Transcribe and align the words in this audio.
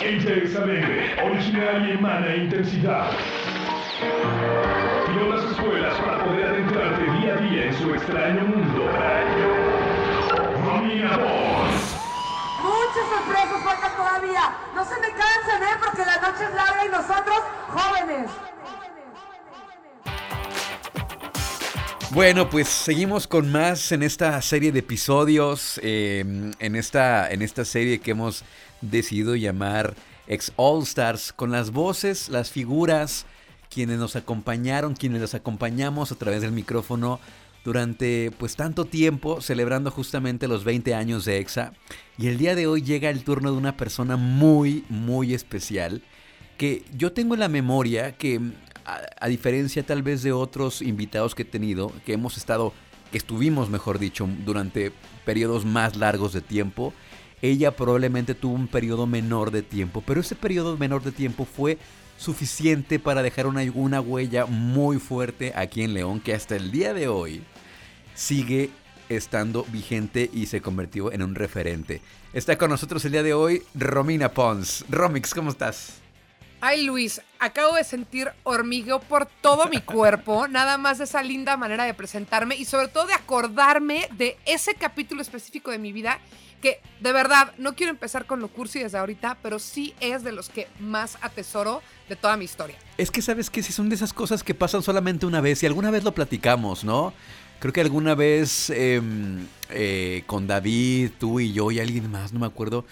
Intensamente, 0.00 1.20
original 1.24 1.88
y 1.88 1.90
emana 1.90 2.36
intensidad. 2.36 3.10
Y 4.00 5.28
las 5.28 5.44
escuelas 5.50 5.98
para 5.98 6.24
poder 6.24 6.44
adentrarte 6.46 7.02
día 7.18 7.34
a 7.34 7.36
día 7.38 7.64
en 7.64 7.74
su 7.78 7.92
extraño 7.92 8.42
mundo. 8.42 8.88
Romina 10.64 11.16
Voz. 11.16 11.96
Muchas 12.62 13.08
sorpresas 13.10 13.64
faltan 13.64 13.96
todavía. 13.96 14.56
No 14.76 14.84
se 14.84 14.94
me 15.00 15.08
cansen, 15.08 15.62
¿eh? 15.64 15.76
Porque 15.84 16.04
la 16.06 16.16
noche 16.20 16.44
es 16.44 16.54
larga 16.54 16.86
y 16.86 16.88
nosotros 16.90 17.42
jóvenes. 17.66 18.30
Bueno, 22.12 22.48
pues 22.48 22.68
seguimos 22.68 23.26
con 23.26 23.52
más 23.52 23.92
en 23.92 24.02
esta 24.02 24.40
serie 24.40 24.72
de 24.72 24.78
episodios, 24.78 25.78
eh, 25.82 26.24
en, 26.58 26.74
esta, 26.74 27.30
en 27.30 27.42
esta 27.42 27.66
serie 27.66 27.98
que 27.98 28.12
hemos 28.12 28.44
decidido 28.80 29.36
llamar 29.36 29.94
Ex 30.26 30.50
All 30.56 30.82
Stars, 30.84 31.34
con 31.34 31.52
las 31.52 31.70
voces, 31.70 32.30
las 32.30 32.50
figuras, 32.50 33.26
quienes 33.68 33.98
nos 33.98 34.16
acompañaron, 34.16 34.94
quienes 34.96 35.20
los 35.20 35.34
acompañamos 35.34 36.10
a 36.10 36.14
través 36.14 36.40
del 36.40 36.52
micrófono 36.52 37.20
durante 37.62 38.30
pues 38.38 38.56
tanto 38.56 38.86
tiempo, 38.86 39.42
celebrando 39.42 39.90
justamente 39.90 40.48
los 40.48 40.64
20 40.64 40.94
años 40.94 41.26
de 41.26 41.38
EXA. 41.38 41.74
Y 42.16 42.28
el 42.28 42.38
día 42.38 42.54
de 42.54 42.66
hoy 42.66 42.80
llega 42.80 43.10
el 43.10 43.22
turno 43.22 43.52
de 43.52 43.58
una 43.58 43.76
persona 43.76 44.16
muy, 44.16 44.82
muy 44.88 45.34
especial, 45.34 46.02
que 46.56 46.84
yo 46.96 47.12
tengo 47.12 47.34
en 47.34 47.40
la 47.40 47.48
memoria 47.48 48.16
que 48.16 48.40
a, 48.88 49.28
diferencia 49.28 49.84
tal 49.84 50.02
vez 50.02 50.22
de 50.22 50.32
otros 50.32 50.82
invitados 50.82 51.34
que 51.34 51.42
he 51.42 51.46
tenido, 51.46 51.92
que 52.06 52.14
hemos 52.14 52.36
estado, 52.36 52.72
que 53.10 53.18
estuvimos, 53.18 53.68
mejor 53.68 53.98
dicho, 53.98 54.28
durante 54.44 54.92
periodos 55.24 55.64
más 55.64 55.96
largos 55.96 56.32
de 56.32 56.40
tiempo, 56.40 56.92
ella 57.42 57.76
probablemente 57.76 58.34
tuvo 58.34 58.54
un 58.54 58.66
periodo 58.66 59.06
menor 59.06 59.50
de 59.50 59.62
tiempo, 59.62 60.02
pero 60.06 60.20
ese 60.20 60.34
periodo 60.34 60.76
menor 60.76 61.02
de 61.02 61.12
tiempo 61.12 61.44
fue 61.44 61.78
suficiente 62.16 62.98
para 62.98 63.22
dejar 63.22 63.46
una, 63.46 63.62
una 63.74 64.00
huella 64.00 64.46
muy 64.46 64.98
fuerte 64.98 65.52
aquí 65.54 65.82
en 65.82 65.94
León, 65.94 66.20
que 66.20 66.34
hasta 66.34 66.56
el 66.56 66.72
día 66.72 66.94
de 66.94 67.08
hoy 67.08 67.42
sigue 68.14 68.70
estando 69.08 69.64
vigente 69.70 70.28
y 70.32 70.46
se 70.46 70.60
convirtió 70.60 71.12
en 71.12 71.22
un 71.22 71.34
referente. 71.34 72.02
Está 72.32 72.58
con 72.58 72.70
nosotros 72.70 73.04
el 73.04 73.12
día 73.12 73.22
de 73.22 73.34
hoy 73.34 73.62
Romina 73.74 74.32
Pons. 74.32 74.84
Romix, 74.90 75.32
¿cómo 75.32 75.50
estás? 75.50 76.00
Ay, 76.60 76.84
Luis, 76.84 77.20
acabo 77.38 77.76
de 77.76 77.84
sentir 77.84 78.32
hormigueo 78.42 78.98
por 78.98 79.26
todo 79.26 79.68
mi 79.68 79.80
cuerpo, 79.80 80.48
nada 80.50 80.76
más 80.76 80.98
de 80.98 81.04
esa 81.04 81.22
linda 81.22 81.56
manera 81.56 81.84
de 81.84 81.94
presentarme 81.94 82.56
y 82.56 82.64
sobre 82.64 82.88
todo 82.88 83.06
de 83.06 83.14
acordarme 83.14 84.08
de 84.16 84.36
ese 84.44 84.74
capítulo 84.74 85.22
específico 85.22 85.70
de 85.70 85.78
mi 85.78 85.92
vida 85.92 86.18
que 86.60 86.80
de 87.00 87.12
verdad 87.12 87.52
no 87.58 87.76
quiero 87.76 87.90
empezar 87.90 88.26
con 88.26 88.40
lo 88.40 88.48
cursi 88.48 88.80
desde 88.80 88.98
ahorita, 88.98 89.38
pero 89.40 89.60
sí 89.60 89.94
es 90.00 90.24
de 90.24 90.32
los 90.32 90.48
que 90.48 90.66
más 90.80 91.16
atesoro 91.20 91.80
de 92.08 92.16
toda 92.16 92.36
mi 92.36 92.44
historia. 92.44 92.76
Es 92.96 93.12
que 93.12 93.22
sabes 93.22 93.50
que 93.50 93.62
si 93.62 93.72
son 93.72 93.88
de 93.88 93.94
esas 93.94 94.12
cosas 94.12 94.42
que 94.42 94.54
pasan 94.54 94.82
solamente 94.82 95.26
una 95.26 95.40
vez 95.40 95.62
y 95.62 95.66
alguna 95.66 95.92
vez 95.92 96.02
lo 96.02 96.12
platicamos, 96.12 96.82
¿no? 96.82 97.14
Creo 97.60 97.72
que 97.72 97.80
alguna 97.80 98.16
vez 98.16 98.70
em, 98.70 99.46
eh, 99.70 100.24
con 100.26 100.48
David, 100.48 101.10
tú 101.18 101.38
y 101.38 101.52
yo 101.52 101.70
y 101.70 101.78
alguien 101.78 102.10
más, 102.10 102.32
no 102.32 102.40
me 102.40 102.46
acuerdo, 102.46 102.84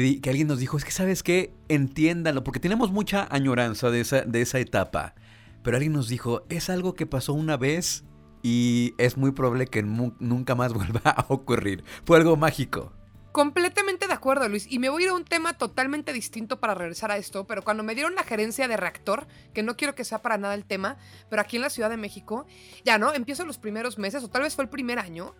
que, 0.00 0.30
alguien 0.30 0.48
nos 0.48 0.58
dijo, 0.58 0.78
es 0.78 0.86
que 0.86 0.90
sabes 0.90 1.22
qué, 1.22 1.52
entiéndalo, 1.68 2.42
porque 2.44 2.60
tenemos 2.60 2.90
mucha 2.92 3.28
añoranza 3.30 3.90
de 3.90 4.00
esa, 4.00 4.22
de 4.22 4.40
esa 4.40 4.58
etapa. 4.58 5.14
Pero 5.62 5.76
alguien 5.76 5.92
nos 5.92 6.08
dijo, 6.08 6.46
es 6.48 6.70
algo 6.70 6.94
que 6.94 7.04
pasó 7.04 7.34
una 7.34 7.58
vez 7.58 8.04
y 8.42 8.94
es 8.96 9.18
muy 9.18 9.32
probable 9.32 9.66
que 9.66 9.82
nunca 9.82 10.54
más 10.54 10.72
vuelva 10.72 11.02
a 11.04 11.26
ocurrir. 11.28 11.84
Fue 12.06 12.16
algo 12.16 12.36
mágico. 12.36 12.94
Completamente 13.32 14.06
de 14.06 14.14
acuerdo, 14.14 14.48
Luis. 14.48 14.66
Y 14.70 14.78
me 14.78 14.88
voy 14.88 15.02
a 15.02 15.06
ir 15.06 15.10
a 15.10 15.14
un 15.14 15.24
tema 15.26 15.58
totalmente 15.58 16.14
distinto 16.14 16.58
para 16.58 16.74
regresar 16.74 17.10
a 17.10 17.18
esto, 17.18 17.46
pero 17.46 17.62
cuando 17.62 17.82
me 17.82 17.94
dieron 17.94 18.14
la 18.14 18.24
gerencia 18.24 18.68
de 18.68 18.78
reactor, 18.78 19.26
que 19.52 19.62
no 19.62 19.76
quiero 19.76 19.94
que 19.94 20.04
sea 20.04 20.22
para 20.22 20.38
nada 20.38 20.54
el 20.54 20.64
tema, 20.64 20.96
pero 21.28 21.42
aquí 21.42 21.56
en 21.56 21.62
la 21.62 21.70
Ciudad 21.70 21.90
de 21.90 21.98
México, 21.98 22.46
ya 22.82 22.96
no, 22.96 23.12
empiezo 23.12 23.44
los 23.44 23.58
primeros 23.58 23.98
meses, 23.98 24.24
o 24.24 24.30
tal 24.30 24.42
vez 24.42 24.54
fue 24.54 24.64
el 24.64 24.70
primer 24.70 24.98
año, 24.98 25.34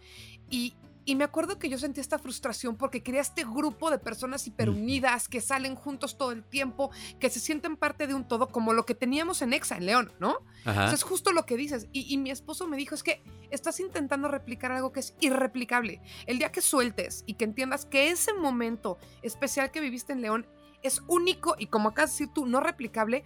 y 0.50 0.74
y 1.04 1.16
me 1.16 1.24
acuerdo 1.24 1.58
que 1.58 1.68
yo 1.68 1.78
sentí 1.78 2.00
esta 2.00 2.18
frustración 2.18 2.76
porque 2.76 3.02
quería 3.02 3.20
este 3.20 3.44
grupo 3.44 3.90
de 3.90 3.98
personas 3.98 4.46
hiperunidas 4.46 5.28
que 5.28 5.40
salen 5.40 5.74
juntos 5.74 6.16
todo 6.16 6.32
el 6.32 6.44
tiempo, 6.44 6.90
que 7.18 7.30
se 7.30 7.40
sienten 7.40 7.76
parte 7.76 8.06
de 8.06 8.14
un 8.14 8.26
todo, 8.26 8.48
como 8.48 8.72
lo 8.72 8.86
que 8.86 8.94
teníamos 8.94 9.42
en 9.42 9.52
Exa, 9.52 9.76
en 9.76 9.86
León, 9.86 10.12
¿no? 10.20 10.38
Ajá. 10.64 10.92
es 10.92 11.02
justo 11.02 11.32
lo 11.32 11.44
que 11.44 11.56
dices. 11.56 11.88
Y, 11.92 12.12
y, 12.12 12.18
mi 12.18 12.30
esposo 12.30 12.66
me 12.68 12.76
dijo, 12.76 12.94
es 12.94 13.02
que 13.02 13.22
estás 13.50 13.80
intentando 13.80 14.28
replicar 14.28 14.72
algo 14.72 14.92
que 14.92 15.00
es 15.00 15.14
irreplicable. 15.20 16.00
El 16.26 16.38
día 16.38 16.52
que 16.52 16.60
sueltes 16.60 17.24
y 17.26 17.34
que 17.34 17.44
entiendas 17.44 17.84
que 17.84 18.10
ese 18.10 18.32
momento 18.34 18.98
especial 19.22 19.70
que 19.70 19.80
viviste 19.80 20.12
en 20.12 20.22
León 20.22 20.46
es 20.82 21.02
único 21.06 21.54
y 21.58 21.66
como 21.66 21.90
acá 21.90 22.02
decir 22.02 22.28
tú, 22.32 22.46
no 22.46 22.60
replicable, 22.60 23.24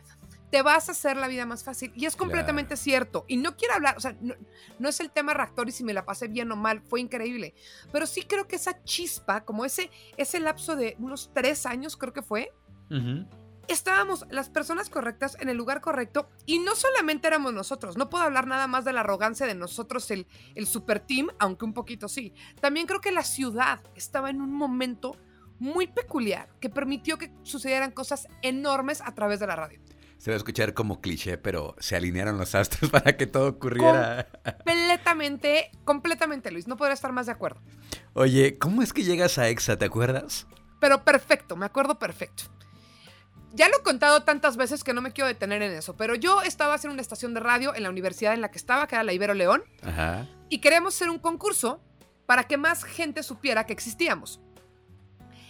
te 0.51 0.63
vas 0.63 0.89
a 0.89 0.93
hacer 0.93 1.17
la 1.17 1.29
vida 1.29 1.47
más 1.47 1.65
fácil. 1.65 1.93
Y 1.97 2.07
es 2.07 2.17
completamente 2.17 2.77
cierto. 2.77 3.25
Y 3.29 3.37
no 3.37 3.57
quiero 3.57 3.75
hablar, 3.75 3.97
o 3.97 4.01
sea, 4.01 4.17
no, 4.21 4.89
es 4.89 5.01
el 5.01 5.11
tema 5.11 5.35
reactor 5.35 5.69
y 5.69 5.73
si 5.73 5.85
me 5.85 5.95
la 5.95 6.05
pasé 6.05 6.29
bien 6.29 6.51
o 6.53 6.57
mal, 6.57 6.83
fue 6.83 7.01
increíble. 7.01 7.55
Pero 7.93 8.07
sí 8.07 8.23
creo 8.23 8.47
que 8.47 8.57
esa 8.57 8.83
chispa, 8.85 9.45
como 9.45 9.65
ese, 9.65 9.91
ese 10.17 10.41
lapso 10.41 10.77
de 10.77 10.97
unos 10.99 11.31
tres 11.35 11.67
años, 11.67 11.97
creo 11.97 12.13
que 12.13 12.23
fue, 12.23 12.53
estábamos 13.69 14.25
las 14.31 14.49
personas 14.49 14.89
correctas 14.89 15.37
en 15.41 15.49
el 15.49 15.57
lugar 15.57 15.81
correcto 15.81 16.29
y 16.47 16.61
no 16.61 16.77
solamente 16.77 17.27
éramos 17.27 17.53
nosotros. 17.53 17.97
No 17.97 18.09
puedo 18.09 18.25
hablar 18.25 18.47
nada 18.47 18.67
más 18.67 18.85
de 18.85 18.93
la 18.93 19.01
arrogancia 19.01 19.47
de 19.47 19.55
nosotros, 19.55 20.11
el, 20.11 20.27
el 20.55 20.67
super 20.67 21.01
team, 21.01 21.29
aunque 21.39 21.65
un 21.65 21.75
poquito 21.75 22.09
sí. 22.09 22.33
También 22.61 22.87
creo 22.87 23.01
que 23.01 23.13
la 23.13 23.25
ciudad 23.25 23.81
estaba 23.95 24.31
en 24.31 24.41
un 24.41 24.53
momento 24.53 25.17
muy 25.59 25.87
peculiar 25.87 26.49
que 26.61 26.69
permitió 26.69 27.19
que 27.19 27.33
sucedieran 27.43 27.91
cosas 27.91 28.29
enormes 28.43 29.01
a 29.01 29.15
través 29.15 29.41
de 29.41 29.47
la 29.47 29.57
radio. 29.57 29.81
Se 30.19 30.31
va 30.31 30.35
a 30.35 30.39
escuchar 30.39 30.75
como 30.75 31.01
cliché, 31.01 31.39
pero 31.39 31.77
se 31.79 31.95
alinearon 31.95 32.39
los 32.39 32.55
astros 32.55 32.91
para 32.93 33.17
que 33.17 33.27
todo 33.27 33.49
ocurriera. 33.49 34.27
Completamente, 34.65 35.71
completamente, 35.85 36.51
Luis. 36.51 36.67
No 36.67 36.77
podría 36.77 36.95
estar 36.95 37.13
más 37.13 37.27
de 37.27 37.33
acuerdo. 37.33 37.61
Oye, 38.15 38.59
¿cómo 38.59 38.83
es 38.83 38.93
que 38.93 39.05
llegas 39.05 39.39
a 39.39 39.49
EXA? 39.49 39.77
¿Te 39.77 39.85
acuerdas? 39.85 40.47
Pero 40.81 41.05
perfecto, 41.05 41.57
me 41.57 41.67
acuerdo 41.67 41.99
perfecto. 41.99 42.45
Ya 43.53 43.69
lo 43.69 43.79
he 43.79 43.83
contado 43.83 44.23
tantas 44.23 44.57
veces 44.57 44.85
que 44.85 44.93
no 44.93 45.01
me 45.01 45.13
quiero 45.13 45.29
detener 45.29 45.63
en 45.63 45.73
eso, 45.73 45.97
pero 45.97 46.15
yo 46.15 46.43
estaba 46.43 46.75
haciendo 46.75 46.93
una 46.93 47.03
estación 47.03 47.33
de 47.33 47.41
radio 47.41 47.75
en 47.75 47.85
la 47.85 47.91
universidad 47.91 48.35
en 48.35 48.43
la 48.43 48.51
que 48.51 48.59
estaba, 48.59 48.87
que 48.87 48.97
era 48.97 49.05
la 49.05 49.15
Ibero 49.15 49.33
León, 49.33 49.65
Ajá. 49.83 50.27
y 50.51 50.59
queríamos 50.59 50.95
hacer 50.95 51.09
un 51.09 51.19
concurso 51.19 51.81
para 52.27 52.45
que 52.45 52.59
más 52.59 52.85
gente 52.85 53.23
supiera 53.23 53.65
que 53.65 53.73
existíamos. 53.73 54.41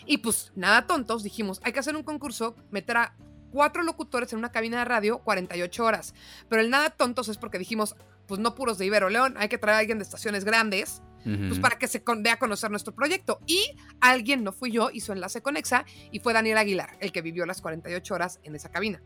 Y 0.04 0.18
pues 0.18 0.52
nada 0.54 0.86
tontos, 0.86 1.24
dijimos, 1.24 1.60
hay 1.64 1.72
que 1.72 1.80
hacer 1.80 1.96
un 1.96 2.04
concurso, 2.04 2.54
meter 2.70 2.96
a 2.96 3.16
cuatro 3.56 3.82
locutores 3.82 4.30
en 4.34 4.38
una 4.38 4.52
cabina 4.52 4.80
de 4.80 4.84
radio 4.84 5.20
48 5.20 5.82
horas. 5.82 6.14
Pero 6.50 6.60
el 6.60 6.68
nada 6.68 6.90
tontos 6.90 7.28
es 7.28 7.38
porque 7.38 7.58
dijimos, 7.58 7.96
pues 8.26 8.38
no 8.38 8.54
puros 8.54 8.76
de 8.76 8.84
Ibero 8.84 9.08
León, 9.08 9.34
hay 9.38 9.48
que 9.48 9.56
traer 9.56 9.76
a 9.76 9.78
alguien 9.78 9.96
de 9.96 10.04
estaciones 10.04 10.44
grandes, 10.44 11.00
pues 11.24 11.58
para 11.58 11.78
que 11.78 11.88
se 11.88 12.04
dé 12.18 12.30
a 12.30 12.38
conocer 12.38 12.70
nuestro 12.70 12.94
proyecto. 12.94 13.40
Y 13.46 13.74
alguien, 14.02 14.44
no 14.44 14.52
fui 14.52 14.70
yo, 14.70 14.90
hizo 14.92 15.14
enlace 15.14 15.40
con 15.40 15.56
EXA 15.56 15.86
y 16.12 16.20
fue 16.20 16.34
Daniel 16.34 16.58
Aguilar, 16.58 16.98
el 17.00 17.12
que 17.12 17.22
vivió 17.22 17.46
las 17.46 17.62
48 17.62 18.14
horas 18.14 18.40
en 18.42 18.54
esa 18.54 18.70
cabina. 18.70 19.00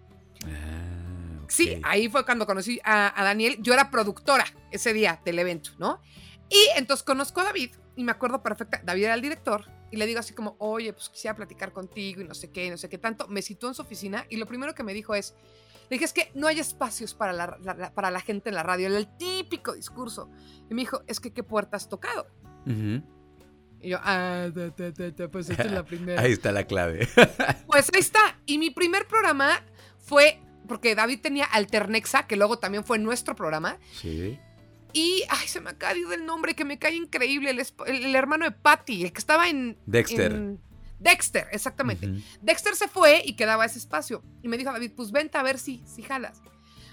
Ah, 0.45 1.47
sí, 1.47 1.81
ahí 1.85 2.09
fue 2.09 2.25
cuando 2.25 2.45
conocí 2.45 2.81
a, 2.83 3.19
a 3.19 3.23
Daniel. 3.23 3.57
Yo 3.61 3.73
era 3.73 3.93
productora 3.93 4.47
ese 4.73 4.93
día 4.93 5.21
del 5.25 5.39
evento, 5.39 5.71
¿no? 5.79 6.03
Y 6.49 6.77
entonces 6.77 7.05
conozco 7.05 7.41
a 7.41 7.45
David 7.45 7.71
y 7.95 8.03
me 8.03 8.11
acuerdo 8.11 8.43
perfecta, 8.43 8.81
David 8.83 9.05
era 9.05 9.15
el 9.15 9.23
director 9.23 9.65
y 9.91 9.97
le 9.97 10.07
digo 10.07 10.21
así 10.21 10.35
como, 10.35 10.57
oye, 10.59 10.93
pues 10.93 11.09
quisiera 11.09 11.35
platicar 11.35 11.73
contigo 11.73 12.21
y 12.21 12.25
no 12.25 12.35
sé 12.35 12.51
qué, 12.51 12.71
no 12.71 12.77
sé 12.77 12.89
qué 12.89 12.99
tanto. 12.99 13.27
Me 13.29 13.43
citó 13.43 13.69
en 13.69 13.75
su 13.75 13.83
oficina 13.83 14.27
y 14.29 14.37
lo 14.37 14.47
primero 14.47 14.75
que 14.75 14.83
me 14.83 14.95
dijo 14.95 15.15
es, 15.15 15.35
le 15.89 15.97
dije, 15.97 16.05
es 16.05 16.13
que 16.13 16.31
no 16.35 16.47
hay 16.47 16.61
espacios 16.61 17.15
para 17.15 17.33
la, 17.33 17.93
para 17.95 18.11
la 18.13 18.21
gente 18.21 18.49
en 18.49 18.55
la 18.55 18.63
radio, 18.63 18.87
el 18.87 19.09
típico 19.17 19.73
discurso. 19.73 20.31
Y 20.71 20.75
me 20.75 20.83
dijo, 20.83 21.03
es 21.09 21.19
que 21.19 21.33
qué 21.33 21.43
puerta 21.43 21.77
has 21.77 21.89
tocado. 21.89 22.29
Y 22.65 23.89
yo, 23.89 23.99
ah, 24.03 24.49
pues 25.33 25.51
esta 25.51 25.63
es 25.65 25.73
la 25.73 25.85
primera. 25.87 26.21
Ahí 26.21 26.33
está 26.33 26.53
la 26.53 26.65
clave. 26.65 27.09
pues 27.67 27.91
ahí 27.93 28.01
está. 28.01 28.39
Y 28.47 28.59
mi 28.59 28.71
primer 28.71 29.09
programa 29.09 29.65
fue, 29.99 30.41
porque 30.69 30.95
David 30.95 31.21
tenía 31.21 31.47
Alternexa, 31.47 32.29
que 32.29 32.37
luego 32.37 32.61
también 32.61 32.85
fue 32.85 32.99
nuestro 32.99 33.35
programa. 33.35 33.79
Sí. 33.93 34.39
Y, 34.93 35.25
ay, 35.29 35.49
se 35.49 35.61
me 35.61 35.71
ha 35.71 35.79
caído 35.79 36.13
el 36.13 36.27
nombre 36.27 36.55
que 36.55 36.65
me 36.65 36.79
cae 36.79 36.95
increíble, 36.95 37.51
el, 37.87 38.15
hermano 38.15 38.45
de 38.45 38.53
Patty, 38.53 39.05
el 39.05 39.13
que 39.13 39.19
estaba 39.19 39.49
en... 39.49 39.79
Dexter. 39.87 40.59
Dexter, 40.99 41.47
exactamente. 41.51 42.23
Dexter 42.43 42.77
se 42.77 42.89
fue 42.89 43.23
y 43.25 43.35
quedaba 43.35 43.65
ese 43.65 43.79
espacio. 43.79 44.23
Y 44.43 44.49
me 44.49 44.59
dijo 44.59 44.71
David, 44.71 44.93
pues 44.95 45.11
vente 45.11 45.39
a 45.39 45.43
ver 45.43 45.59
si, 45.59 45.83
si 45.87 46.03
jalas. 46.03 46.43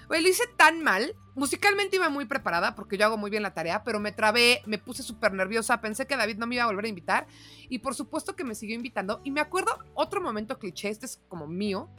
Oye, 0.09 0.21
lo 0.21 0.29
hice 0.29 0.43
tan 0.55 0.81
mal. 0.81 1.13
Musicalmente 1.35 1.97
iba 1.97 2.09
muy 2.09 2.25
preparada 2.25 2.73
porque 2.73 2.97
yo 2.97 3.05
hago 3.05 3.17
muy 3.17 3.29
bien 3.29 3.43
la 3.43 3.53
tarea, 3.53 3.83
pero 3.83 3.99
me 3.99 4.11
trabé, 4.11 4.61
me 4.65 4.77
puse 4.77 5.03
súper 5.03 5.33
nerviosa, 5.33 5.81
pensé 5.81 6.07
que 6.07 6.15
David 6.15 6.37
no 6.37 6.47
me 6.47 6.55
iba 6.55 6.63
a 6.63 6.67
volver 6.67 6.85
a 6.85 6.87
invitar. 6.87 7.27
Y 7.69 7.79
por 7.79 7.93
supuesto 7.93 8.35
que 8.35 8.45
me 8.45 8.55
siguió 8.55 8.75
invitando. 8.75 9.21
Y 9.25 9.31
me 9.31 9.41
acuerdo 9.41 9.77
otro 9.93 10.21
momento 10.21 10.57
cliché, 10.57 10.89
este 10.89 11.05
es 11.05 11.21
como 11.27 11.45
mío. 11.47 11.89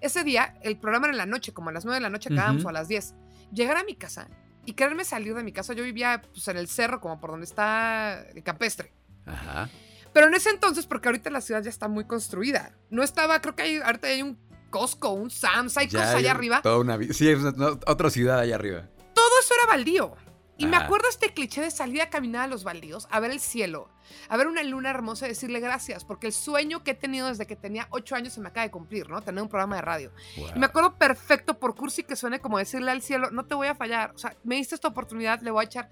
Ese 0.00 0.24
día, 0.24 0.58
el 0.62 0.76
programa 0.78 1.06
era 1.06 1.12
en 1.12 1.18
la 1.18 1.26
noche, 1.26 1.52
como 1.52 1.70
a 1.70 1.72
las 1.72 1.84
9 1.84 1.98
de 1.98 2.02
la 2.02 2.10
noche 2.10 2.32
acabamos 2.32 2.64
o 2.64 2.68
a 2.68 2.72
las 2.72 2.88
10. 2.88 3.14
Llegar 3.52 3.76
a 3.76 3.84
mi 3.84 3.94
casa 3.94 4.28
y 4.64 4.74
quererme 4.74 5.04
salir 5.04 5.34
de 5.34 5.42
mi 5.42 5.52
casa. 5.52 5.72
Yo 5.74 5.82
vivía 5.84 6.22
pues, 6.32 6.46
en 6.48 6.56
el 6.56 6.68
cerro, 6.68 7.00
como 7.00 7.20
por 7.20 7.30
donde 7.30 7.44
está 7.46 8.24
el 8.34 8.42
campestre. 8.42 8.92
Ajá. 9.26 9.68
Pero 10.12 10.26
en 10.26 10.34
ese 10.34 10.50
entonces, 10.50 10.86
porque 10.86 11.08
ahorita 11.08 11.30
la 11.30 11.40
ciudad 11.40 11.62
ya 11.62 11.70
está 11.70 11.88
muy 11.88 12.04
construida, 12.04 12.72
no 12.90 13.02
estaba, 13.02 13.40
creo 13.40 13.54
que 13.56 13.62
hay, 13.62 13.76
ahorita 13.78 14.08
hay 14.08 14.22
un 14.22 14.38
Costco, 14.70 15.10
un 15.10 15.30
Sam's, 15.30 15.76
hay 15.76 15.86
Ya 15.88 15.98
cosas 16.00 16.14
hay 16.14 16.24
allá 16.24 16.30
arriba. 16.32 16.62
toda 16.62 16.78
una 16.78 16.98
sí, 17.12 17.28
una- 17.34 17.78
otra 17.86 18.10
ciudad 18.10 18.38
allá 18.40 18.54
arriba. 18.54 18.88
Todo 19.14 19.40
eso 19.40 19.54
era 19.62 19.72
baldío. 19.74 20.14
Y 20.62 20.66
me 20.66 20.76
acuerdo 20.76 21.08
este 21.08 21.34
cliché 21.34 21.60
de 21.60 21.70
salir 21.70 22.00
a 22.02 22.10
caminar 22.10 22.42
a 22.42 22.46
los 22.46 22.62
baldíos, 22.62 23.08
a 23.10 23.18
ver 23.18 23.32
el 23.32 23.40
cielo, 23.40 23.90
a 24.28 24.36
ver 24.36 24.46
una 24.46 24.62
luna 24.62 24.90
hermosa 24.90 25.26
y 25.26 25.30
decirle 25.30 25.58
gracias, 25.60 26.04
porque 26.04 26.28
el 26.28 26.32
sueño 26.32 26.84
que 26.84 26.92
he 26.92 26.94
tenido 26.94 27.28
desde 27.28 27.46
que 27.46 27.56
tenía 27.56 27.88
ocho 27.90 28.14
años 28.14 28.32
se 28.32 28.40
me 28.40 28.48
acaba 28.48 28.64
de 28.64 28.70
cumplir, 28.70 29.08
¿no? 29.08 29.20
Tener 29.22 29.42
un 29.42 29.48
programa 29.48 29.76
de 29.76 29.82
radio. 29.82 30.12
Y 30.54 30.58
me 30.58 30.66
acuerdo 30.66 30.96
perfecto, 30.96 31.58
por 31.58 31.74
cursi 31.74 32.04
que 32.04 32.14
suene, 32.14 32.40
como 32.40 32.58
decirle 32.58 32.90
al 32.92 33.02
cielo, 33.02 33.30
no 33.30 33.44
te 33.44 33.54
voy 33.54 33.66
a 33.66 33.74
fallar. 33.74 34.12
O 34.14 34.18
sea, 34.18 34.36
me 34.44 34.56
diste 34.56 34.74
esta 34.74 34.88
oportunidad, 34.88 35.40
le 35.42 35.50
voy 35.50 35.64
a 35.64 35.66
echar 35.66 35.88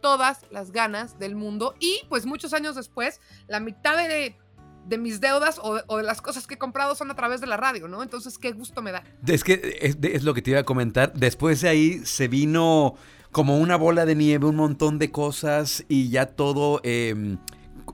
todas 0.00 0.46
las 0.50 0.72
ganas 0.72 1.18
del 1.18 1.36
mundo. 1.36 1.74
Y 1.78 2.00
pues 2.08 2.26
muchos 2.26 2.52
años 2.52 2.74
después, 2.74 3.20
la 3.46 3.60
mitad 3.60 3.96
de, 3.96 4.36
de 4.86 4.98
mis 4.98 5.20
deudas 5.20 5.60
o 5.62 5.76
de, 5.76 5.82
o 5.86 5.98
de 5.98 6.02
las 6.02 6.20
cosas 6.20 6.46
que 6.46 6.54
he 6.54 6.58
comprado 6.58 6.94
son 6.94 7.10
a 7.10 7.14
través 7.14 7.40
de 7.40 7.46
la 7.46 7.56
radio, 7.56 7.88
¿no? 7.88 8.02
Entonces, 8.02 8.38
qué 8.38 8.52
gusto 8.52 8.82
me 8.82 8.92
da. 8.92 9.04
Es 9.26 9.44
que 9.44 9.78
es, 9.80 9.98
es 10.02 10.24
lo 10.24 10.34
que 10.34 10.42
te 10.42 10.50
iba 10.50 10.60
a 10.60 10.64
comentar. 10.64 11.12
Después 11.12 11.60
de 11.60 11.68
ahí 11.68 12.04
se 12.04 12.28
vino 12.28 12.96
como 13.32 13.58
una 13.58 13.76
bola 13.76 14.06
de 14.06 14.14
nieve, 14.14 14.46
un 14.46 14.56
montón 14.56 14.98
de 14.98 15.10
cosas 15.10 15.84
y 15.88 16.08
ya 16.08 16.26
todo, 16.26 16.80
eh, 16.82 17.36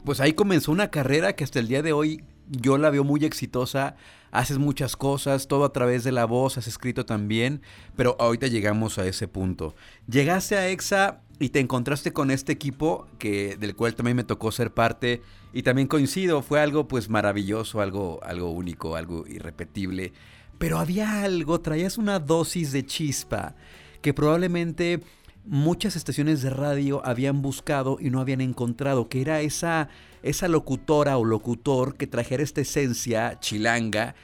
pues 0.05 0.21
ahí 0.21 0.33
comenzó 0.33 0.73
una 0.73 0.91
carrera 0.91 1.35
que 1.35 1.45
hasta 1.45 1.59
el 1.59 1.69
día 1.69 1.83
de 1.83 1.93
hoy 1.93 2.25
yo 2.49 2.79
la 2.79 2.91
veo 2.91 3.05
muy 3.05 3.25
exitosa. 3.25 3.97
Haces 4.31 4.59
muchas 4.59 4.97
cosas, 4.97 5.47
todo 5.47 5.65
a 5.65 5.73
través 5.73 6.03
de 6.03 6.11
la 6.11 6.25
voz, 6.25 6.59
has 6.59 6.67
escrito 6.67 7.07
también, 7.07 7.63
pero 7.95 8.17
ahorita 8.19 8.49
llegamos 8.49 8.99
a 8.99 9.07
ese 9.07 9.29
punto. 9.29 9.77
Llegaste 10.09 10.57
a 10.57 10.69
EXA 10.69 11.21
y 11.39 11.51
te 11.51 11.61
encontraste 11.61 12.13
con 12.13 12.33
este 12.33 12.53
equipo 12.53 13.07
que 13.19 13.57
del 13.57 13.77
cual 13.77 13.95
también 13.95 14.17
me 14.17 14.25
tocó 14.25 14.51
ser 14.51 14.73
parte 14.73 15.23
y 15.53 15.63
también 15.63 15.87
coincido, 15.87 16.43
fue 16.43 16.61
algo 16.61 16.89
pues 16.89 17.09
maravilloso, 17.09 17.81
algo 17.81 18.21
algo 18.25 18.51
único, 18.51 18.97
algo 18.97 19.25
irrepetible, 19.27 20.13
pero 20.59 20.79
había 20.79 21.23
algo, 21.23 21.61
traías 21.61 21.97
una 21.97 22.19
dosis 22.19 22.73
de 22.73 22.85
chispa 22.85 23.55
que 24.03 24.13
probablemente 24.13 25.01
muchas 25.47 25.97
estaciones 25.97 26.43
de 26.43 26.51
radio 26.51 27.05
habían 27.05 27.43
buscado 27.43 27.99
y 28.01 28.11
no 28.11 28.21
habían 28.21 28.41
encontrado, 28.41 29.09
que 29.09 29.21
era 29.21 29.41
esa, 29.41 29.89
esa 30.23 30.49
locutora 30.49 31.19
o 31.19 31.25
locutor 31.25 31.97
que 31.97 32.07
trajera 32.07 32.43
esta 32.43 32.63
esencia 32.63 33.39
chilanga, 33.41 34.15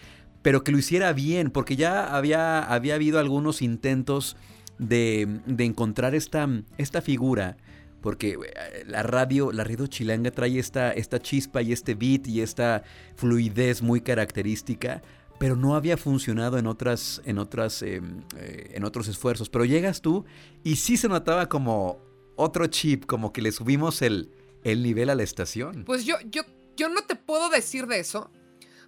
pero 0.43 0.65
que 0.65 0.73
lo 0.73 0.79
hiciera 0.79 1.13
bien, 1.13 1.51
porque 1.51 1.77
ya 1.77 2.17
había, 2.17 2.61
había 2.61 2.95
habido 2.95 3.19
algunos 3.19 3.61
intentos 3.63 4.37
de, 4.79 5.41
de 5.47 5.65
encontrar 5.65 6.15
esta, 6.15 6.49
esta 6.79 7.03
figura. 7.03 7.57
Porque 8.01 8.31
eh, 8.31 8.85
la 8.87 9.03
radio, 9.03 9.53
la 9.53 9.63
radio 9.63 9.87
chilanga 9.87 10.31
trae 10.31 10.59
esta, 10.59 10.93
esta 10.93 11.21
chispa 11.21 11.61
y 11.61 11.73
este 11.73 11.95
beat 11.95 12.27
y 12.27 12.41
esta 12.41 12.83
fluidez 13.15 13.83
muy 13.83 14.01
característica, 14.01 15.03
pero 15.41 15.57
no 15.57 15.75
había 15.75 15.97
funcionado 15.97 16.59
en 16.59 16.67
otras, 16.67 17.23
en 17.25 17.39
otras, 17.39 17.81
eh, 17.81 18.03
eh, 18.37 18.73
en 18.75 18.85
otros 18.85 19.09
esfuerzos. 19.09 19.49
Pero 19.49 19.65
llegas 19.65 20.03
tú 20.03 20.27
y 20.63 20.77
sí 20.77 20.99
se 20.99 21.09
notaba 21.09 21.49
como 21.49 21.99
otro 22.37 22.67
chip, 22.67 23.07
como 23.07 23.33
que 23.33 23.41
le 23.41 23.51
subimos 23.51 24.03
el, 24.03 24.31
el 24.65 24.83
nivel 24.83 25.09
a 25.09 25.15
la 25.15 25.23
estación. 25.23 25.85
Pues 25.87 26.05
yo, 26.05 26.17
yo, 26.31 26.43
yo 26.77 26.91
no 26.91 27.01
te 27.07 27.17
puedo 27.17 27.49
decir 27.49 27.87
de 27.87 28.01
eso, 28.01 28.31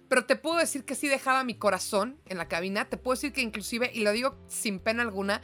pero 0.07 0.25
te 0.25 0.35
puedo 0.35 0.57
decir 0.59 0.85
que 0.85 0.93
sí 0.93 1.07
dejaba 1.07 1.43
mi 1.43 1.55
corazón 1.55 2.19
en 2.27 2.37
la 2.37 2.47
cabina. 2.47 2.87
Te 2.87 2.97
puedo 2.97 3.15
decir 3.15 3.33
que 3.33 3.41
inclusive, 3.41 3.89
y 3.91 4.01
lo 4.03 4.11
digo 4.11 4.37
sin 4.47 4.77
pena 4.79 5.01
alguna, 5.01 5.41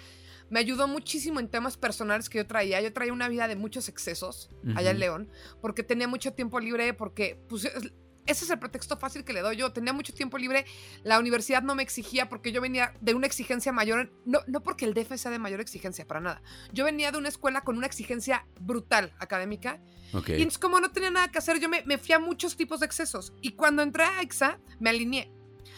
me 0.51 0.59
ayudó 0.59 0.87
muchísimo 0.87 1.39
en 1.39 1.47
temas 1.47 1.75
personales 1.75 2.29
que 2.29 2.37
yo 2.37 2.45
traía. 2.45 2.79
Yo 2.81 2.93
traía 2.93 3.13
una 3.13 3.29
vida 3.29 3.47
de 3.47 3.55
muchos 3.55 3.89
excesos 3.89 4.51
allá 4.75 4.91
en. 4.91 4.99
León, 4.99 5.29
porque 5.59 5.81
tenía 5.81 6.07
mucho 6.07 6.33
tiempo 6.33 6.59
libre, 6.59 6.93
porque 6.93 7.41
pues, 7.49 7.65
es- 7.65 7.93
ese 8.29 8.45
es 8.45 8.51
el 8.51 8.59
pretexto 8.59 8.97
fácil 8.97 9.23
que 9.23 9.33
le 9.33 9.41
doy 9.41 9.57
yo. 9.57 9.71
Tenía 9.71 9.93
mucho 9.93 10.13
tiempo 10.13 10.37
libre, 10.37 10.65
la 11.03 11.19
universidad 11.19 11.63
no 11.63 11.75
me 11.75 11.83
exigía 11.83 12.29
porque 12.29 12.51
yo 12.51 12.61
venía 12.61 12.93
de 13.01 13.13
una 13.13 13.27
exigencia 13.27 13.71
mayor, 13.71 14.11
no, 14.25 14.39
no 14.47 14.61
porque 14.61 14.85
el 14.85 14.93
DF 14.93 15.15
sea 15.15 15.31
de 15.31 15.39
mayor 15.39 15.59
exigencia, 15.61 16.05
para 16.07 16.19
nada. 16.19 16.41
Yo 16.71 16.85
venía 16.85 17.11
de 17.11 17.17
una 17.17 17.29
escuela 17.29 17.61
con 17.61 17.77
una 17.77 17.87
exigencia 17.87 18.45
brutal 18.59 19.13
académica 19.19 19.81
y 20.11 20.33
entonces, 20.33 20.57
como 20.57 20.79
no 20.79 20.91
tenía 20.91 21.11
nada 21.11 21.29
que 21.29 21.37
hacer, 21.37 21.59
yo 21.59 21.69
me, 21.69 21.83
me 21.83 21.97
fui 21.97 22.13
a 22.13 22.19
muchos 22.19 22.55
tipos 22.55 22.79
de 22.79 22.87
excesos. 22.87 23.33
Y 23.41 23.51
cuando 23.51 23.83
entré 23.83 24.03
a 24.03 24.21
EXA, 24.21 24.59
me 24.79 24.89
alineé. 24.89 25.31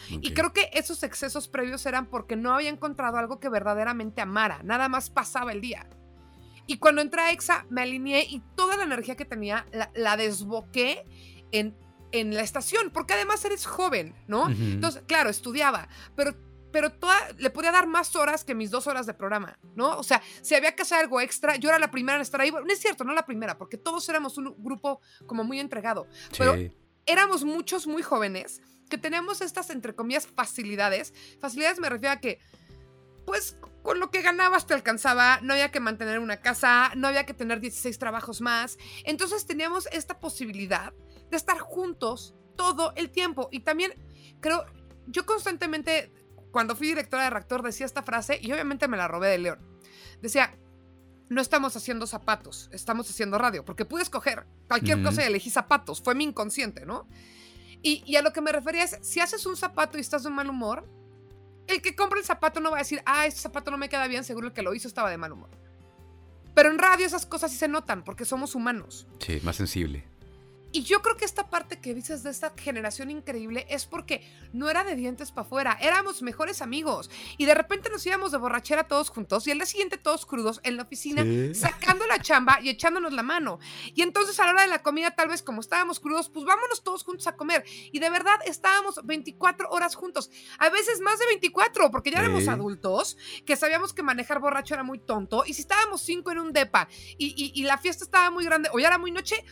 Y 0.09 0.33
creo 0.33 0.51
que 0.51 0.69
esos 0.73 1.03
excesos 1.03 1.47
previos 1.47 1.85
eran 1.85 2.05
porque 2.05 2.35
no 2.35 2.53
había 2.53 2.69
encontrado 2.69 3.17
algo 3.17 3.39
que 3.39 3.49
verdaderamente 3.49 4.21
amara. 4.21 4.61
Nada 4.63 4.89
más 4.89 5.09
pasaba 5.09 5.51
el 5.51 5.61
día. 5.61 5.87
Y 6.67 6.77
cuando 6.77 7.01
entré 7.01 7.21
a 7.21 7.31
EXA, 7.31 7.65
me 7.69 7.81
alineé 7.81 8.25
y 8.29 8.41
toda 8.55 8.77
la 8.77 8.83
energía 8.83 9.15
que 9.15 9.25
tenía 9.25 9.65
la, 9.71 9.91
la 9.95 10.17
desboqué 10.17 11.05
en, 11.51 11.75
en 12.11 12.33
la 12.33 12.41
estación. 12.41 12.91
Porque 12.91 13.13
además 13.13 13.43
eres 13.45 13.65
joven, 13.65 14.15
¿no? 14.27 14.49
Entonces, 14.49 15.03
claro, 15.07 15.29
estudiaba, 15.29 15.87
pero, 16.15 16.35
pero 16.71 16.91
toda, 16.91 17.15
le 17.37 17.49
podía 17.49 17.71
dar 17.71 17.87
más 17.87 18.15
horas 18.15 18.43
que 18.43 18.55
mis 18.55 18.71
dos 18.71 18.87
horas 18.87 19.05
de 19.05 19.13
programa, 19.13 19.57
¿no? 19.75 19.97
O 19.97 20.03
sea, 20.03 20.21
si 20.41 20.55
había 20.55 20.75
que 20.75 20.83
hacer 20.83 20.99
algo 20.99 21.21
extra, 21.21 21.55
yo 21.55 21.69
era 21.69 21.79
la 21.79 21.91
primera 21.91 22.17
en 22.17 22.21
estar 22.21 22.41
ahí. 22.41 22.51
Bueno, 22.51 22.65
no 22.67 22.73
es 22.73 22.79
cierto, 22.79 23.03
no 23.03 23.13
la 23.13 23.25
primera, 23.25 23.57
porque 23.57 23.77
todos 23.77 24.07
éramos 24.09 24.37
un 24.37 24.55
grupo 24.57 25.01
como 25.25 25.43
muy 25.43 25.59
entregado. 25.59 26.07
pero-. 26.37 26.57
Éramos 27.07 27.43
muchos 27.43 27.87
muy 27.87 28.03
jóvenes 28.03 28.61
que 28.89 28.97
teníamos 28.97 29.41
estas, 29.41 29.71
entre 29.71 29.95
comillas, 29.95 30.27
facilidades. 30.27 31.13
Facilidades 31.39 31.79
me 31.79 31.89
refiero 31.89 32.13
a 32.13 32.19
que, 32.19 32.39
pues, 33.25 33.57
con 33.81 33.99
lo 33.99 34.11
que 34.11 34.21
ganabas 34.21 34.67
te 34.67 34.73
alcanzaba, 34.73 35.39
no 35.41 35.53
había 35.53 35.71
que 35.71 35.79
mantener 35.79 36.19
una 36.19 36.37
casa, 36.37 36.91
no 36.95 37.07
había 37.07 37.25
que 37.25 37.33
tener 37.33 37.59
16 37.59 37.97
trabajos 37.97 38.41
más. 38.41 38.77
Entonces 39.03 39.45
teníamos 39.45 39.87
esta 39.91 40.19
posibilidad 40.19 40.93
de 41.31 41.37
estar 41.37 41.57
juntos 41.59 42.35
todo 42.55 42.93
el 42.95 43.09
tiempo. 43.09 43.49
Y 43.51 43.61
también 43.61 43.93
creo, 44.39 44.65
yo 45.07 45.25
constantemente, 45.25 46.13
cuando 46.51 46.75
fui 46.75 46.87
directora 46.87 47.23
de 47.23 47.29
Reactor, 47.31 47.63
decía 47.63 47.85
esta 47.85 48.03
frase 48.03 48.37
y 48.39 48.51
obviamente 48.51 48.87
me 48.87 48.97
la 48.97 49.07
robé 49.07 49.29
de 49.29 49.37
León. 49.39 49.59
Decía, 50.21 50.55
no 51.29 51.41
estamos 51.41 51.75
haciendo 51.75 52.05
zapatos, 52.05 52.69
estamos 52.73 53.09
haciendo 53.09 53.37
radio, 53.37 53.65
porque 53.65 53.85
pude 53.85 54.03
escoger 54.03 54.45
cualquier 54.67 55.01
cosa 55.01 55.23
y 55.23 55.27
elegí 55.27 55.49
zapatos, 55.49 56.01
fue 56.01 56.13
mi 56.13 56.25
inconsciente, 56.25 56.85
¿no? 56.85 57.07
Y, 57.81 58.03
y 58.05 58.17
a 58.17 58.21
lo 58.21 58.33
que 58.33 58.41
me 58.41 58.51
refería 58.51 58.83
es, 58.83 58.99
si 59.01 59.21
haces 59.21 59.45
un 59.45 59.55
zapato 59.55 59.97
y 59.97 60.01
estás 60.01 60.23
de 60.23 60.29
mal 60.29 60.49
humor, 60.49 60.87
el 61.67 61.81
que 61.81 61.95
compra 61.95 62.19
el 62.19 62.25
zapato 62.25 62.59
no 62.59 62.69
va 62.69 62.77
a 62.77 62.79
decir, 62.79 63.01
ah, 63.05 63.25
este 63.25 63.39
zapato 63.39 63.71
no 63.71 63.77
me 63.77 63.89
queda 63.89 64.07
bien, 64.07 64.23
seguro 64.23 64.47
el 64.47 64.53
que 64.53 64.61
lo 64.61 64.73
hizo 64.73 64.87
estaba 64.87 65.09
de 65.09 65.17
mal 65.17 65.31
humor. 65.31 65.49
Pero 66.53 66.69
en 66.69 66.77
radio 66.77 67.05
esas 67.05 67.25
cosas 67.25 67.49
sí 67.49 67.57
se 67.57 67.69
notan, 67.69 68.03
porque 68.03 68.25
somos 68.25 68.53
humanos. 68.53 69.07
Sí, 69.19 69.39
más 69.43 69.55
sensible. 69.55 70.10
Y 70.73 70.83
yo 70.83 71.01
creo 71.01 71.17
que 71.17 71.25
esta 71.25 71.49
parte 71.49 71.79
que 71.79 71.93
dices 71.93 72.23
de 72.23 72.29
esta 72.29 72.53
generación 72.57 73.11
increíble 73.11 73.65
es 73.69 73.85
porque 73.85 74.23
no 74.53 74.69
era 74.69 74.83
de 74.83 74.95
dientes 74.95 75.31
para 75.31 75.45
afuera, 75.45 75.77
éramos 75.81 76.21
mejores 76.21 76.61
amigos. 76.61 77.09
Y 77.37 77.45
de 77.45 77.53
repente 77.53 77.89
nos 77.89 78.05
íbamos 78.05 78.31
de 78.31 78.37
borrachera 78.37 78.85
todos 78.87 79.09
juntos 79.09 79.45
y 79.47 79.51
al 79.51 79.57
día 79.57 79.65
siguiente 79.65 79.97
todos 79.97 80.25
crudos 80.25 80.61
en 80.63 80.77
la 80.77 80.83
oficina, 80.83 81.23
Sí. 81.23 81.55
sacando 81.55 82.05
la 82.07 82.19
chamba 82.21 82.59
y 82.61 82.69
echándonos 82.69 83.11
la 83.13 83.23
mano. 83.23 83.59
Y 83.93 84.01
entonces 84.01 84.39
a 84.39 84.45
la 84.45 84.51
hora 84.51 84.61
de 84.61 84.67
la 84.69 84.81
comida, 84.81 85.11
tal 85.11 85.27
vez 85.27 85.43
como 85.43 85.61
estábamos 85.61 85.99
crudos, 85.99 86.29
pues 86.29 86.45
vámonos 86.45 86.83
todos 86.83 87.03
juntos 87.03 87.27
a 87.27 87.35
comer. 87.35 87.65
Y 87.91 87.99
de 87.99 88.09
verdad 88.09 88.39
estábamos 88.45 88.99
24 89.03 89.69
horas 89.71 89.95
juntos, 89.95 90.29
a 90.57 90.69
veces 90.69 91.01
más 91.01 91.19
de 91.19 91.25
24, 91.27 91.91
porque 91.91 92.11
ya 92.11 92.19
éramos 92.19 92.43
Sí. 92.43 92.49
adultos, 92.49 93.17
que 93.45 93.55
sabíamos 93.55 93.93
que 93.93 94.03
manejar 94.03 94.39
borracho 94.39 94.73
era 94.73 94.83
muy 94.83 94.99
tonto. 94.99 95.43
Y 95.45 95.53
si 95.53 95.61
estábamos 95.61 96.01
cinco 96.01 96.31
en 96.31 96.39
un 96.39 96.53
depa 96.53 96.87
y, 97.17 97.27
y- 97.35 97.51
y 97.59 97.63
la 97.63 97.77
fiesta 97.77 98.03
estaba 98.03 98.29
muy 98.31 98.45
grande 98.45 98.69
o 98.71 98.79
ya 98.79 98.87
era 98.87 98.97
muy 98.97 99.11
noche, 99.11 99.43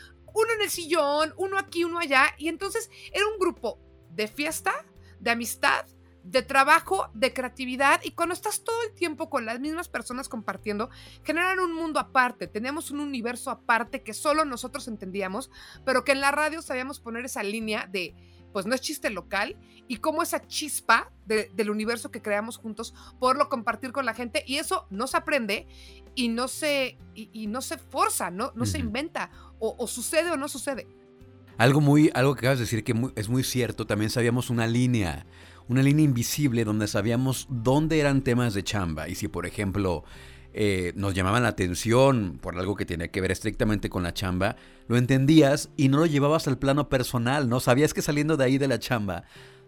uno 0.41 0.53
en 0.55 0.61
el 0.61 0.69
sillón, 0.69 1.33
uno 1.37 1.57
aquí, 1.57 1.83
uno 1.83 1.99
allá. 1.99 2.33
Y 2.37 2.47
entonces 2.47 2.89
era 3.13 3.25
un 3.27 3.39
grupo 3.39 3.79
de 4.11 4.27
fiesta, 4.27 4.85
de 5.19 5.31
amistad, 5.31 5.85
de 6.23 6.41
trabajo, 6.41 7.09
de 7.13 7.33
creatividad. 7.33 8.01
Y 8.03 8.11
cuando 8.11 8.33
estás 8.33 8.63
todo 8.63 8.83
el 8.83 8.93
tiempo 8.93 9.29
con 9.29 9.45
las 9.45 9.59
mismas 9.59 9.87
personas 9.87 10.29
compartiendo, 10.29 10.89
generan 11.23 11.59
un 11.59 11.73
mundo 11.73 11.99
aparte. 11.99 12.47
Teníamos 12.47 12.91
un 12.91 12.99
universo 12.99 13.49
aparte 13.51 14.03
que 14.03 14.13
solo 14.13 14.45
nosotros 14.45 14.87
entendíamos, 14.87 15.49
pero 15.85 16.03
que 16.03 16.11
en 16.11 16.21
la 16.21 16.31
radio 16.31 16.61
sabíamos 16.61 16.99
poner 16.99 17.25
esa 17.25 17.41
línea 17.41 17.87
de, 17.89 18.13
pues 18.51 18.65
no 18.65 18.75
es 18.75 18.81
chiste 18.81 19.09
local, 19.09 19.57
y 19.87 19.97
cómo 19.97 20.21
esa 20.21 20.45
chispa 20.45 21.11
de- 21.25 21.49
del 21.55 21.69
universo 21.71 22.11
que 22.11 22.21
creamos 22.21 22.57
juntos, 22.57 22.93
poderlo 23.19 23.49
compartir 23.49 23.91
con 23.91 24.05
la 24.05 24.13
gente. 24.13 24.43
Y 24.45 24.57
eso 24.57 24.85
no 24.91 25.07
se 25.07 25.17
aprende 25.17 25.67
y 26.15 26.27
no 26.27 26.47
se, 26.47 26.97
y, 27.15 27.29
y 27.33 27.47
no 27.47 27.61
se 27.61 27.77
forza, 27.77 28.29
no, 28.29 28.51
no 28.55 28.65
se 28.67 28.77
inventa. 28.77 29.31
O, 29.59 29.87
sucede 29.87 30.31
o 30.31 30.37
no 30.37 30.47
sucede. 30.47 30.87
Algo 31.57 31.81
muy, 31.81 32.09
algo 32.13 32.35
que 32.35 32.39
acabas 32.39 32.59
de 32.59 32.65
decir 32.65 32.83
que 32.83 32.95
es 33.15 33.27
muy 33.27 33.43
cierto, 33.43 33.85
también 33.85 34.09
sabíamos 34.09 34.49
una 34.49 34.65
línea, 34.65 35.25
una 35.67 35.83
línea 35.83 36.05
invisible 36.05 36.63
donde 36.63 36.87
sabíamos 36.87 37.47
dónde 37.49 37.99
eran 37.99 38.21
temas 38.21 38.53
de 38.53 38.63
chamba 38.63 39.09
y 39.09 39.15
si 39.15 39.27
por 39.27 39.45
ejemplo 39.45 40.05
eh, 40.53 40.93
nos 40.95 41.13
llamaban 41.13 41.43
la 41.43 41.49
atención 41.49 42.39
por 42.41 42.57
algo 42.57 42.75
que 42.75 42.85
tenía 42.85 43.09
que 43.09 43.19
ver 43.19 43.31
estrictamente 43.31 43.89
con 43.89 44.03
la 44.03 44.13
chamba, 44.13 44.55
lo 44.87 44.95
entendías 44.95 45.69
y 45.75 45.89
no 45.89 45.97
lo 45.97 46.05
llevabas 46.05 46.47
al 46.47 46.57
plano 46.57 46.87
personal, 46.87 47.49
¿no? 47.49 47.59
Sabías 47.59 47.93
que 47.93 48.01
saliendo 48.01 48.37
de 48.37 48.45
ahí 48.45 48.57
de 48.57 48.69
la 48.69 48.79
chamba 48.79 49.25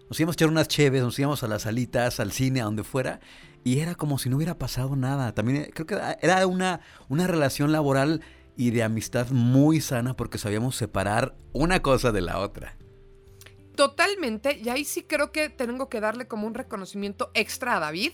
nos 0.10 0.20
íbamos 0.20 0.34
a 0.34 0.38
echar 0.38 0.50
unas 0.50 0.68
cheves, 0.68 1.04
nos 1.04 1.20
íbamos 1.20 1.44
a 1.44 1.48
las 1.48 1.62
salitas, 1.64 2.20
al 2.20 2.32
cine, 2.32 2.62
a 2.62 2.66
donde 2.66 2.84
fuera 2.84 3.20
y 3.64 3.80
era 3.80 3.96
como 3.96 4.18
si 4.18 4.30
no 4.30 4.38
hubiera 4.38 4.58
pasado 4.58 4.96
nada. 4.96 5.34
También 5.34 5.64
eh, 5.64 5.72
creo 5.74 5.86
que 5.86 5.98
era 6.22 6.46
una, 6.48 6.82
una 7.10 7.28
relación 7.28 7.72
laboral 7.72 8.22
y 8.56 8.72
de 8.72 8.84
amistad 8.84 9.30
muy 9.30 9.82
sana 9.82 10.16
porque 10.16 10.38
sabíamos 10.38 10.76
separar 10.76 11.36
una 11.54 11.82
cosa 11.82 12.12
de 12.12 12.22
la 12.22 12.40
otra. 12.40 12.78
Totalmente, 13.76 14.60
y 14.64 14.70
ahí 14.70 14.84
sí 14.86 15.04
creo 15.04 15.32
que 15.32 15.50
tengo 15.50 15.90
que 15.90 16.02
darle 16.02 16.28
como 16.28 16.46
un 16.46 16.54
reconocimiento 16.54 17.32
extra 17.34 17.78
a 17.78 17.80
David, 17.80 18.12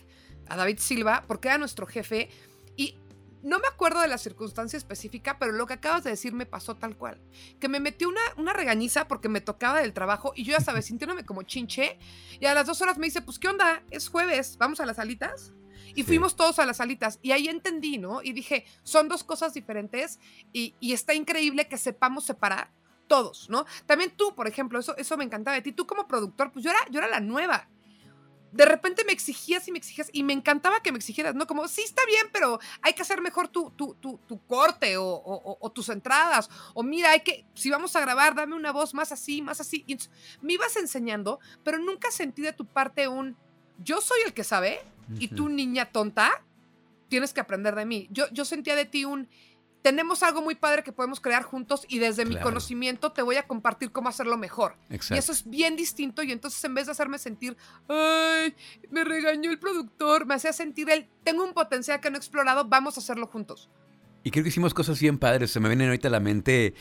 a 0.47 0.55
David 0.55 0.77
Silva, 0.79 1.23
porque 1.27 1.49
era 1.49 1.57
nuestro 1.57 1.87
jefe. 1.87 2.29
Y 2.75 2.95
no 3.43 3.59
me 3.59 3.67
acuerdo 3.67 4.01
de 4.01 4.07
la 4.07 4.17
circunstancia 4.17 4.77
específica, 4.77 5.37
pero 5.39 5.51
lo 5.51 5.65
que 5.65 5.73
acabas 5.73 6.03
de 6.03 6.11
decir 6.11 6.33
me 6.33 6.45
pasó 6.45 6.75
tal 6.75 6.95
cual. 6.95 7.19
Que 7.59 7.69
me 7.69 7.79
metió 7.79 8.07
una, 8.07 8.21
una 8.37 8.53
regañiza 8.53 9.07
porque 9.07 9.29
me 9.29 9.41
tocaba 9.41 9.81
del 9.81 9.93
trabajo 9.93 10.31
y 10.35 10.43
yo 10.43 10.51
ya 10.51 10.61
sabes, 10.61 10.85
sintiéndome 10.87 11.25
como 11.25 11.43
chinche. 11.43 11.97
Y 12.39 12.45
a 12.45 12.53
las 12.53 12.67
dos 12.67 12.81
horas 12.81 12.97
me 12.97 13.07
dice, 13.07 13.21
pues, 13.21 13.39
¿qué 13.39 13.47
onda? 13.47 13.83
Es 13.89 14.09
jueves, 14.09 14.57
¿vamos 14.57 14.79
a 14.79 14.85
las 14.85 14.99
alitas? 14.99 15.53
Y 15.95 16.03
fuimos 16.03 16.35
todos 16.35 16.59
a 16.59 16.65
las 16.65 16.79
alitas. 16.81 17.19
Y 17.21 17.31
ahí 17.31 17.47
entendí, 17.47 17.97
¿no? 17.97 18.21
Y 18.21 18.33
dije, 18.33 18.65
son 18.83 19.07
dos 19.07 19.23
cosas 19.23 19.53
diferentes 19.53 20.19
y, 20.53 20.75
y 20.79 20.93
está 20.93 21.13
increíble 21.13 21.67
que 21.67 21.77
sepamos 21.77 22.25
separar 22.25 22.71
todos, 23.07 23.49
¿no? 23.49 23.65
También 23.85 24.11
tú, 24.15 24.35
por 24.35 24.47
ejemplo, 24.47 24.79
eso, 24.79 24.95
eso 24.97 25.17
me 25.17 25.23
encantaba 25.23 25.55
de 25.55 25.61
ti. 25.61 25.71
Tú 25.71 25.87
como 25.87 26.07
productor, 26.07 26.51
pues 26.51 26.63
yo 26.65 26.71
era, 26.71 26.79
yo 26.89 26.99
era 26.99 27.07
la 27.07 27.19
nueva. 27.19 27.69
De 28.51 28.65
repente 28.65 29.03
me 29.05 29.11
exigías 29.11 29.67
y 29.67 29.71
me 29.71 29.77
exigías 29.77 30.09
y 30.13 30.23
me 30.23 30.33
encantaba 30.33 30.81
que 30.81 30.91
me 30.91 30.97
exigieras, 30.97 31.35
¿no? 31.35 31.45
Como, 31.47 31.67
sí, 31.67 31.81
está 31.83 32.01
bien, 32.05 32.27
pero 32.31 32.59
hay 32.81 32.93
que 32.93 33.01
hacer 33.01 33.21
mejor 33.21 33.49
tu, 33.49 33.71
tu, 33.71 33.93
tu, 33.95 34.17
tu 34.19 34.45
corte 34.47 34.97
o, 34.97 35.05
o- 35.05 35.57
o- 35.59 35.69
tus 35.71 35.89
entradas. 35.89 36.49
O 36.73 36.81
mira, 36.81 37.11
hay 37.11 37.19
que, 37.21 37.45
si 37.53 37.69
vamos 37.69 37.95
a 37.95 37.99
grabar, 38.01 38.35
dame 38.35 38.55
una 38.55 38.71
voz 38.71 38.93
más 38.93 39.11
así, 39.11 39.41
más 39.41 39.59
así. 39.61 39.83
Y 39.85 39.97
me 40.41 40.53
ibas 40.53 40.75
enseñando, 40.77 41.39
pero 41.63 41.77
nunca 41.77 42.09
sentí 42.09 42.41
de 42.41 42.53
tu 42.53 42.65
parte 42.65 43.07
un, 43.07 43.37
yo 43.79 43.99
soy 44.01 44.19
el 44.25 44.33
que 44.33 44.43
sabe 44.45 44.79
y 45.19 45.29
tú, 45.29 45.49
niña 45.49 45.85
tonta, 45.85 46.43
tienes 47.07 47.33
que 47.33 47.41
aprender 47.41 47.75
de 47.75 47.85
mí. 47.85 48.07
Yo, 48.11 48.25
yo 48.31 48.45
sentía 48.45 48.75
de 48.75 48.85
ti 48.85 49.05
un, 49.05 49.29
tenemos 49.81 50.21
algo 50.23 50.41
muy 50.41 50.55
padre 50.55 50.83
que 50.83 50.91
podemos 50.91 51.21
crear 51.21 51.43
juntos 51.43 51.85
y 51.87 51.99
desde 51.99 52.25
mi 52.25 52.37
conocimiento 52.37 53.11
te 53.11 53.21
voy 53.21 53.37
a 53.37 53.47
compartir 53.47 53.91
cómo 53.91 54.09
hacerlo 54.09 54.37
mejor. 54.37 54.75
Y 54.89 54.95
Exacto. 54.95 55.19
eso 55.19 55.31
es 55.31 55.49
bien 55.49 55.75
distinto 55.75 56.23
y 56.23 56.31
entonces 56.31 56.63
en 56.65 56.73
vez 56.73 56.87
de 56.87 56.91
hacerme 56.91 57.17
sentir, 57.17 57.55
ay, 57.87 58.53
me 58.89 59.03
regañó 59.03 59.49
el 59.49 59.59
productor, 59.59 60.25
me 60.25 60.33
hacía 60.35 60.51
sentir 60.51 60.89
el, 60.89 61.07
tengo 61.23 61.43
un 61.43 61.53
potencial 61.53 62.01
que 62.01 62.09
no 62.09 62.17
he 62.17 62.19
explorado, 62.19 62.65
vamos 62.65 62.97
a 62.97 62.99
hacerlo 62.99 63.27
juntos. 63.27 63.69
Y 64.23 64.31
creo 64.31 64.43
que 64.43 64.49
hicimos 64.49 64.73
cosas 64.73 64.99
bien 64.99 65.19
padres. 65.19 65.51
Se 65.51 65.61
me 65.61 65.69
vienen 65.69 65.87
ahorita 65.87 66.09
a 66.09 66.11
la 66.11 66.19
mente 66.19 66.73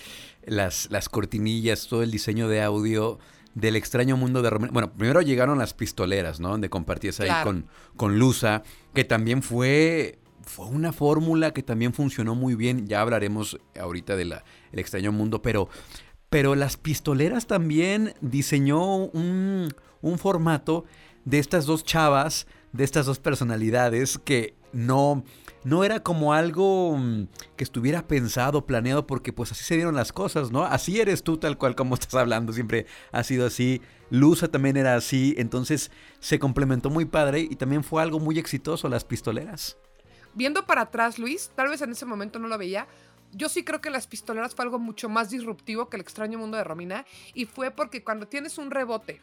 las, 0.44 0.90
las 0.90 1.08
cortinillas, 1.08 1.86
todo 1.86 2.02
el 2.02 2.10
diseño 2.10 2.48
de 2.48 2.60
audio 2.60 3.20
del 3.56 3.74
extraño 3.74 4.18
mundo 4.18 4.42
de 4.42 4.50
Romero. 4.50 4.70
Bueno, 4.72 4.92
primero 4.92 5.22
llegaron 5.22 5.56
las 5.58 5.72
pistoleras, 5.72 6.40
¿no? 6.40 6.50
Donde 6.50 6.68
compartías 6.68 7.18
ahí 7.20 7.26
Claro. 7.28 7.44
con, 7.46 7.66
con 7.96 8.18
Lusa, 8.18 8.62
que 8.92 9.02
también 9.02 9.42
fue, 9.42 10.18
fue 10.42 10.66
una 10.66 10.92
fórmula 10.92 11.52
que 11.52 11.62
también 11.62 11.94
funcionó 11.94 12.34
muy 12.34 12.54
bien. 12.54 12.86
Ya 12.86 13.00
hablaremos 13.00 13.58
ahorita 13.80 14.14
del 14.14 14.34
extraño 14.72 15.10
mundo, 15.10 15.40
pero, 15.40 15.70
pero 16.28 16.54
las 16.54 16.76
pistoleras 16.76 17.46
también 17.46 18.12
diseñó 18.20 18.96
un, 19.06 19.74
un 20.02 20.18
formato 20.18 20.84
de 21.24 21.38
estas 21.38 21.64
dos 21.64 21.82
chavas, 21.82 22.46
de 22.72 22.84
estas 22.84 23.06
dos 23.06 23.20
personalidades 23.20 24.18
que 24.22 24.54
no, 24.76 25.24
no 25.64 25.84
era 25.84 26.00
como 26.02 26.34
algo 26.34 26.96
mm, 26.98 27.28
que 27.56 27.64
estuviera 27.64 28.06
pensado, 28.06 28.66
planeado, 28.66 29.06
porque 29.06 29.32
pues 29.32 29.50
así 29.50 29.64
se 29.64 29.74
dieron 29.74 29.94
las 29.94 30.12
cosas, 30.12 30.52
¿no? 30.52 30.64
Así 30.64 31.00
eres 31.00 31.22
tú 31.22 31.38
tal 31.38 31.56
cual 31.56 31.74
como 31.74 31.94
estás 31.98 32.14
hablando, 32.14 32.52
siempre 32.52 32.86
ha 33.10 33.24
sido 33.24 33.46
así. 33.46 33.80
Lusa 34.10 34.48
también 34.48 34.76
era 34.76 34.94
así, 34.94 35.34
entonces 35.38 35.90
se 36.20 36.38
complementó 36.38 36.90
muy 36.90 37.06
padre 37.06 37.40
y 37.40 37.56
también 37.56 37.82
fue 37.82 38.02
algo 38.02 38.20
muy 38.20 38.38
exitoso 38.38 38.88
las 38.88 39.04
pistoleras. 39.04 39.78
Viendo 40.34 40.66
para 40.66 40.82
atrás, 40.82 41.18
Luis, 41.18 41.50
tal 41.56 41.70
vez 41.70 41.80
en 41.80 41.92
ese 41.92 42.04
momento 42.04 42.38
no 42.38 42.46
lo 42.46 42.58
veía. 42.58 42.86
Yo 43.32 43.48
sí 43.48 43.64
creo 43.64 43.80
que 43.80 43.90
las 43.90 44.06
pistoleras 44.06 44.54
fue 44.54 44.66
algo 44.66 44.78
mucho 44.78 45.08
más 45.08 45.30
disruptivo 45.30 45.88
que 45.88 45.96
el 45.96 46.02
extraño 46.02 46.38
mundo 46.38 46.58
de 46.58 46.64
Romina 46.64 47.06
y 47.34 47.46
fue 47.46 47.70
porque 47.70 48.04
cuando 48.04 48.28
tienes 48.28 48.58
un 48.58 48.70
rebote, 48.70 49.20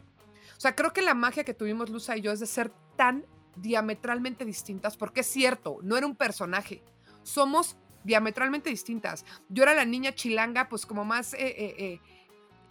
o 0.56 0.60
sea, 0.60 0.74
creo 0.74 0.92
que 0.92 1.00
la 1.00 1.14
magia 1.14 1.44
que 1.44 1.54
tuvimos 1.54 1.90
Luza 1.90 2.16
y 2.16 2.20
yo 2.20 2.32
es 2.32 2.40
de 2.40 2.46
ser 2.46 2.72
tan 2.96 3.24
diametralmente 3.56 4.44
distintas, 4.44 4.96
porque 4.96 5.20
es 5.20 5.26
cierto, 5.26 5.78
no 5.82 5.96
era 5.96 6.06
un 6.06 6.16
personaje, 6.16 6.82
somos 7.22 7.76
diametralmente 8.02 8.70
distintas. 8.70 9.24
Yo 9.48 9.62
era 9.62 9.74
la 9.74 9.84
niña 9.84 10.14
chilanga, 10.14 10.68
pues 10.68 10.86
como 10.86 11.04
más... 11.04 11.34
eh, 11.34 11.38
eh, 11.40 11.74
eh, 11.78 12.00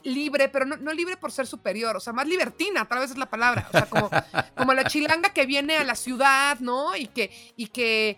libre, 0.04 0.50
pero 0.50 0.66
no, 0.66 0.78
no 0.78 0.94
libre 0.94 1.18
por 1.18 1.32
ser 1.32 1.48
superior, 1.48 1.96
o 1.96 2.00
sea, 2.00 2.14
más 2.14 2.28
libertina, 2.28 2.86
tal 2.86 3.00
vez 3.00 3.12
es 3.12 3.18
la 3.18 3.30
palabra, 3.30 3.68
o 3.70 3.72
sea, 3.72 3.86
como, 3.86 4.10
como 4.58 4.74
la 4.74 4.86
chilanga 4.86 5.30
que 5.30 5.46
viene 5.46 5.78
a 5.78 5.84
la 5.84 5.96
ciudad, 5.96 6.60
¿no? 6.60 6.96
Y 6.96 7.08
que, 7.08 7.32
y 7.56 7.68
que 7.68 8.18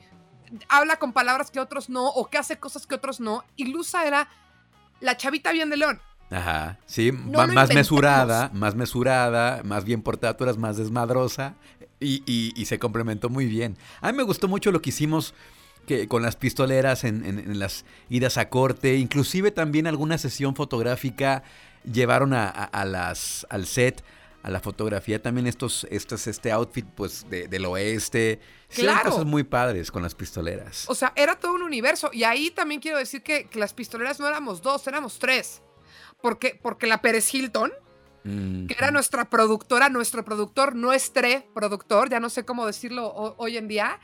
habla 0.67 0.98
con 0.98 1.13
palabras 1.13 1.51
que 1.51 1.60
otros 1.60 1.89
no, 1.89 2.07
o 2.07 2.29
que 2.29 2.38
hace 2.38 2.57
cosas 2.57 2.88
que 2.88 2.95
otros 2.95 3.19
no, 3.19 3.43
y 3.55 3.65
Luza 3.65 4.05
era 4.05 4.27
la 5.00 5.17
chavita 5.17 5.51
bien 5.51 5.69
de 5.69 5.77
león. 5.77 6.01
Ajá, 6.31 6.79
sí, 6.88 7.12
No 7.12 7.45
más 7.48 7.72
mesurada, 7.74 8.50
más 8.51 8.74
mesurada, 8.74 9.62
más 9.63 9.86
bien 9.86 10.01
portada, 10.01 10.36
tú 10.36 10.43
eras 10.43 10.57
más 10.57 10.75
desmadrosa 10.75 11.53
y, 12.00 12.24
y- 12.25 12.54
y 12.56 12.66
se 12.66 12.80
complementó 12.80 13.30
muy 13.30 13.46
bien. 13.46 13.78
A 14.02 14.12
mí 14.12 14.18
me 14.18 14.24
gustó 14.24 14.48
mucho 14.48 14.72
lo 14.72 14.82
que 14.82 14.90
hicimos 14.90 15.34
que, 15.88 16.08
con 16.08 16.22
las 16.24 16.36
pistoleras 16.36 17.04
en, 17.04 17.25
en- 17.25 17.40
en 17.40 17.60
las 17.60 17.86
idas 18.10 18.38
a 18.38 18.50
corte, 18.50 18.96
inclusive 18.96 19.52
también 19.52 19.88
alguna 19.88 20.18
sesión 20.18 20.56
fotográfica 20.56 21.44
llevaron 21.92 22.34
a, 22.34 22.50
a- 22.50 22.64
a 22.66 22.86
las, 22.86 23.46
al 23.50 23.66
set, 23.68 24.04
a 24.42 24.50
la 24.52 24.60
fotografía 24.60 25.22
también 25.22 25.48
estos, 25.48 25.88
estos 25.90 26.28
este 26.28 26.52
outfit 26.52 26.86
pues 26.96 27.28
de- 27.30 27.48
del 27.48 27.66
oeste. 27.66 28.40
Claro. 28.70 29.12
cosas 29.12 29.25
muy 29.25 29.44
padres 29.44 29.90
con 29.92 30.02
las 30.04 30.14
pistoleras. 30.16 30.86
O 30.88 30.96
sea, 30.96 31.14
era 31.16 31.40
todo 31.40 31.54
un 31.54 31.62
universo. 31.62 32.10
Y 32.12 32.24
ahí 32.25 32.52
también 32.52 32.82
quiero 32.82 32.98
decir 32.98 33.22
que, 33.24 33.46
que 33.46 33.58
las 33.60 33.74
pistoleras 33.74 34.20
no 34.20 34.28
éramos 34.28 34.62
dos, 34.62 34.86
éramos 34.88 35.18
tres. 35.20 35.62
Porque, 36.22 36.60
porque 36.62 36.88
la 36.88 37.02
Pérez 37.02 37.32
Hilton, 37.34 37.72
Mm, 38.25 38.65
que 38.67 38.74
era 38.74 38.89
nuestra 38.91 39.29
productora, 39.29 39.88
nuestro 39.89 40.25
productor, 40.25 40.75
nuestro 40.75 41.29
productor, 41.53 42.10
ya 42.10 42.20
no 42.20 42.29
sé 42.29 42.44
cómo 42.44 42.65
decirlo 42.65 43.05
ho- 43.08 43.36
hoy 43.38 43.55
en 43.58 43.67
día, 43.67 44.00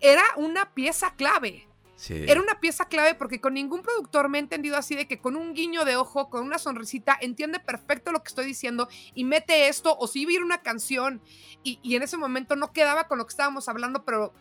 era 0.00 0.22
una 0.36 0.74
pieza 0.74 1.14
clave. 1.14 1.66
sí. 1.94 2.24
Era 2.26 2.40
una 2.40 2.58
pieza 2.60 2.86
clave 2.86 3.14
porque 3.14 3.40
con 3.40 3.54
ningún 3.54 3.82
productor 3.82 4.28
me 4.30 4.38
he 4.38 4.40
entendido 4.40 4.76
así 4.78 4.96
de 4.96 5.06
que 5.06 5.20
con 5.20 5.36
un 5.36 5.52
guiño 5.54 5.84
de 5.84 5.96
ojo, 5.96 6.30
con 6.30 6.44
una 6.44 6.58
sonrisita, 6.58 7.16
entiende 7.20 7.60
perfecto 7.60 8.10
lo 8.10 8.22
que 8.22 8.28
estoy 8.28 8.46
diciendo 8.46 8.88
y 9.14 9.24
mete 9.24 9.68
esto 9.68 9.96
o 9.98 10.06
si 10.08 10.22
iba 10.22 10.30
a 10.30 10.34
ir 10.34 10.42
una 10.42 10.62
canción 10.62 11.20
y, 11.62 11.78
y 11.82 11.96
en 11.96 12.02
ese 12.02 12.16
momento 12.16 12.56
no 12.56 12.72
quedaba 12.72 13.06
con 13.06 13.18
lo 13.18 13.26
que 13.26 13.30
estábamos 13.32 13.68
hablando, 13.68 14.04
pero 14.06 14.32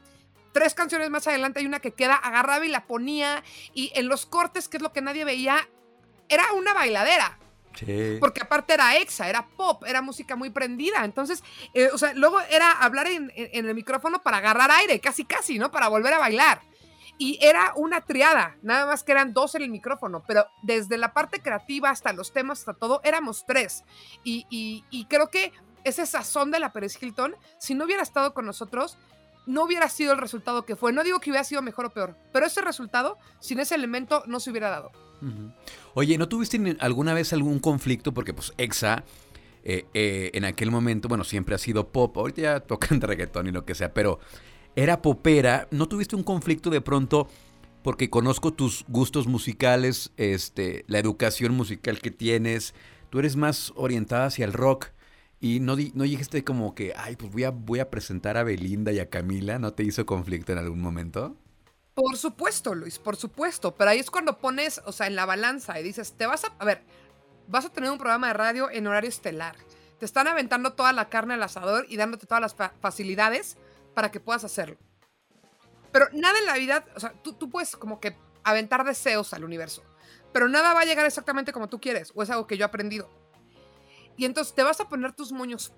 tres 0.53 0.73
canciones 0.73 1.09
más 1.09 1.27
adelante 1.27 1.59
hay 1.59 1.65
una 1.65 1.81
que 1.81 1.91
queda, 1.93 2.15
agarraba 2.15 2.65
y 2.65 2.69
la 2.69 2.87
ponía 2.87 3.43
y 3.73 3.91
en 3.93 4.07
los 4.07 4.25
cortes, 4.25 4.69
que 4.69 4.77
es 4.77 4.83
lo 4.83 4.93
que 4.93 5.01
nadie 5.01 5.25
veía, 5.25 5.67
era 6.29 6.53
una 6.53 6.73
bailadera. 6.73 7.38
Porque 8.19 8.41
aparte 8.41 8.73
era 8.73 8.97
exa, 8.97 9.29
era 9.29 9.47
pop, 9.47 9.83
era 9.85 10.01
música 10.01 10.35
muy 10.35 10.49
prendida. 10.49 11.05
Entonces, 11.05 11.43
eh, 11.73 11.89
o 11.93 11.97
sea, 11.97 12.13
luego 12.13 12.39
era 12.41 12.71
hablar 12.71 13.07
en, 13.07 13.31
el 13.35 13.73
micrófono 13.75 14.21
para 14.21 14.37
agarrar 14.37 14.71
aire, 14.71 14.99
casi 14.99 15.25
casi, 15.25 15.59
¿no? 15.59 15.71
Para 15.71 15.87
volver 15.87 16.13
a 16.13 16.19
bailar. 16.19 16.61
Y 17.17 17.37
era 17.41 17.73
una 17.75 18.01
triada, 18.01 18.55
nada 18.61 18.85
más 18.85 19.03
que 19.03 19.11
eran 19.11 19.33
dos 19.33 19.53
en 19.55 19.63
el 19.63 19.69
micrófono, 19.69 20.23
pero 20.25 20.45
desde 20.63 20.97
la 20.97 21.13
parte 21.13 21.41
creativa 21.41 21.89
hasta 21.89 22.13
los 22.13 22.31
temas, 22.31 22.59
hasta 22.59 22.73
todo, 22.73 23.01
éramos 23.03 23.45
tres. 23.45 23.83
Y, 24.23 24.45
y- 24.49 24.85
y 24.89 25.05
creo 25.05 25.29
que 25.29 25.51
ese 25.83 26.05
sazón 26.05 26.49
de 26.51 26.59
la 26.59 26.71
Pérez 26.71 27.01
Hilton, 27.01 27.35
si 27.57 27.75
no 27.75 27.85
hubiera 27.85 28.03
estado 28.03 28.33
con 28.33 28.45
nosotros, 28.45 28.97
no 29.45 29.63
hubiera 29.63 29.89
sido 29.89 30.13
el 30.13 30.19
resultado 30.19 30.63
que 30.65 30.75
fue. 30.75 30.93
No 30.93 31.03
digo 31.03 31.19
que 31.19 31.31
hubiera 31.31 31.43
sido 31.43 31.61
mejor 31.61 31.85
o 31.85 31.89
peor, 31.89 32.15
pero 32.31 32.45
ese 32.45 32.61
resultado, 32.61 33.17
sin 33.39 33.59
ese 33.59 33.75
elemento, 33.75 34.23
no 34.27 34.39
se 34.39 34.51
hubiera 34.51 34.69
dado. 34.69 34.91
Oye, 35.93 36.17
¿no 36.17 36.27
tuviste 36.27 36.77
alguna 36.79 37.13
vez 37.13 37.33
algún 37.33 37.59
conflicto? 37.59 38.13
Porque 38.13 38.33
pues 38.33 38.53
EXA 38.57 39.03
eh, 39.63 39.85
eh, 39.93 40.31
en 40.33 40.45
aquel 40.45 40.71
momento, 40.71 41.07
bueno, 41.07 41.23
siempre 41.23 41.55
ha 41.55 41.57
sido 41.57 41.89
pop, 41.89 42.17
ahorita 42.17 42.41
ya 42.41 42.59
tocan 42.61 43.01
reggaetón 43.01 43.47
y 43.47 43.51
lo 43.51 43.65
que 43.65 43.75
sea, 43.75 43.93
pero 43.93 44.19
era 44.75 45.01
popera. 45.01 45.67
¿No 45.71 45.87
tuviste 45.87 46.15
un 46.15 46.23
conflicto 46.23 46.69
de 46.69 46.81
pronto? 46.81 47.27
Porque 47.83 48.09
conozco 48.09 48.53
tus 48.53 48.85
gustos 48.87 49.27
musicales, 49.27 50.11
este, 50.17 50.85
la 50.87 50.99
educación 50.99 51.53
musical 51.53 51.99
que 51.99 52.11
tienes. 52.11 52.73
Tú 53.09 53.19
eres 53.19 53.35
más 53.35 53.73
orientada 53.75 54.25
hacia 54.25 54.45
el 54.45 54.53
rock. 54.53 54.87
Y 55.41 55.61
no, 55.61 55.77
no 55.93 56.03
dijiste 56.03 56.43
como 56.43 56.75
que, 56.75 56.93
ay, 56.97 57.15
pues 57.15 57.31
voy 57.31 57.45
a, 57.45 57.51
voy 57.51 57.79
a 57.79 57.89
presentar 57.89 58.35
a 58.35 58.43
Belinda 58.43 58.91
y 58.91 58.99
a 58.99 59.09
Camila. 59.09 59.57
¿No 59.57 59.71
te 59.73 59.83
hizo 59.83 60.05
conflicto 60.05 60.51
en 60.51 60.57
algún 60.57 60.81
momento? 60.81 61.37
Por 61.99 62.15
supuesto, 62.15 62.73
Luis, 62.75 62.97
por 62.97 63.17
supuesto. 63.17 63.75
Pero 63.75 63.89
ahí 63.89 63.99
es 63.99 64.09
cuando 64.09 64.37
pones, 64.37 64.81
o 64.85 64.93
sea, 64.93 65.07
en 65.07 65.17
la 65.17 65.25
balanza 65.25 65.77
y 65.81 65.83
dices, 65.83 66.13
te 66.13 66.25
vas 66.25 66.45
a. 66.45 66.53
A 66.57 66.63
ver, 66.63 66.81
vas 67.49 67.65
a 67.65 67.69
tener 67.73 67.91
un 67.91 67.97
programa 67.97 68.27
de 68.27 68.33
radio 68.35 68.71
en 68.71 68.87
horario 68.87 69.09
estelar. 69.09 69.57
Te 69.99 70.05
están 70.05 70.29
aventando 70.29 70.71
toda 70.71 70.93
la 70.93 71.09
carne 71.09 71.33
al 71.33 71.43
asador 71.43 71.85
y 71.89 71.97
dándote 71.97 72.25
todas 72.25 72.39
las 72.39 72.55
fa- 72.55 72.71
facilidades 72.79 73.57
para 73.93 74.11
que 74.11 74.21
puedas 74.21 74.45
hacerlo. 74.45 74.77
Pero 75.91 76.07
nada 76.13 76.39
en 76.39 76.45
la 76.45 76.53
vida, 76.53 76.85
o 76.95 77.01
sea, 77.01 77.11
tú, 77.21 77.33
tú 77.33 77.49
puedes 77.49 77.75
como 77.75 77.99
que 77.99 78.15
aventar 78.45 78.85
deseos 78.85 79.33
al 79.33 79.43
universo. 79.43 79.83
Pero 80.31 80.47
nada 80.47 80.73
va 80.73 80.81
a 80.81 80.85
llegar 80.85 81.05
exactamente 81.05 81.51
como 81.51 81.67
tú 81.67 81.81
quieres, 81.81 82.13
o 82.15 82.23
es 82.23 82.29
algo 82.29 82.47
que 82.47 82.55
yo 82.55 82.63
he 82.63 82.65
aprendido. 82.65 83.09
Y 84.15 84.23
entonces 84.23 84.55
te 84.55 84.63
vas 84.63 84.79
a 84.79 84.87
poner 84.87 85.11
tus 85.11 85.33
moños 85.33 85.73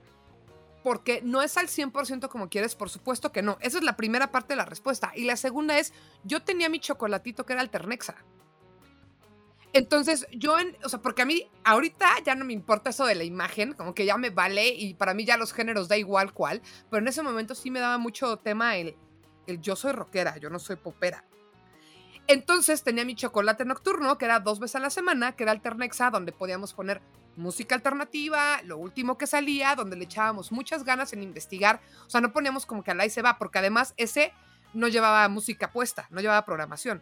porque 0.84 1.22
no 1.24 1.42
es 1.42 1.58
al 1.58 1.68
100% 1.68 2.30
como 2.30 2.50
quieres, 2.50 2.76
por 2.76 2.90
supuesto 2.90 3.32
que 3.32 3.42
no. 3.42 3.58
Esa 3.62 3.78
es 3.78 3.84
la 3.84 3.96
primera 3.96 4.32
parte 4.32 4.54
de 4.54 4.58
la 4.58 4.66
respuesta. 4.66 5.12
Y 5.16 5.26
la 5.26 5.38
segunda 5.38 5.78
es, 5.78 5.94
yo 6.24 6.42
tenía 6.42 6.70
mi 6.70 6.80
chocolatito 6.80 7.46
que 7.46 7.54
era 7.54 7.62
Alternexa. 7.62 8.16
Entonces, 9.74 10.28
yo, 10.34 10.60
en, 10.60 10.76
o 10.84 10.90
sea, 10.90 11.02
porque 11.02 11.22
a 11.22 11.26
mí 11.26 11.50
ahorita 11.64 12.08
ya 12.26 12.36
no 12.36 12.44
me 12.44 12.52
importa 12.52 12.90
eso 12.90 13.06
de 13.06 13.16
la 13.16 13.24
imagen, 13.24 13.74
como 13.74 13.94
que 13.94 14.06
ya 14.06 14.18
me 14.18 14.30
vale 14.30 14.68
y 14.68 14.96
para 14.96 15.14
mí 15.14 15.24
ya 15.24 15.38
los 15.38 15.54
géneros 15.54 15.88
da 15.88 15.98
igual 15.98 16.34
cuál, 16.34 16.62
pero 16.90 17.02
en 17.02 17.08
ese 17.08 17.22
momento 17.22 17.56
sí 17.56 17.72
me 17.72 17.80
daba 17.80 17.98
mucho 17.98 18.36
tema 18.38 18.76
el, 18.76 18.98
el 19.48 19.62
yo 19.62 19.78
soy 19.78 19.94
rockera, 19.94 20.38
yo 20.38 20.50
no 20.50 20.60
soy 20.60 20.76
popera. 20.76 21.26
Entonces 22.28 22.84
tenía 22.84 23.06
mi 23.06 23.16
chocolate 23.16 23.64
nocturno, 23.64 24.18
que 24.18 24.26
era 24.26 24.42
dos 24.42 24.60
veces 24.60 24.76
a 24.76 24.80
la 24.80 24.90
semana, 24.90 25.36
que 25.36 25.44
era 25.44 25.54
Alternexa, 25.54 26.12
donde 26.12 26.34
podíamos 26.34 26.74
poner 26.74 27.02
música 27.36 27.76
alternativa, 27.76 28.62
lo 28.64 28.78
último 28.78 29.18
que 29.18 29.28
salía, 29.28 29.76
donde 29.76 29.96
le 29.96 30.06
echábamos 30.06 30.52
muchas 30.52 30.84
ganas 30.84 31.14
en 31.14 31.24
investigar. 31.24 31.82
O 32.06 32.10
sea, 32.10 32.22
no 32.22 32.32
poníamos 32.34 32.66
como 32.66 32.84
que 32.84 32.92
al 32.92 33.00
ahí 33.00 33.10
se 33.10 33.22
va, 33.22 33.38
porque 33.38 33.60
además 33.60 33.94
ese 33.98 34.34
no 34.74 34.88
llevaba 34.88 35.28
música 35.30 35.72
puesta, 35.72 36.08
no 36.10 36.22
llevaba 36.22 36.46
programación. 36.46 37.02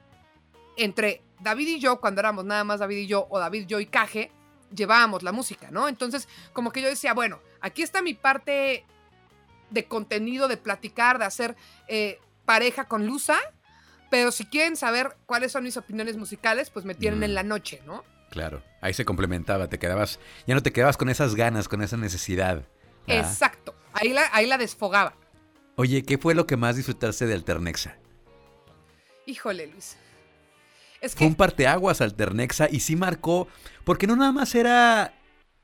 Entre 0.78 1.22
David 1.40 1.68
y 1.68 1.80
yo, 1.80 2.00
cuando 2.00 2.22
éramos 2.22 2.46
nada 2.46 2.64
más 2.64 2.80
David 2.80 2.98
y 2.98 3.08
yo, 3.08 3.28
o 3.30 3.40
David, 3.40 3.66
yo 3.68 3.80
y 3.80 3.86
Caje, 3.86 4.32
llevábamos 4.74 5.24
la 5.24 5.32
música, 5.32 5.70
¿no? 5.72 5.88
Entonces, 5.88 6.28
como 6.54 6.72
que 6.72 6.82
yo 6.82 6.88
decía, 6.88 7.14
bueno, 7.14 7.40
aquí 7.60 7.82
está 7.82 8.02
mi 8.02 8.14
parte 8.14 8.86
de 9.70 9.86
contenido, 9.86 10.48
de 10.48 10.58
platicar, 10.58 11.20
de 11.20 11.26
hacer 11.26 11.56
eh, 11.88 12.20
pareja 12.46 12.86
con 12.86 13.06
Luza, 13.06 13.38
pero 14.10 14.32
si 14.32 14.46
quieren 14.46 14.76
saber 14.76 15.16
cuáles 15.26 15.52
son 15.52 15.64
mis 15.64 15.78
opiniones 15.78 16.18
musicales, 16.18 16.70
pues 16.70 16.86
me 16.86 16.96
tienen 16.96 17.24
en 17.24 17.36
la 17.36 17.44
noche, 17.44 17.82
¿no? 17.86 18.04
Claro, 18.30 18.64
ahí 18.82 18.94
se 18.94 19.06
complementaba, 19.06 19.68
te 19.68 19.80
quedabas, 19.80 20.20
ya 20.46 20.56
no 20.56 20.62
te 20.62 20.72
quedabas 20.72 20.98
con 20.98 21.10
esas 21.10 21.36
ganas, 21.36 21.68
con 21.68 21.82
esa 21.82 21.98
necesidad. 21.98 22.66
Exacto. 23.08 23.74
Ahí 23.94 24.10
la, 24.10 24.30
ahí 24.32 24.46
la 24.46 24.58
desfogaba. 24.58 25.16
Oye, 25.76 26.04
¿qué 26.04 26.18
fue 26.18 26.36
lo 26.36 26.46
que 26.46 26.58
más 26.58 26.76
disfrutaste 26.76 27.26
de 27.26 27.34
Alternexa? 27.34 27.98
Híjole, 29.26 29.68
Luis. 29.68 29.98
Es 31.02 31.16
Fue 31.16 31.28
un 31.28 31.36
parteaguas 31.36 32.02
Alternexa 32.02 32.68
y 32.70 32.82
sí 32.82 32.96
marcó, 32.96 33.48
porque 33.84 34.06
no 34.06 34.16
nada 34.16 34.32
más 34.32 34.54
era 34.54 35.14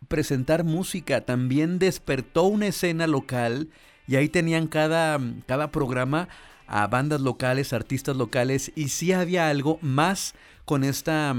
presentar 0.07 0.63
música, 0.63 1.21
también 1.21 1.79
despertó 1.79 2.43
una 2.43 2.67
escena 2.67 3.07
local 3.07 3.69
y 4.07 4.15
ahí 4.15 4.29
tenían 4.29 4.67
cada, 4.67 5.19
cada 5.47 5.71
programa 5.71 6.29
a 6.67 6.87
bandas 6.87 7.21
locales, 7.21 7.73
artistas 7.73 8.15
locales 8.15 8.71
y 8.75 8.89
sí 8.89 9.11
había 9.11 9.49
algo 9.49 9.77
más 9.81 10.35
con 10.63 10.83
esta 10.83 11.35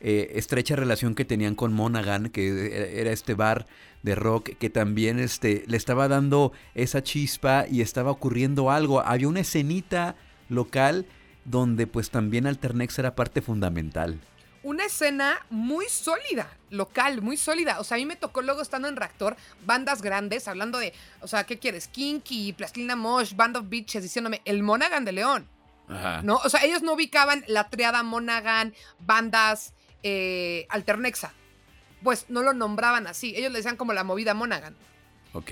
eh, 0.00 0.32
estrecha 0.34 0.76
relación 0.76 1.14
que 1.14 1.24
tenían 1.24 1.54
con 1.54 1.72
Monaghan, 1.72 2.28
que 2.30 2.48
era- 2.76 2.86
era 2.86 3.10
este 3.12 3.34
bar 3.34 3.66
de 4.02 4.14
rock 4.14 4.50
que 4.58 4.70
también 4.70 5.18
este, 5.18 5.64
le 5.66 5.76
estaba 5.76 6.06
dando 6.08 6.52
esa 6.74 7.02
chispa 7.02 7.66
y 7.70 7.80
estaba 7.80 8.10
ocurriendo 8.10 8.70
algo. 8.70 9.00
Había 9.00 9.28
una 9.28 9.40
escenita 9.40 10.14
local 10.48 11.06
donde 11.44 11.86
pues 11.86 12.10
también 12.10 12.46
Alternex 12.46 12.98
era 12.98 13.14
parte 13.14 13.40
fundamental. 13.42 14.18
una 14.62 14.84
escena 14.84 15.46
muy 15.48 15.86
sólida, 15.88 16.50
local, 16.70 17.22
muy 17.22 17.36
sólida. 17.36 17.78
O 17.78 17.84
sea, 17.84 17.94
a 17.96 17.98
mí 17.98 18.04
me 18.06 18.16
tocó 18.16 18.42
luego 18.42 18.60
estando 18.62 18.88
en 18.88 18.96
Reactor, 18.96 19.36
bandas 19.64 20.02
grandes, 20.02 20.48
hablando 20.48 20.78
de, 20.78 20.92
o 21.20 21.28
sea, 21.28 21.44
¿qué 21.44 21.56
quieres? 21.60 21.86
Kinky, 21.86 22.52
Plastilina 22.52 22.96
Mosh, 22.96 23.34
Band 23.36 23.58
of 23.58 23.68
Bitches, 23.68 24.02
diciéndome, 24.02 24.42
el 24.44 24.64
Monaghan 24.64 25.04
de 25.04 25.12
León. 25.12 25.48
Ajá. 25.88 26.20
¿No? 26.24 26.38
O 26.44 26.48
sea, 26.48 26.64
ellos 26.64 26.82
no 26.82 26.94
ubicaban 26.94 27.44
la 27.46 27.70
triada 27.70 28.02
Monaghan, 28.02 28.74
bandas 28.98 29.72
eh, 30.08 30.66
Alternexa. 30.68 31.32
Pues 32.04 32.26
no 32.28 32.42
lo 32.42 32.52
nombraban 32.52 33.08
así. 33.08 33.34
Ellos 33.34 33.50
le 33.50 33.58
decían 33.58 33.76
como 33.76 33.92
la 33.92 34.04
movida 34.04 34.34
Monaghan. 34.34 34.76
Ok. 35.32 35.50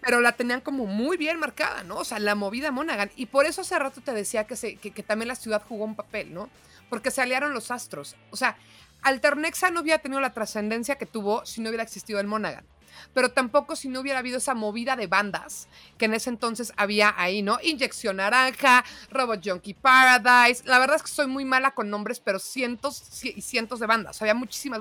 Pero 0.00 0.20
la 0.20 0.32
tenían 0.32 0.60
como 0.60 0.86
muy 0.86 1.16
bien 1.16 1.40
marcada, 1.40 1.82
¿no? 1.82 1.96
O 1.96 2.04
sea, 2.04 2.20
la 2.20 2.36
movida 2.36 2.70
Monaghan. 2.70 3.10
Y 3.16 3.26
por 3.26 3.46
eso 3.46 3.62
hace 3.62 3.76
rato 3.76 4.00
te 4.00 4.12
decía 4.12 4.44
que, 4.44 4.54
se, 4.54 4.76
que, 4.76 4.92
que 4.92 5.02
también 5.02 5.26
la 5.26 5.34
ciudad 5.34 5.60
jugó 5.66 5.84
un 5.84 5.96
papel, 5.96 6.32
¿no? 6.32 6.48
Porque 6.88 7.10
se 7.10 7.20
aliaron 7.20 7.52
los 7.52 7.72
astros. 7.72 8.14
O 8.30 8.36
sea, 8.36 8.56
Alternexa 9.02 9.70
no 9.70 9.80
hubiera 9.80 9.98
tenido 9.98 10.20
la 10.20 10.32
trascendencia 10.32 10.94
que 10.94 11.06
tuvo 11.06 11.44
si 11.44 11.60
no 11.60 11.70
hubiera 11.70 11.82
existido 11.82 12.20
el 12.20 12.28
Monaghan. 12.28 12.64
Pero 13.12 13.30
tampoco 13.30 13.76
si 13.76 13.88
no 13.88 14.00
hubiera 14.00 14.18
habido 14.18 14.38
esa 14.38 14.54
movida 14.54 14.96
de 14.96 15.06
bandas 15.06 15.68
que 15.98 16.06
en 16.06 16.14
ese 16.14 16.30
entonces 16.30 16.72
había 16.76 17.14
ahí, 17.16 17.42
¿no? 17.42 17.58
Inyección 17.62 18.16
Naranja, 18.16 18.84
Robot 19.10 19.40
Junkie 19.44 19.74
Paradise. 19.74 20.62
La 20.66 20.78
verdad 20.78 20.96
es 20.96 21.02
que 21.02 21.08
soy 21.08 21.26
muy 21.26 21.44
mala 21.44 21.72
con 21.72 21.90
nombres, 21.90 22.20
pero 22.20 22.38
cientos 22.38 23.24
y 23.24 23.40
cientos 23.40 23.80
de 23.80 23.86
bandas. 23.86 24.20
Había 24.20 24.34
muchísimas. 24.34 24.80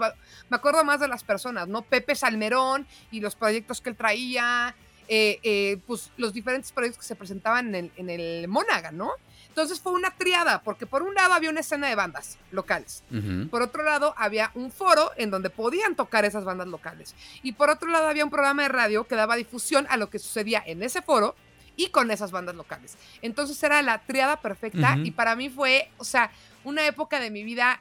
Me 0.49 0.57
acuerdo 0.57 0.83
más 0.83 0.99
de 0.99 1.07
las 1.07 1.23
personas, 1.23 1.67
¿no? 1.67 1.81
Pepe 1.81 2.15
Salmerón 2.15 2.87
y 3.11 3.19
los 3.19 3.35
proyectos 3.35 3.81
que 3.81 3.89
él 3.89 3.95
traía. 3.95 4.75
Eh, 5.07 5.39
eh, 5.43 5.77
pues 5.85 6.11
los 6.17 6.33
diferentes 6.33 6.71
proyectos 6.71 7.01
que 7.01 7.07
se 7.07 7.15
presentaban 7.15 7.73
en 7.73 7.75
el, 7.75 7.91
en 7.97 8.09
el 8.09 8.47
Monaghan, 8.47 8.97
¿no? 8.97 9.11
Entonces 9.53 9.79
fue 9.79 9.91
una 9.91 10.09
triada, 10.09 10.63
porque 10.63 10.87
por 10.87 11.03
un 11.03 11.13
lado 11.13 11.35
había 11.35 11.51
una 11.51 11.59
escena 11.59 11.87
de 11.87 11.93
bandas 11.93 12.39
locales. 12.49 13.03
Por 13.51 13.61
otro 13.61 13.83
lado, 13.83 14.15
había 14.17 14.49
un 14.55 14.71
foro 14.71 15.11
en 15.15 15.29
donde 15.29 15.51
podían 15.51 15.95
tocar 15.95 16.25
esas 16.25 16.43
bandas 16.43 16.67
locales. 16.67 17.13
Y 17.43 17.51
por 17.51 17.69
otro 17.69 17.87
lado, 17.91 18.07
había 18.07 18.23
un 18.23 18.31
programa 18.31 18.63
de 18.63 18.69
radio 18.69 19.03
que 19.03 19.13
daba 19.13 19.35
difusión 19.35 19.85
a 19.91 19.97
lo 19.97 20.09
que 20.09 20.17
sucedía 20.17 20.63
en 20.65 20.81
ese 20.81 21.03
foro 21.03 21.35
y 21.75 21.89
con 21.89 22.09
esas 22.09 22.31
bandas 22.31 22.55
locales. 22.55 22.97
Entonces 23.21 23.61
era 23.61 23.79
la 23.83 23.99
triada 23.99 24.37
perfecta 24.41 24.97
y 25.03 25.11
para 25.11 25.35
mí 25.35 25.51
fue, 25.51 25.91
o 25.97 26.03
sea, 26.03 26.31
una 26.63 26.87
época 26.87 27.19
de 27.19 27.29
mi 27.29 27.43
vida 27.43 27.79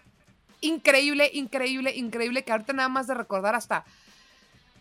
increíble, 0.61 1.31
increíble, 1.33 1.97
increíble, 1.97 2.45
que 2.45 2.53
ahorita 2.53 2.75
nada 2.75 2.91
más 2.91 3.07
de 3.07 3.15
recordar 3.15 3.55
hasta... 3.55 3.87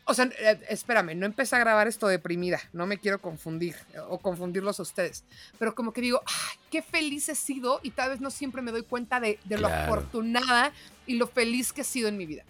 O 0.06 0.14
sea, 0.14 0.26
eh, 0.26 0.60
espérame, 0.70 1.16
no 1.16 1.26
empecé 1.26 1.56
a 1.56 1.60
grabar 1.60 1.88
esto 1.88 2.08
deprimida, 2.08 2.60
no 2.74 2.88
me 2.88 2.98
quiero 2.98 3.22
confundir 3.22 3.76
eh, 3.94 4.00
o 4.10 4.18
confundirlos 4.18 4.80
a 4.80 4.84
ustedes, 4.84 5.24
pero 5.60 5.76
como 5.76 5.94
que 5.94 6.02
digo, 6.02 6.22
ay, 6.26 6.58
qué 6.72 6.82
feliz 6.82 7.30
he 7.30 7.36
sido 7.36 7.80
y 7.84 7.92
tal 7.92 8.10
vez 8.10 8.20
no 8.20 8.32
siempre 8.32 8.62
me 8.62 8.72
doy 8.72 8.82
cuenta 8.84 9.20
de, 9.20 9.38
de 9.46 9.58
lo 9.60 9.68
afortunada 9.68 10.72
y 11.06 11.16
lo 11.16 11.28
feliz 11.28 11.72
que 11.72 11.82
he 11.82 11.86
sido 11.86 12.10
en 12.10 12.18
mi 12.18 12.26
vida. 12.26 12.44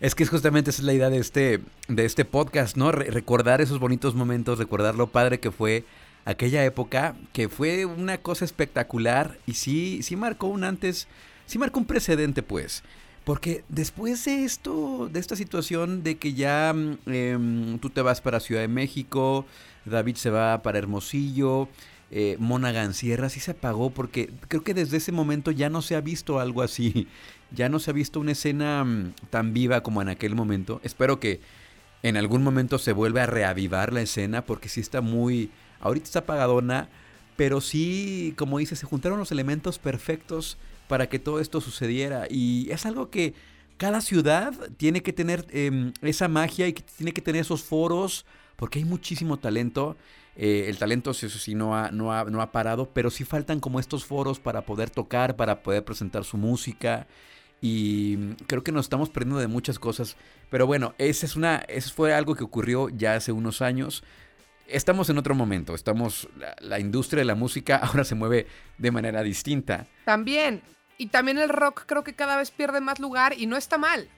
Es 0.00 0.14
que 0.14 0.24
es 0.24 0.28
justamente 0.30 0.70
esa 0.70 0.82
es 0.82 0.86
la 0.86 0.92
idea 0.92 1.08
de 1.08 1.18
este, 1.18 1.60
de 1.88 2.04
este 2.04 2.24
podcast, 2.24 2.76
¿no? 2.76 2.92
Re- 2.92 3.10
recordar 3.10 3.60
esos 3.60 3.78
bonitos 3.78 4.14
momentos, 4.14 4.58
recordar 4.58 4.94
lo 4.94 5.06
padre 5.06 5.40
que 5.40 5.50
fue 5.50 5.84
aquella 6.26 6.64
época, 6.64 7.14
que 7.32 7.48
fue 7.48 7.86
una 7.86 8.18
cosa 8.18 8.44
espectacular 8.44 9.38
y 9.46 9.54
sí, 9.54 10.02
sí 10.02 10.16
marcó 10.16 10.48
un 10.48 10.64
antes, 10.64 11.08
sí 11.46 11.58
marcó 11.58 11.78
un 11.78 11.86
precedente, 11.86 12.42
pues. 12.42 12.82
Porque 13.24 13.64
después 13.68 14.24
de 14.26 14.44
esto, 14.44 15.08
de 15.10 15.18
esta 15.18 15.34
situación 15.34 16.02
de 16.02 16.16
que 16.16 16.34
ya 16.34 16.74
em, 17.06 17.78
tú 17.78 17.88
te 17.88 18.02
vas 18.02 18.20
para 18.20 18.38
Ciudad 18.38 18.60
de 18.60 18.68
México, 18.68 19.46
David 19.86 20.16
se 20.16 20.28
va 20.28 20.62
para 20.62 20.78
Hermosillo, 20.78 21.68
eh, 22.10 22.36
Monaghan 22.38 22.92
Sierra, 22.92 23.30
sí 23.30 23.40
se 23.40 23.52
apagó 23.52 23.90
porque 23.90 24.30
creo 24.48 24.62
que 24.62 24.74
desde 24.74 24.98
ese 24.98 25.10
momento 25.10 25.50
ya 25.50 25.70
no 25.70 25.80
se 25.80 25.96
ha 25.96 26.00
visto 26.00 26.38
algo 26.38 26.62
así. 26.62 27.08
Ya 27.50 27.68
no 27.68 27.78
se 27.78 27.90
ha 27.90 27.94
visto 27.94 28.18
una 28.18 28.32
escena 28.32 28.82
mm, 28.82 29.12
tan 29.30 29.54
viva 29.54 29.82
como 29.82 30.02
en 30.02 30.08
aquel 30.08 30.34
momento. 30.34 30.80
Espero 30.82 31.20
que 31.20 31.40
en 32.02 32.16
algún 32.16 32.42
momento 32.42 32.78
se 32.78 32.92
vuelva 32.92 33.22
a 33.22 33.26
reavivar 33.26 33.92
la 33.92 34.00
escena 34.00 34.44
porque 34.44 34.68
sí 34.68 34.80
está 34.80 35.00
muy... 35.00 35.50
Ahorita 35.78 36.04
está 36.04 36.18
apagadona, 36.20 36.88
pero 37.36 37.60
sí, 37.60 38.34
como 38.36 38.58
dice, 38.58 38.74
se 38.74 38.86
juntaron 38.86 39.20
los 39.20 39.30
elementos 39.30 39.78
perfectos 39.78 40.58
para 40.94 41.08
que 41.08 41.18
todo 41.18 41.40
esto 41.40 41.60
sucediera. 41.60 42.28
Y 42.30 42.70
es 42.70 42.86
algo 42.86 43.10
que 43.10 43.34
cada 43.78 44.00
ciudad 44.00 44.54
tiene 44.76 45.02
que 45.02 45.12
tener 45.12 45.44
em, 45.50 45.92
esa 46.02 46.28
magia 46.28 46.68
y 46.68 46.72
tiene 46.72 47.12
que 47.12 47.20
tener 47.20 47.40
esos 47.40 47.64
foros 47.64 48.24
porque 48.54 48.78
hay 48.78 48.84
muchísimo 48.84 49.36
talento. 49.36 49.96
Eh, 50.36 50.66
el 50.68 50.78
talento 50.78 51.10
eso 51.10 51.28
sí 51.30 51.56
no 51.56 51.76
ha, 51.76 51.90
no, 51.90 52.12
ha, 52.12 52.22
no 52.26 52.40
ha 52.40 52.52
parado, 52.52 52.90
pero 52.94 53.10
sí 53.10 53.24
faltan 53.24 53.58
como 53.58 53.80
estos 53.80 54.04
foros 54.04 54.38
para 54.38 54.62
poder 54.62 54.88
tocar, 54.88 55.34
para 55.34 55.64
poder 55.64 55.84
presentar 55.84 56.22
su 56.22 56.36
música. 56.36 57.08
Y 57.60 58.36
creo 58.46 58.62
que 58.62 58.70
nos 58.70 58.86
estamos 58.86 59.10
perdiendo 59.10 59.40
de 59.40 59.48
muchas 59.48 59.80
cosas. 59.80 60.16
Pero 60.48 60.68
bueno, 60.68 60.94
esa 60.98 61.26
es 61.26 61.34
una, 61.34 61.56
eso 61.66 61.92
fue 61.92 62.14
algo 62.14 62.36
que 62.36 62.44
ocurrió 62.44 62.88
ya 62.88 63.16
hace 63.16 63.32
unos 63.32 63.62
años. 63.62 64.04
Estamos 64.68 65.10
en 65.10 65.18
otro 65.18 65.34
momento. 65.34 65.74
Estamos. 65.74 66.28
La, 66.38 66.54
la 66.60 66.78
industria 66.78 67.22
de 67.22 67.24
la 67.24 67.34
música 67.34 67.76
ahora 67.82 68.04
se 68.04 68.14
mueve 68.14 68.46
de 68.78 68.90
manera 68.92 69.24
distinta. 69.24 69.88
También, 70.04 70.62
y 70.98 71.06
también 71.06 71.38
el 71.38 71.48
rock 71.48 71.84
creo 71.86 72.04
que 72.04 72.14
cada 72.14 72.36
vez 72.36 72.50
pierde 72.50 72.80
más 72.80 72.98
lugar 72.98 73.34
y 73.38 73.46
no 73.46 73.56
está 73.56 73.78
mal. 73.78 74.08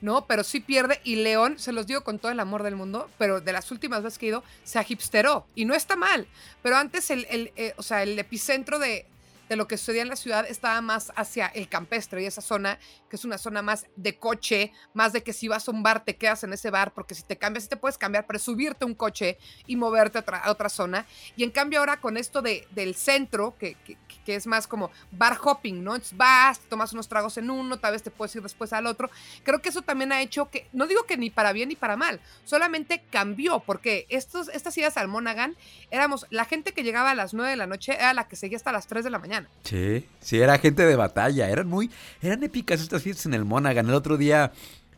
¿no? 0.00 0.26
Pero 0.26 0.44
sí 0.44 0.60
pierde 0.60 1.00
y 1.04 1.16
León, 1.16 1.58
se 1.58 1.72
los 1.72 1.86
digo 1.86 2.02
con 2.02 2.18
todo 2.18 2.32
el 2.32 2.40
amor 2.40 2.62
del 2.62 2.76
mundo, 2.76 3.10
pero 3.18 3.40
de 3.40 3.52
las 3.52 3.70
últimas 3.70 4.02
veces 4.02 4.18
que 4.18 4.26
he 4.26 4.28
ido, 4.30 4.42
se 4.64 4.78
agipsteró 4.78 5.46
y 5.54 5.64
no 5.64 5.74
está 5.74 5.96
mal. 5.96 6.26
Pero 6.62 6.76
antes 6.76 7.10
el, 7.10 7.26
el, 7.30 7.52
eh, 7.56 7.74
o 7.76 7.82
sea, 7.82 8.02
el 8.02 8.18
epicentro 8.18 8.78
de, 8.78 9.06
de 9.50 9.56
lo 9.56 9.66
que 9.66 9.76
sucedía 9.76 10.02
en 10.02 10.08
la 10.08 10.14
ciudad 10.14 10.46
estaba 10.48 10.80
más 10.80 11.12
hacia 11.16 11.48
el 11.48 11.68
campestre 11.68 12.22
y 12.22 12.26
esa 12.26 12.40
zona, 12.40 12.78
que 13.08 13.16
es 13.16 13.24
una 13.24 13.36
zona 13.36 13.62
más 13.62 13.86
de 13.96 14.16
coche, 14.16 14.72
más 14.94 15.12
de 15.12 15.24
que 15.24 15.32
si 15.32 15.48
vas 15.48 15.66
a 15.66 15.72
un 15.72 15.82
bar 15.82 16.04
te 16.04 16.16
quedas 16.16 16.44
en 16.44 16.52
ese 16.52 16.70
bar, 16.70 16.94
porque 16.94 17.16
si 17.16 17.24
te 17.24 17.36
cambias, 17.36 17.64
sí 17.64 17.68
te 17.68 17.76
puedes 17.76 17.98
cambiar, 17.98 18.28
pero 18.28 18.38
subirte 18.38 18.84
un 18.84 18.94
coche 18.94 19.38
y 19.66 19.74
moverte 19.74 20.18
a 20.18 20.50
otra, 20.52 20.68
zona. 20.68 21.04
Y 21.34 21.42
en 21.42 21.50
cambio 21.50 21.80
ahora 21.80 22.00
con 22.00 22.16
esto 22.16 22.42
de, 22.42 22.68
del 22.70 22.94
centro, 22.94 23.56
que, 23.58 23.74
que, 23.74 23.98
que, 24.24 24.36
es 24.36 24.46
más 24.46 24.68
como 24.68 24.92
bar 25.10 25.36
hopping, 25.42 25.82
¿no? 25.82 25.96
Entonces 25.96 26.16
vas, 26.16 26.60
tomas 26.60 26.92
unos 26.92 27.08
tragos 27.08 27.36
en 27.36 27.50
uno, 27.50 27.80
tal 27.80 27.90
vez 27.90 28.04
te 28.04 28.12
puedes 28.12 28.36
ir 28.36 28.42
después 28.42 28.72
al 28.72 28.86
otro. 28.86 29.10
Creo 29.42 29.60
que 29.60 29.70
eso 29.70 29.82
también 29.82 30.12
ha 30.12 30.22
hecho 30.22 30.48
que, 30.48 30.68
no 30.72 30.86
digo 30.86 31.06
que 31.06 31.16
ni 31.16 31.28
para 31.28 31.52
bien 31.52 31.70
ni 31.70 31.74
para 31.74 31.96
mal, 31.96 32.20
solamente 32.44 33.02
cambió, 33.10 33.58
porque 33.58 34.06
estos, 34.10 34.48
estas 34.50 34.78
idas 34.78 34.96
al 34.96 35.08
Monaghan, 35.08 35.56
éramos, 35.90 36.26
la 36.30 36.44
gente 36.44 36.70
que 36.70 36.84
llegaba 36.84 37.10
a 37.10 37.16
las 37.16 37.34
9 37.34 37.50
de 37.50 37.56
la 37.56 37.66
noche 37.66 37.94
era 37.94 38.14
la 38.14 38.28
que 38.28 38.36
seguía 38.36 38.56
hasta 38.56 38.70
las 38.70 38.86
3 38.86 39.02
de 39.02 39.10
la 39.10 39.18
mañana. 39.18 39.39
Mañana. 39.40 39.54
Sí, 39.64 40.06
sí, 40.20 40.40
era 40.40 40.58
gente 40.58 40.84
de 40.84 40.96
batalla. 40.96 41.48
Eran 41.48 41.68
muy, 41.68 41.90
eran 42.22 42.42
épicas 42.42 42.80
estas 42.80 43.02
fiestas 43.02 43.26
en 43.26 43.34
el 43.34 43.44
Monaghan. 43.44 43.88
El 43.88 43.94
otro 43.94 44.16
día 44.16 44.52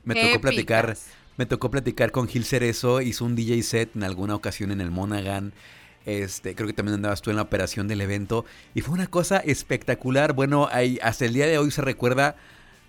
me 0.04 0.14
tocó 0.14 0.40
platicar, 0.40 0.96
me 1.36 1.46
tocó 1.46 1.70
platicar 1.70 2.10
con 2.12 2.28
Gil 2.28 2.44
Cerezo, 2.44 3.00
hizo 3.00 3.24
un 3.24 3.36
DJ 3.36 3.62
set 3.62 3.96
en 3.96 4.04
alguna 4.04 4.34
ocasión 4.34 4.70
en 4.70 4.80
el 4.80 4.90
Monaghan. 4.90 5.52
Este, 6.04 6.56
creo 6.56 6.66
que 6.66 6.72
también 6.72 6.96
andabas 6.96 7.22
tú 7.22 7.30
en 7.30 7.36
la 7.36 7.42
operación 7.42 7.86
del 7.86 8.00
evento 8.00 8.44
y 8.74 8.80
fue 8.80 8.94
una 8.94 9.06
cosa 9.06 9.38
espectacular. 9.38 10.32
Bueno, 10.32 10.68
hasta 11.00 11.24
el 11.24 11.32
día 11.32 11.46
de 11.46 11.58
hoy 11.58 11.70
se 11.70 11.82
recuerda 11.82 12.36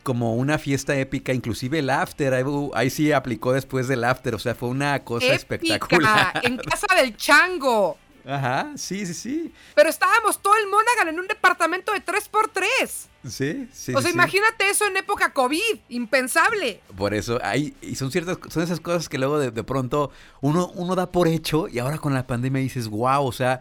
como 0.04 0.36
una 0.36 0.58
fiesta 0.58 0.98
épica, 0.98 1.34
inclusive 1.34 1.80
el 1.80 1.90
after, 1.90 2.34
ahí, 2.74 2.90
sí 2.90 3.12
aplicó 3.12 3.54
después 3.54 3.88
del 3.88 4.04
after, 4.04 4.36
o 4.36 4.40
sea, 4.40 4.54
fue 4.54 4.70
una 4.70 5.00
cosa 5.04 5.28
Épica, 5.28 5.36
espectacular. 5.36 6.42
en 6.44 6.58
casa 6.58 6.88
del 6.96 7.16
chango. 7.16 7.98
Ajá, 8.26 8.72
sí, 8.76 9.06
sí, 9.06 9.14
sí. 9.14 9.54
Pero 9.76 9.90
estábamos 9.90 10.42
todo 10.42 10.56
el 10.56 10.68
Monaghan 10.68 11.10
en 11.10 11.20
un 11.20 11.28
departamento 11.28 11.92
de 11.92 12.04
3x3. 12.04 13.08
Sí, 13.28 13.68
sí. 13.72 13.94
o 13.94 14.02
sea, 14.02 14.10
sí. 14.10 14.14
imagínate 14.14 14.70
eso 14.70 14.86
en 14.86 14.98
época 14.98 15.34
COVID, 15.34 15.80
impensable. 15.90 16.82
Por 16.96 17.14
eso, 17.14 17.40
hay, 17.44 17.74
y 17.82 17.96
son 17.96 18.12
ciertas, 18.12 18.38
son 18.50 18.64
esas 18.64 18.80
cosas 18.80 19.10
que 19.10 19.18
luego 19.18 19.40
de, 19.40 19.52
de 19.52 19.64
pronto 19.64 20.12
uno, 20.42 20.72
uno 20.76 20.96
da 20.96 21.12
por 21.12 21.28
hecho 21.28 21.68
y 21.68 21.80
ahora 21.80 21.98
con 21.98 22.14
la 22.14 22.26
pandemia 22.28 22.62
dices, 22.62 22.88
wow, 22.88 23.26
o 23.26 23.32
sea, 23.32 23.60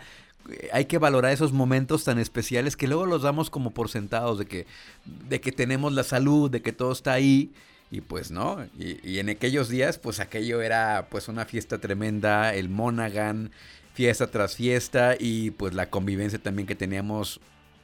eh, 0.51 0.69
hay 0.73 0.85
que 0.87 0.99
valorar 0.99 1.33
esos 1.33 1.53
momentos 1.53 2.05
tan 2.05 2.19
especiales 2.19 2.77
que 2.77 2.89
luego 2.89 3.07
los 3.07 3.23
damos 3.23 3.51
como 3.51 3.71
por 3.73 3.89
sentados 3.89 4.39
de 4.39 4.47
que, 4.47 4.67
de 5.05 5.41
que 5.41 5.53
tenemos 5.53 5.93
la 5.93 6.05
salud, 6.05 6.51
de 6.51 6.63
que 6.63 6.73
todo 6.73 6.93
está 6.93 7.13
ahí. 7.13 7.53
Y 7.91 8.01
pues 8.01 8.31
no, 8.31 8.65
y, 8.79 9.07
y 9.07 9.19
en 9.19 9.29
aquellos 9.29 9.69
días, 9.69 9.99
pues 9.99 10.19
aquello 10.19 10.63
era 10.63 11.09
pues 11.11 11.29
una 11.29 11.45
fiesta 11.45 11.77
tremenda, 11.77 12.55
el 12.55 12.71
Monaghan, 12.71 13.51
fiesta 13.95 14.31
tras 14.31 14.57
fiesta 14.57 15.17
y 15.19 15.51
pues 15.51 15.75
la 15.75 15.91
convivencia 15.91 16.39
también 16.39 16.67
que 16.67 16.75
teníamos 16.75 17.41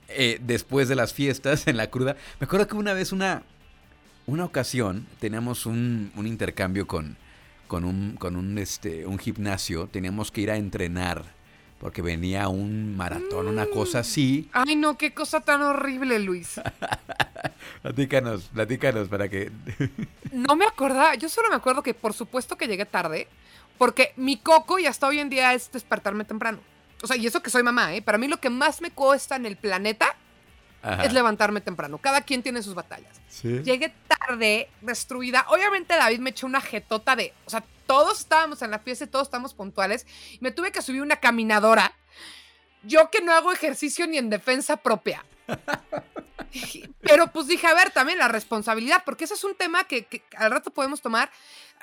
eh, 0.09 0.39
después 0.43 0.89
de 0.89 0.97
las 0.97 1.13
fiestas 1.13 1.67
en 1.67 1.77
la 1.77 1.89
cruda. 1.89 2.17
Me 2.41 2.47
acuerdo 2.47 2.67
que 2.67 2.77
una 2.77 2.95
vez 2.95 3.13
una, 3.13 3.43
una 4.27 4.45
ocasión 4.45 5.07
teníamos 5.21 5.67
un, 5.67 6.13
un 6.17 6.27
intercambio 6.27 6.87
con, 6.87 7.17
con, 7.67 7.85
un, 7.85 8.17
con 8.17 8.37
un, 8.37 8.59
este, 8.59 9.07
un 9.07 9.19
gimnasio, 9.19 9.87
teníamos 9.87 10.31
que 10.31 10.41
ir 10.41 10.51
a 10.51 10.57
entrenar 10.57 11.39
porque 11.79 12.03
venía 12.03 12.49
un 12.49 12.97
maratón, 12.97 13.47
una 13.47 13.67
cosa 13.67 14.01
así. 14.01 14.49
Ay, 14.53 14.75
no, 14.75 14.99
qué 14.99 15.15
cosa 15.15 15.41
tan 15.41 15.63
horrible, 15.63 16.19
Luis. 16.19 16.61
Platícanos, 17.83 18.45
platícanos 18.53 19.09
para 19.09 19.29
que... 19.29 19.53
No 20.33 20.57
me 20.57 20.67
acordaba, 20.67 21.15
yo 21.15 21.29
solo 21.29 21.49
me 21.49 21.55
acuerdo 21.55 21.83
que 21.83 21.95
por 21.95 22.13
supuesto 22.13 22.57
que 22.57 22.67
llegué 22.67 22.85
tarde, 22.85 23.29
porque 23.79 24.13
mi 24.17 24.37
coco 24.37 24.79
y 24.79 24.87
hasta 24.87 25.07
hoy 25.07 25.21
en 25.21 25.31
día 25.31 25.55
es 25.55 25.71
despertarme 25.73 26.25
temprano. 26.25 26.61
O 27.03 27.07
sea, 27.07 27.17
y 27.17 27.27
eso 27.27 27.43
que 27.43 27.51
soy 27.51 27.63
mamá, 27.63 27.95
¿eh? 27.95 28.03
Para 28.03 28.19
mí 28.19 28.27
lo 28.27 28.41
que 28.41 28.51
más 28.51 28.81
me 28.81 28.91
cuesta 28.91 29.37
en 29.37 29.47
el 29.47 29.57
planeta 29.57 30.17
Ajá. 30.83 31.05
es 31.05 31.13
levantarme 31.13 31.61
temprano. 31.61 31.99
Cada 31.99 32.23
quien 32.23 32.43
tiene 32.43 32.63
sus 32.63 32.75
batallas. 32.75 33.21
Sí. 33.29 33.63
Llegué 33.63 33.95
tarde, 34.09 34.69
destruida. 34.81 35.47
Obviamente 35.49 35.95
David 35.95 36.19
me 36.19 36.31
echó 36.31 36.47
una 36.47 36.61
jetota 36.61 37.15
de... 37.15 37.33
O 37.47 37.51
sea, 37.51 37.65
todos 37.87 38.21
estábamos 38.21 38.61
en 38.63 38.71
la 38.73 38.81
fiesta 38.81 39.05
y 39.05 39.09
todos 39.09 39.29
estábamos 39.29 39.55
puntuales. 39.55 40.07
Me 40.41 40.51
tuve 40.51 40.73
que 40.73 40.83
subir 40.83 41.03
una 41.03 41.17
caminadora. 41.17 41.93
Yo 42.83 43.11
que 43.11 43.23
no 43.23 43.33
hago 43.33 43.53
ejercicio 43.53 44.07
ni 44.07 44.19
en 44.19 44.29
defensa 44.29 44.77
propia. 44.77 45.25
Pero 47.01 47.29
pues 47.33 47.47
dije, 47.47 47.67
a 47.67 47.75
ver, 47.75 47.91
también 47.91 48.19
la 48.19 48.29
responsabilidad, 48.29 49.03
porque 49.05 49.25
ese 49.25 49.35
es 49.35 49.45
un 49.45 49.55
tema 49.55 49.85
que, 49.85 50.05
que 50.07 50.23
al 50.37 50.51
rato 50.51 50.71
podemos 50.71 51.01
tomar. 51.01 51.31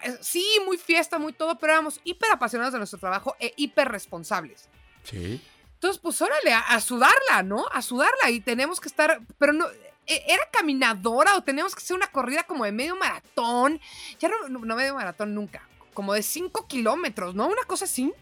Eh, 0.03 0.17
Sí, 0.21 0.45
muy 0.65 0.77
fiesta, 0.77 1.17
muy 1.19 1.33
todo, 1.33 1.57
pero 1.57 1.73
éramos 1.73 1.99
hiper 2.03 2.31
apasionados 2.31 2.73
de 2.73 2.79
nuestro 2.79 2.99
trabajo 2.99 3.35
e 3.39 3.53
hiper 3.57 3.87
responsables. 3.89 4.67
Sí. 5.03 5.41
Entonces, 5.75 6.01
pues 6.01 6.21
órale, 6.21 6.53
a, 6.53 6.59
a 6.61 6.79
sudarla, 6.81 7.43
¿no? 7.43 7.65
A 7.71 7.81
sudarla 7.81 8.29
y 8.31 8.39
tenemos 8.39 8.79
que 8.79 8.87
estar, 8.87 9.21
pero 9.37 9.53
no, 9.53 9.67
e- 10.07 10.23
¿era 10.27 10.43
caminadora 10.51 11.35
o 11.35 11.43
teníamos 11.43 11.75
que 11.75 11.81
hacer 11.83 11.95
una 11.95 12.07
corrida 12.07 12.43
como 12.43 12.65
de 12.65 12.71
medio 12.71 12.95
maratón? 12.95 13.79
Ya 14.19 14.29
no, 14.29 14.47
no, 14.49 14.59
no 14.59 14.75
medio 14.75 14.95
maratón 14.95 15.33
nunca, 15.35 15.67
como 15.93 16.13
de 16.13 16.23
5 16.23 16.67
kilómetros, 16.67 17.35
¿no? 17.35 17.47
Una 17.47 17.63
cosa 17.63 17.85
así. 17.85 18.13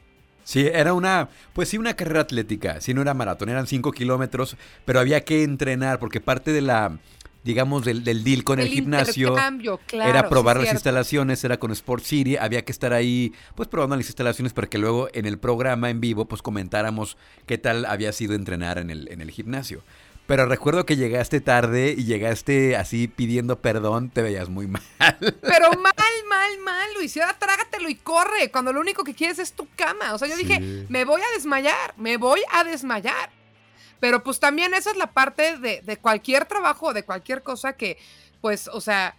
Sí, 0.44 0.68
era 0.72 0.94
una, 0.94 1.30
pues 1.54 1.70
sí, 1.70 1.78
una 1.78 1.96
carrera 1.96 2.22
atlética. 2.22 2.82
Sí, 2.82 2.94
no 2.94 3.02
era 3.02 3.14
maratón, 3.14 3.50
eran 3.50 3.68
5 3.68 3.92
kilómetros, 3.92 4.58
pero 4.86 5.00
había 5.00 5.24
que 5.24 5.44
entrenar 5.44 6.00
porque 6.00 6.20
parte 6.20 6.52
de 6.52 6.62
la, 6.62 7.00
digamos, 7.44 7.84
del, 7.86 8.04
del 8.04 8.24
deal 8.24 8.44
con 8.44 8.60
el, 8.60 8.68
gimnasio 8.68 9.36
claro, 9.86 10.10
era 10.10 10.30
probar 10.30 10.58
sí, 10.58 10.64
las 10.64 10.74
instalaciones, 10.74 11.44
era 11.44 11.58
con 11.58 11.72
Sport 11.72 12.04
City, 12.04 12.38
había 12.38 12.64
que 12.64 12.72
estar 12.72 12.94
ahí, 12.94 13.34
pues 13.56 13.68
probando 13.68 13.96
las 13.96 14.08
instalaciones 14.08 14.54
para 14.54 14.68
que 14.68 14.78
luego 14.78 15.10
en 15.14 15.26
el 15.26 15.38
programa 15.38 15.90
en 15.90 16.00
vivo, 16.00 16.26
pues 16.26 16.42
comentáramos 16.42 17.18
qué 17.46 17.58
tal 17.58 17.86
había 17.86 18.12
sido 18.12 18.34
entrenar 18.34 18.78
en 18.78 18.90
el, 18.90 19.10
en 19.12 19.22
el 19.22 19.32
gimnasio. 19.32 19.84
Pero 20.26 20.46
recuerdo 20.46 20.86
que 20.86 20.96
llegaste 20.96 21.42
tarde 21.42 21.94
y 21.98 22.06
llegaste 22.06 22.78
así 22.78 23.08
pidiendo 23.10 23.60
perdón, 23.60 24.10
te 24.10 24.22
veías 24.22 24.48
muy 24.50 24.68
mal. 24.68 24.82
Pero 25.42 25.72
mal, 25.74 25.94
mal, 26.30 26.58
mal, 26.64 26.94
Luis. 26.96 27.16
Y 27.18 27.20
ahora 27.22 27.38
trágatelo 27.38 27.90
y 27.90 27.96
corre, 27.96 28.50
cuando 28.50 28.72
lo 28.72 28.80
único 28.80 29.04
que 29.04 29.14
quieres 29.14 29.40
es 29.40 29.52
tu 29.54 29.68
cama. 29.76 30.14
O 30.14 30.18
sea, 30.18 30.28
yo 30.30 30.36
Sí. 30.38 30.44
dije, 30.46 30.86
me 30.90 31.04
voy 31.06 31.22
a 31.22 31.34
desmayar, 31.36 31.94
me 31.98 32.18
voy 32.18 32.40
a 32.52 32.64
desmayar. 32.64 33.30
Pero 34.00 34.24
pues 34.24 34.40
también 34.40 34.74
esa 34.74 34.92
es 34.92 34.98
la 34.98 35.08
parte 35.12 35.58
de, 35.58 35.82
de 35.82 35.98
cualquier 35.98 36.46
trabajo, 36.46 36.94
de 36.94 37.04
cualquier 37.04 37.42
cosa 37.44 37.74
que, 37.74 37.98
pues, 38.42 38.68
o 38.70 38.82
sea, 38.82 39.16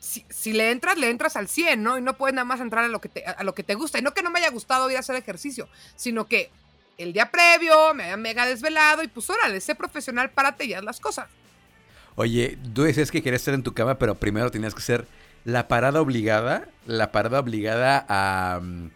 si, 0.00 0.24
si 0.28 0.52
le 0.52 0.70
entras, 0.70 0.98
le 0.98 1.08
entras 1.10 1.36
al 1.36 1.48
100, 1.48 1.82
¿no? 1.82 1.96
Y 1.98 2.02
no 2.02 2.14
puedes 2.16 2.34
nada 2.34 2.44
más 2.44 2.60
entrar 2.60 2.84
a 2.84 2.88
lo, 2.88 3.00
que 3.00 3.08
te, 3.08 3.24
a 3.26 3.42
lo 3.44 3.54
que 3.54 3.62
te 3.62 3.74
gusta. 3.74 3.98
Y 3.98 4.02
no 4.02 4.12
que 4.12 4.22
no 4.22 4.30
me 4.30 4.40
haya 4.40 4.50
gustado 4.50 4.90
ir 4.90 4.96
a 4.96 5.00
hacer 5.00 5.16
ejercicio, 5.16 5.68
sino 5.96 6.26
que 6.26 6.50
el 6.98 7.12
día 7.12 7.30
previo 7.30 7.94
me 7.94 8.04
había 8.04 8.16
mega 8.16 8.46
desvelado 8.46 9.02
y 9.02 9.08
pues 9.08 9.28
órale, 9.30 9.60
sé 9.60 9.74
profesional, 9.74 10.30
párate 10.30 10.64
y 10.64 10.74
haz 10.74 10.84
las 10.84 11.00
cosas. 11.00 11.28
Oye, 12.16 12.58
tú 12.74 12.82
decías 12.82 13.10
que 13.10 13.22
querías 13.22 13.42
estar 13.42 13.54
en 13.54 13.62
tu 13.62 13.74
cama, 13.74 13.98
pero 13.98 14.14
primero 14.14 14.50
tenías 14.50 14.74
que 14.74 14.82
ser 14.82 15.06
la 15.44 15.68
parada 15.68 16.00
obligada, 16.00 16.68
la 16.86 17.12
parada 17.12 17.40
obligada 17.40 18.06
a 18.08 18.60
mm, 18.60 18.90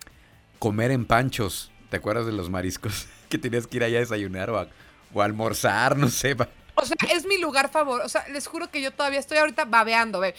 comer 0.59 0.93
en 0.93 1.05
panchos. 1.05 1.71
¿Te 1.91 1.97
acuerdas 1.97 2.27
de 2.27 2.33
los 2.33 2.51
mariscos? 2.51 3.07
Que 3.29 3.37
tenías 3.37 3.67
que 3.67 3.77
ir 3.77 3.85
allá 3.85 3.99
a 3.99 4.01
desayunar 4.01 4.49
o 4.49 4.59
a, 4.59 4.69
o 5.13 5.21
a 5.21 5.27
almorzar, 5.27 5.99
no 5.99 6.09
sé. 6.09 6.35
O 6.77 6.87
sea, 6.87 6.97
es 7.13 7.27
mi 7.27 7.37
lugar 7.37 7.71
favorito. 7.71 8.07
O 8.07 8.09
sea, 8.09 8.27
les 8.29 8.47
juro 8.47 8.71
que 8.71 8.81
yo 8.81 8.91
todavía 8.91 9.19
estoy 9.19 9.37
ahorita 9.37 9.67
babeando, 9.67 10.19
ve. 10.21 10.35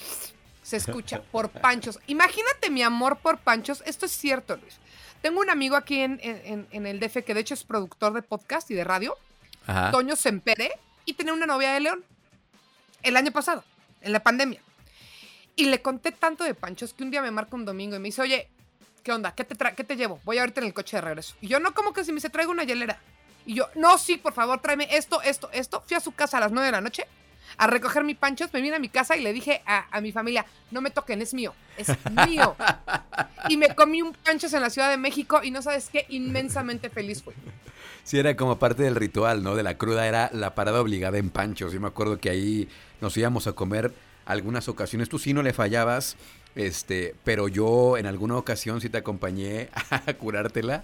Se 0.63 0.77
escucha 0.77 1.21
por 1.21 1.49
panchos. 1.49 1.99
Imagínate 2.07 2.71
mi 2.71 2.81
amor 2.81 3.17
por 3.17 3.37
panchos. 3.37 3.83
Esto 3.85 4.07
es 4.07 4.11
cierto, 4.11 4.57
Luis. 4.57 4.79
Tengo 5.21 5.39
un 5.41 5.49
amigo 5.49 5.75
aquí 5.75 5.99
en, 5.99 6.19
en- 6.23 6.67
en 6.71 6.85
el 6.87 6.99
DF 6.99 7.23
que 7.25 7.33
de 7.33 7.41
hecho 7.41 7.53
es 7.53 7.63
productor 7.63 8.13
de 8.13 8.21
podcast 8.21 8.69
y 8.71 8.73
de 8.73 8.83
radio, 8.83 9.17
Ajá. 9.67 9.91
Toño 9.91 10.15
Sempere, 10.15 10.71
y 11.05 11.13
tenía 11.13 11.33
una 11.33 11.45
novia 11.45 11.73
de 11.73 11.79
León 11.81 12.03
el 13.03 13.15
año 13.17 13.31
pasado, 13.31 13.63
en 14.01 14.11
la 14.13 14.21
pandemia. 14.21 14.61
Y 15.55 15.65
le 15.65 15.81
conté 15.81 16.11
tanto 16.11 16.43
de 16.43 16.53
panchos 16.53 16.93
que 16.93 17.03
un 17.03 17.11
día 17.11 17.21
me 17.21 17.31
marca 17.31 17.55
un 17.55 17.65
domingo 17.65 17.95
y 17.95 17.99
me 17.99 18.07
dice, 18.07 18.21
oye, 18.21 18.47
¿qué 19.03 19.11
onda? 19.11 19.33
¿Qué 19.35 19.43
te, 19.43 19.55
qué 19.75 19.83
te 19.83 19.95
llevo? 19.97 20.19
Voy 20.23 20.37
ahorita 20.37 20.61
en 20.61 20.67
el 20.67 20.73
coche 20.73 20.97
de 20.97 21.01
regreso. 21.01 21.35
Y 21.41 21.47
yo, 21.47 21.59
no, 21.59 21.73
como 21.73 21.91
que 21.93 22.03
si 22.05 22.11
me 22.11 22.15
dice, 22.15 22.29
traigo 22.29 22.51
una 22.51 22.63
hielera. 22.63 22.99
Y 23.45 23.55
yo, 23.55 23.67
no, 23.75 23.97
sí, 23.97 24.17
por 24.17 24.33
favor, 24.33 24.61
tráeme 24.61 24.87
esto, 24.95 25.21
esto, 25.21 25.49
esto. 25.51 25.83
Fui 25.85 25.97
a 25.97 25.99
su 25.99 26.13
casa 26.13 26.37
a 26.37 26.39
las 26.41 26.51
9 26.51 26.67
de 26.67 26.71
la 26.71 26.81
noche 26.81 27.05
a 27.57 27.67
recoger 27.67 28.03
mi 28.03 28.15
panchos, 28.15 28.53
me 28.53 28.61
vine 28.61 28.75
a 28.75 28.79
mi 28.79 28.89
casa 28.89 29.15
y 29.17 29.21
le 29.21 29.33
dije 29.33 29.61
a, 29.65 30.01
mi 30.01 30.11
familia, 30.11 30.45
no 30.71 30.81
me 30.81 30.91
toquen, 30.91 31.21
es 31.21 31.33
mío, 31.33 31.53
es 31.77 31.89
mío. 32.27 32.55
y 33.49 33.57
me 33.57 33.75
comí 33.75 34.01
un 34.01 34.13
panchos 34.13 34.53
en 34.53 34.61
la 34.61 34.69
Ciudad 34.69 34.89
de 34.89 34.97
México 34.97 35.41
y 35.43 35.51
no 35.51 35.61
sabes 35.61 35.89
qué, 35.91 36.05
inmensamente 36.09 36.89
feliz 36.89 37.23
fui. 37.23 37.33
Sí, 38.03 38.17
era 38.17 38.35
como 38.35 38.57
parte 38.57 38.83
del 38.83 38.95
ritual, 38.95 39.43
¿no? 39.43 39.55
De 39.55 39.63
la 39.63 39.77
cruda 39.77 40.07
era 40.07 40.29
la 40.33 40.55
parada 40.55 40.81
obligada 40.81 41.17
en 41.17 41.29
panchos. 41.29 41.73
Yo 41.73 41.79
me 41.79 41.87
acuerdo 41.87 42.17
que 42.17 42.29
ahí 42.29 42.67
nos 43.01 43.15
íbamos 43.17 43.45
a 43.45 43.53
comer 43.53 43.93
algunas 44.25 44.67
ocasiones. 44.67 45.09
Tú 45.09 45.19
sí 45.19 45.33
no 45.33 45.43
le 45.43 45.53
fallabas, 45.53 46.15
este, 46.55 47.15
pero 47.23 47.47
yo 47.47 47.97
en 47.97 48.05
alguna 48.05 48.37
ocasión 48.37 48.81
sí 48.81 48.89
te 48.89 48.97
acompañé 48.97 49.69
a 49.89 50.13
curártela 50.13 50.83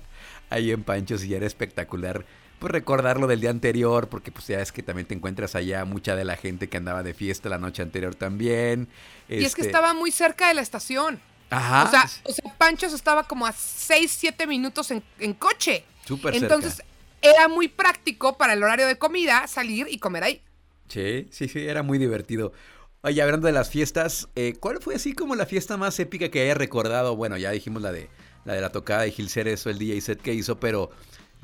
ahí 0.49 0.71
en 0.71 0.83
panchos 0.83 1.23
y 1.23 1.33
era 1.33 1.45
espectacular. 1.45 2.25
Pues 2.59 2.71
recordarlo 2.71 3.27
del 3.27 3.41
día 3.41 3.49
anterior, 3.49 4.07
porque 4.09 4.31
pues 4.31 4.47
ya 4.47 4.61
es 4.61 4.71
que 4.71 4.81
también 4.81 5.07
te 5.07 5.13
encuentras 5.13 5.55
allá 5.55 5.83
mucha 5.85 6.15
de 6.15 6.23
la 6.25 6.37
gente 6.37 6.69
que 6.69 6.77
andaba 6.77 7.03
de 7.03 7.13
fiesta 7.13 7.49
la 7.49 7.57
noche 7.57 7.81
anterior 7.83 8.15
también. 8.15 8.87
Y 9.27 9.43
es 9.43 9.55
que 9.55 9.61
Este, 9.61 9.67
estaba 9.67 9.93
muy 9.93 10.11
cerca 10.11 10.47
de 10.47 10.53
la 10.55 10.61
estación. 10.61 11.19
Ajá. 11.49 11.83
O 11.83 11.87
sea, 11.91 12.09
o 12.23 12.31
sea, 12.33 12.53
Panchos 12.57 12.93
estaba 12.93 13.27
como 13.27 13.45
a 13.45 13.51
6, 13.51 14.11
7 14.11 14.47
minutos 14.47 14.89
en, 14.91 15.03
en 15.19 15.33
coche. 15.33 15.85
súper 16.05 16.37
cerca. 16.37 16.55
Entonces, 16.55 16.83
era 17.21 17.47
muy 17.47 17.67
práctico 17.67 18.37
para 18.37 18.53
el 18.53 18.63
horario 18.63 18.87
de 18.87 18.97
comida 18.97 19.47
salir 19.47 19.87
y 19.89 19.99
comer 19.99 20.23
ahí. 20.23 20.41
Sí, 20.87 21.27
sí, 21.31 21.47
sí, 21.47 21.67
era 21.67 21.83
muy 21.83 21.97
divertido. 21.97 22.53
Oye, 23.01 23.21
hablando 23.21 23.47
de 23.47 23.53
las 23.53 23.69
fiestas, 23.69 24.29
eh, 24.35 24.55
¿cuál 24.59 24.79
fue 24.81 24.95
así 24.95 25.13
como 25.13 25.35
la 25.35 25.45
fiesta 25.45 25.77
más 25.77 25.99
épica 25.99 26.29
que 26.29 26.41
hayas 26.41 26.57
recordado? 26.57 27.15
Bueno, 27.15 27.37
ya 27.37 27.51
dijimos 27.51 27.81
la 27.81 27.91
de 27.91 28.09
la 28.45 28.53
de 28.53 28.61
la 28.61 28.71
tocada 28.71 29.01
de 29.03 29.11
Gil 29.11 29.29
Cerezo, 29.29 29.69
el 29.69 29.79
DJ 29.79 30.01
set 30.01 30.21
que 30.21 30.33
hizo, 30.33 30.59
pero 30.59 30.91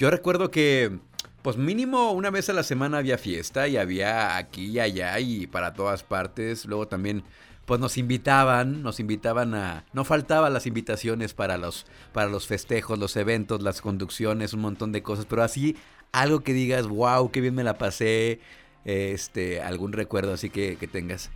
yo 0.02 0.10
recuerdo 0.10 0.50
que, 0.50 0.98
pues 1.44 1.58
mínimo 1.58 2.12
una 2.14 2.32
vez 2.32 2.50
a 2.50 2.54
la 2.54 2.64
semana 2.64 2.98
había 2.98 3.20
fiesta 3.20 3.68
y 3.68 3.78
había 3.78 4.36
aquí 4.36 4.72
y 4.72 4.80
allá 4.80 5.20
y 5.20 5.46
para 5.46 5.76
todas 5.76 6.02
partes. 6.02 6.66
Luego 6.66 6.88
también, 6.88 7.24
pues 7.68 7.80
nos 7.80 8.00
invitaban, 8.00 8.82
nos 8.82 9.00
invitaban 9.00 9.54
a, 9.54 9.86
no 9.94 10.04
faltaban 10.04 10.54
las 10.54 10.66
invitaciones 10.66 11.36
para 11.36 11.60
los, 11.60 11.86
para 12.14 12.30
los 12.30 12.48
festejos, 12.48 12.98
los 12.98 13.16
eventos, 13.16 13.62
las 13.62 13.80
conducciones, 13.80 14.54
un 14.54 14.62
montón 14.62 14.92
de 14.92 15.04
cosas, 15.04 15.28
pero 15.30 15.44
así 15.44 15.78
algo 16.12 16.40
que 16.40 16.54
digas, 16.54 16.88
wow, 16.88 17.30
qué 17.30 17.40
bien 17.40 17.54
me 17.54 17.64
la 17.64 17.78
pasé, 17.78 18.40
este, 18.86 19.62
algún 19.62 19.94
recuerdo 19.94 20.34
así 20.34 20.50
que, 20.50 20.78
que 20.78 20.88
tengas. 20.88 21.30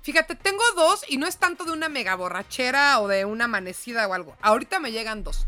Fíjate, 0.00 0.36
tengo 0.36 0.62
dos 0.74 1.04
y 1.06 1.18
no 1.18 1.26
es 1.26 1.36
tanto 1.36 1.66
de 1.66 1.72
una 1.72 1.90
mega 1.90 2.14
borrachera 2.14 2.98
o 2.98 3.08
de 3.08 3.26
una 3.26 3.44
amanecida 3.44 4.08
o 4.08 4.14
algo. 4.14 4.38
Ahorita 4.40 4.80
me 4.80 4.90
llegan 4.90 5.22
dos. 5.22 5.46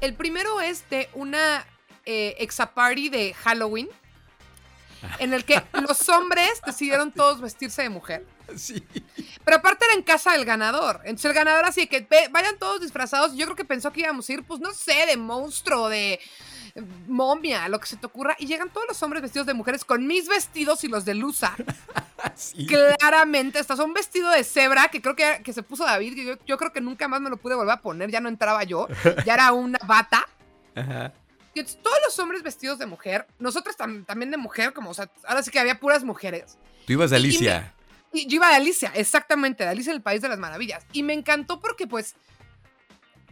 El 0.00 0.14
primero 0.14 0.62
es 0.62 0.88
de 0.88 1.10
una 1.12 1.66
eh, 2.06 2.36
exaparty 2.38 3.08
de 3.08 3.34
Halloween 3.34 3.88
en 5.18 5.34
el 5.34 5.44
que 5.44 5.62
los 5.86 6.08
hombres 6.08 6.60
decidieron 6.64 7.12
todos 7.12 7.40
vestirse 7.40 7.82
de 7.82 7.90
mujer. 7.90 8.26
Sí. 8.56 8.84
Pero 9.44 9.56
aparte 9.58 9.84
era 9.84 9.94
en 9.94 10.02
casa 10.02 10.32
del 10.32 10.44
ganador. 10.44 11.00
Entonces 11.04 11.26
el 11.26 11.34
ganador 11.34 11.64
así 11.64 11.82
de 11.82 11.88
que 11.88 12.00
"Ve, 12.08 12.28
vayan 12.30 12.58
todos 12.58 12.80
disfrazados. 12.80 13.36
Yo 13.36 13.44
creo 13.46 13.56
que 13.56 13.64
pensó 13.64 13.92
que 13.92 14.00
íbamos 14.00 14.28
a 14.28 14.32
ir, 14.32 14.44
pues 14.44 14.60
no 14.60 14.72
sé, 14.72 15.06
de 15.06 15.16
monstruo, 15.16 15.88
de 15.88 16.14
eh, 16.74 16.82
momia, 17.08 17.68
lo 17.68 17.80
que 17.80 17.86
se 17.88 17.96
te 17.96 18.06
ocurra. 18.06 18.36
Y 18.38 18.46
llegan 18.46 18.70
todos 18.70 18.86
los 18.88 19.02
hombres 19.02 19.22
vestidos 19.22 19.46
de 19.48 19.54
mujeres 19.54 19.84
con 19.84 20.06
mis 20.06 20.28
vestidos 20.28 20.84
y 20.84 20.88
los 20.88 21.04
de 21.04 21.14
Lusa. 21.14 21.54
Sí. 22.34 22.66
Claramente, 22.66 23.58
hasta 23.60 23.82
un 23.82 23.94
vestido 23.94 24.30
de 24.30 24.42
cebra 24.42 24.88
que 24.88 25.00
creo 25.00 25.14
que, 25.14 25.40
que 25.44 25.52
se 25.52 25.62
puso 25.62 25.84
David. 25.84 26.14
que 26.14 26.24
Yo, 26.24 26.34
yo 26.44 26.58
creo 26.58 26.72
que 26.72 26.80
nunca 26.80 27.08
más 27.08 27.20
me 27.20 27.30
lo 27.30 27.36
pude 27.36 27.54
volver 27.54 27.74
a 27.74 27.80
poner. 27.80 28.10
Ya 28.10 28.20
no 28.20 28.28
entraba 28.28 28.62
yo. 28.64 28.88
Ya 29.24 29.34
era 29.34 29.52
una 29.52 29.78
bata. 29.86 30.26
Ajá. 30.74 31.12
Y 31.56 31.60
entonces, 31.60 31.82
todos 31.82 31.96
los 32.04 32.18
hombres 32.18 32.42
vestidos 32.42 32.78
de 32.78 32.84
mujer, 32.84 33.26
nosotros 33.38 33.78
tam- 33.78 34.04
también 34.04 34.30
de 34.30 34.36
mujer, 34.36 34.74
como, 34.74 34.90
o 34.90 34.94
sea, 34.94 35.10
ahora 35.26 35.42
sí 35.42 35.50
que 35.50 35.58
había 35.58 35.80
puras 35.80 36.04
mujeres. 36.04 36.58
Tú 36.86 36.92
ibas 36.92 37.08
de 37.08 37.16
y 37.16 37.20
Alicia. 37.20 37.74
Y 38.12 38.26
yo 38.26 38.36
iba 38.36 38.50
de 38.50 38.56
Alicia, 38.56 38.92
exactamente, 38.94 39.64
de 39.64 39.70
Alicia 39.70 39.90
en 39.90 39.96
el 39.96 40.02
País 40.02 40.20
de 40.20 40.28
las 40.28 40.38
Maravillas. 40.38 40.84
Y 40.92 41.02
me 41.02 41.14
encantó 41.14 41.58
porque, 41.58 41.86
pues, 41.86 42.14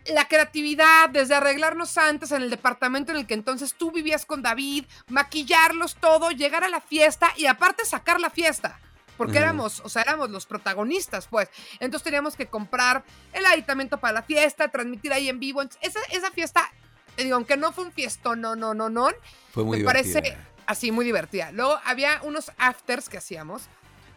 la 0.07 0.27
creatividad, 0.27 1.11
desde 1.11 1.35
arreglarnos 1.35 1.99
antes 1.99 2.33
en 2.33 2.41
el 2.41 2.49
departamento 2.49 3.13
en 3.13 3.19
el 3.19 3.27
que 3.27 3.35
entonces 3.35 3.75
tú 3.75 3.93
vivías 3.93 4.25
con 4.25 4.41
David, 4.41 4.87
maquillarlos 5.09 5.97
todo, 5.97 6.31
llegar 6.31 6.65
a 6.65 6.69
la 6.71 6.81
fiesta 6.81 7.31
y 7.37 7.45
aparte 7.45 7.85
sacar 7.85 8.21
la 8.21 8.31
fiesta. 8.31 8.81
Porque 9.19 9.37
éramos, 9.37 9.81
o 9.85 9.89
sea, 9.91 10.01
éramos 10.01 10.31
los 10.31 10.47
protagonistas, 10.47 11.29
pues. 11.29 11.51
Entonces 11.79 12.03
teníamos 12.05 12.37
que 12.37 12.47
comprar 12.47 13.05
el 13.35 13.45
aditamento 13.45 14.01
para 14.01 14.15
la 14.15 14.23
fiesta, 14.23 14.69
transmitir 14.69 15.13
ahí 15.13 15.29
en 15.29 15.39
vivo. 15.39 15.61
Entonces, 15.61 15.95
esa, 15.95 16.01
esa 16.17 16.31
fiesta, 16.33 16.73
digo, 17.23 17.37
aunque 17.37 17.57
no 17.57 17.73
fue 17.73 17.85
un 17.85 17.93
fiestón, 17.93 18.41
no, 18.41 18.57
no, 18.57 18.75
no, 18.75 18.91
no, 18.91 19.09
Fue 19.53 19.65
muy 19.65 19.79
me 19.79 19.85
parece 19.85 20.37
así 20.67 20.91
muy 20.91 21.05
divertida. 21.05 21.53
Luego 21.53 21.79
había 21.85 22.21
unos 22.23 22.51
afters 22.59 23.09
que 23.09 23.19
hacíamos 23.19 23.69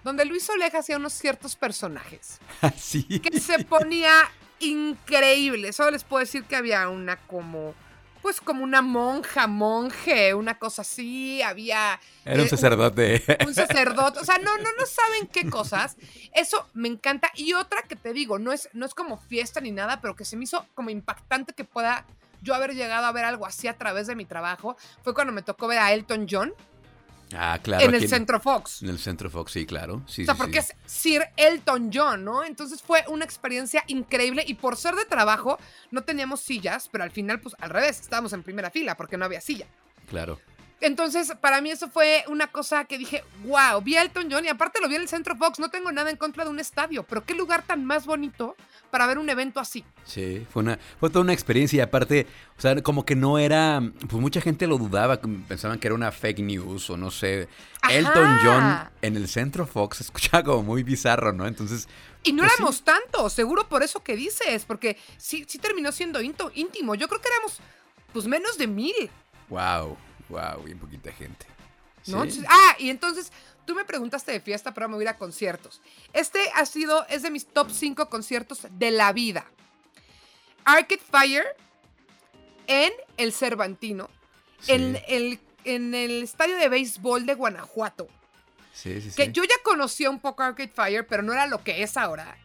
donde 0.04 0.26
Luis 0.26 0.50
Oleja 0.50 0.80
hacía 0.80 0.98
unos 0.98 1.14
ciertos 1.14 1.56
personajes 1.56 2.40
sí. 2.78 3.20
que 3.20 3.40
se 3.40 3.64
ponía 3.66 4.30
increíble. 4.60 5.74
Solo 5.74 5.92
les 5.92 6.04
puedo 6.04 6.22
decir 6.22 6.44
que 6.46 6.56
había 6.56 6.88
una 6.90 7.18
como 7.28 7.76
pues 8.22 8.42
como 8.42 8.64
una 8.64 8.82
monja, 8.82 9.48
monje, 9.48 10.34
una 10.34 10.58
cosa 10.58 10.82
así, 10.82 11.42
había 11.42 12.00
Era 12.26 12.42
un 12.42 12.48
eh, 12.48 12.50
sacerdote. 12.50 13.24
un 13.46 13.54
sacerdote, 13.54 14.20
o 14.20 14.26
sea, 14.26 14.38
no, 14.40 14.58
no, 14.58 14.70
no 14.78 14.86
saben 14.86 15.28
qué 15.28 15.50
cosas. 15.50 15.96
Eso 16.34 16.68
me 16.74 16.90
encanta. 16.90 17.32
Y 17.36 17.54
otra 17.54 17.84
que 17.84 17.96
te 17.96 18.12
digo, 18.12 18.38
no 18.38 18.52
es, 18.52 18.70
no 18.74 18.86
es 18.86 18.94
como 18.94 19.18
fiesta 19.18 19.62
ni 19.62 19.72
nada, 19.72 20.02
pero 20.02 20.16
que 20.16 20.26
se 20.26 20.36
me 20.36 20.44
hizo 20.44 20.66
como 20.74 20.90
impactante 20.90 21.54
que 21.54 21.64
pueda 21.64 22.06
yo 22.42 22.54
haber 22.56 22.74
llegado 22.76 23.06
a 23.06 23.12
ver 23.12 23.26
algo 23.26 23.46
así 23.46 23.68
a 23.68 23.78
través 23.78 24.08
de 24.08 24.16
mi 24.16 24.26
trabajo, 24.26 24.78
fue 25.04 25.14
cuando 25.14 25.34
me 25.34 25.42
tocó 25.42 25.68
ver 25.68 25.80
a 25.80 25.92
Elton 25.94 26.28
John 26.30 26.54
Ah, 27.36 27.60
claro. 27.62 27.84
en 27.84 27.94
el 27.94 28.08
Centro 28.08 28.40
Fox. 28.40 28.82
En 28.82 28.90
el 28.90 29.00
Centro 29.00 29.30
Fox, 29.30 29.52
sí, 29.52 29.66
claro. 29.66 30.02
Sí, 30.08 30.22
O 30.22 30.26
sea, 30.26 30.34
sí, 30.34 30.38
porque 30.42 30.62
sí. 30.62 30.72
es 30.86 30.92
Sir 30.92 31.24
Elton 31.36 31.92
John, 31.94 32.24
¿no? 32.24 32.44
Entonces 32.46 32.82
fue 32.82 33.04
una 33.10 33.26
experiencia 33.26 33.84
increíble 33.88 34.46
y 34.48 34.54
por 34.54 34.78
ser 34.78 34.96
de 34.96 35.04
trabajo 35.04 35.58
no 35.92 36.04
teníamos 36.04 36.40
sillas, 36.40 36.88
pero 36.90 37.04
al 37.04 37.12
final, 37.12 37.42
pues 37.42 37.54
al 37.60 37.70
revés, 37.70 38.00
estábamos 38.00 38.32
en 38.32 38.44
primera 38.44 38.70
fila 38.72 38.96
porque 38.96 39.18
no 39.18 39.26
había 39.26 39.42
silla. 39.42 39.68
Claro. 40.10 40.40
Entonces, 40.80 41.34
para 41.42 41.60
mí 41.60 41.72
eso 41.72 41.90
fue 41.90 42.24
una 42.28 42.48
cosa 42.48 42.86
que 42.86 42.98
dije, 43.00 43.24
wow, 43.46 43.82
vi 43.82 43.96
a 43.96 44.04
Elton 44.04 44.28
John 44.32 44.46
y 44.46 44.48
aparte 44.48 44.80
lo 44.80 44.88
vi 44.88 44.96
en 44.96 45.02
el 45.02 45.08
Centro 45.08 45.36
Fox, 45.36 45.58
no 45.60 45.70
tengo 45.70 45.92
nada 45.92 46.12
en 46.12 46.18
contra 46.18 46.44
de 46.44 46.52
un 46.52 46.60
estadio, 46.60 47.04
pero 47.04 47.26
qué 47.26 47.34
lugar 47.34 47.64
tan 47.64 47.84
más 47.84 48.06
bonito 48.06 48.56
para 48.92 49.08
ver 49.08 49.18
un 49.18 49.28
evento 49.30 49.60
así. 49.60 49.84
Sí, 50.06 50.46
fue 50.52 50.62
una, 50.62 50.78
fue 51.00 51.10
toda 51.10 51.22
una 51.22 51.34
experiencia 51.34 51.78
y 51.78 51.80
aparte, 51.82 52.28
o 52.58 52.62
sea, 52.62 52.82
como 52.84 53.06
que 53.06 53.16
no 53.16 53.40
era, 53.40 53.82
pues 54.08 54.22
mucha 54.22 54.40
gente 54.40 54.68
lo 54.68 54.78
dudaba, 54.78 55.20
pensaban 55.48 55.80
que 55.80 55.88
era 55.88 55.96
una 55.96 56.12
fake 56.12 56.40
news 56.40 56.90
o 56.92 56.96
no 56.98 57.10
sé. 57.10 57.50
Ajá. 57.82 57.94
Elton 57.94 58.38
John 58.44 58.90
en 59.02 59.16
el 59.18 59.28
Centro 59.28 59.66
Fox 59.66 59.98
se 59.98 60.04
escuchaba 60.04 60.44
como 60.44 60.62
muy 60.64 60.84
bizarro, 60.84 61.34
¿no? 61.34 61.48
Entonces, 61.48 61.88
Y 62.24 62.34
no 62.34 62.44
Pues 62.44 62.52
sí. 62.52 62.56
éramos 62.60 62.84
tantos, 62.84 63.34
seguro 63.34 63.68
por 63.68 63.82
eso 63.82 64.04
que 64.04 64.16
dices, 64.16 64.64
porque 64.66 64.98
sí, 65.18 65.44
sí 65.48 65.58
terminó 65.58 65.92
siendo 65.92 66.22
íntimo. 66.22 66.94
Yo 66.96 67.08
creo 67.08 67.20
que 67.22 67.30
éramos, 67.30 67.58
pues, 68.14 68.28
menos 68.28 68.58
de 68.60 68.68
mil. 68.68 69.10
wow, 69.50 69.98
wow, 70.30 70.64
bien 70.64 70.80
poquita 70.80 71.12
gente. 71.12 71.46
¿no? 72.08 72.30
Sí. 72.30 72.44
Ah, 72.48 72.76
y 72.80 72.90
entonces 72.90 73.32
tú 73.66 73.76
me 73.76 73.84
preguntaste 73.86 74.32
de 74.32 74.40
fiesta, 74.40 74.74
pero 74.74 74.88
me 74.88 74.96
voy 74.96 75.02
a 75.04 75.06
ir 75.06 75.10
a 75.10 75.18
conciertos. 75.18 75.82
Este 76.14 76.40
ha 76.56 76.66
sido, 76.66 77.06
es 77.08 77.22
de 77.22 77.32
mis 77.32 77.46
top 77.46 77.70
5 77.72 78.10
conciertos 78.10 78.66
de 78.72 78.92
la 78.92 79.12
vida. 79.14 79.46
Arcade 80.64 81.02
Fire 81.12 81.46
en 82.68 82.92
el 83.18 83.34
Cervantino, 83.34 84.10
Sí, 84.62 84.72
en, 84.72 85.02
el, 85.08 85.40
en 85.66 85.94
el 85.94 86.24
estadio 86.24 86.58
de 86.58 86.68
béisbol 86.70 87.26
de 87.26 87.36
Guanajuato. 87.36 88.08
sí, 88.74 89.02
sí, 89.02 89.12
Que 89.16 89.26
sí. 89.26 89.32
yo 89.32 89.44
ya 89.44 89.56
conocía 89.64 90.10
un 90.10 90.20
poco 90.20 90.44
Arcade 90.44 90.70
Fire, 90.74 91.06
pero 91.08 91.24
no 91.24 91.32
era 91.34 91.46
lo 91.46 91.64
que 91.64 91.84
es 91.84 91.96
ahora. 91.98 92.38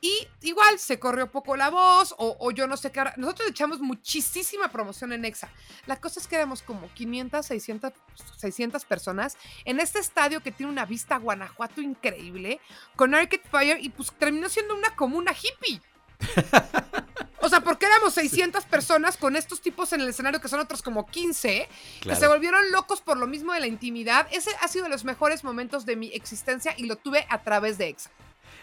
Y 0.00 0.26
igual 0.42 0.78
se 0.78 0.98
corrió 0.98 1.30
poco 1.30 1.56
la 1.56 1.70
voz, 1.70 2.14
o, 2.18 2.36
o 2.38 2.50
yo 2.50 2.66
no 2.66 2.76
sé 2.76 2.92
qué. 2.92 3.02
Nosotros 3.16 3.50
echamos 3.50 3.80
muchísima 3.80 4.68
promoción 4.68 5.12
en 5.12 5.24
Exa. 5.24 5.50
La 5.86 6.00
cosa 6.00 6.20
es 6.20 6.26
que 6.26 6.36
éramos 6.36 6.62
como 6.62 6.92
500, 6.94 7.44
600, 7.46 7.92
600 8.36 8.84
personas 8.84 9.36
en 9.64 9.80
este 9.80 9.98
estadio 9.98 10.42
que 10.42 10.52
tiene 10.52 10.72
una 10.72 10.84
vista 10.84 11.16
a 11.16 11.18
Guanajuato 11.18 11.80
increíble, 11.80 12.60
con 12.96 13.14
Arcade 13.14 13.42
Fire, 13.50 13.78
y 13.80 13.90
pues 13.90 14.12
terminó 14.18 14.48
siendo 14.48 14.74
una 14.74 14.94
comuna 14.94 15.32
hippie. 15.32 15.80
O 17.40 17.48
sea, 17.48 17.60
porque 17.60 17.86
éramos 17.86 18.14
600 18.14 18.64
personas 18.64 19.16
con 19.16 19.36
estos 19.36 19.60
tipos 19.60 19.92
en 19.92 20.00
el 20.00 20.08
escenario 20.08 20.40
que 20.40 20.48
son 20.48 20.60
otros 20.60 20.82
como 20.82 21.06
15, 21.06 21.68
que 22.02 22.16
se 22.16 22.26
volvieron 22.26 22.72
locos 22.72 23.00
por 23.00 23.16
lo 23.16 23.26
mismo 23.26 23.52
de 23.52 23.60
la 23.60 23.66
intimidad. 23.66 24.26
Ese 24.32 24.50
ha 24.60 24.68
sido 24.68 24.84
de 24.84 24.90
los 24.90 25.04
mejores 25.04 25.44
momentos 25.44 25.86
de 25.86 25.96
mi 25.96 26.08
existencia 26.08 26.74
y 26.76 26.86
lo 26.86 26.96
tuve 26.96 27.26
a 27.30 27.42
través 27.42 27.78
de 27.78 27.88
Exa. 27.88 28.10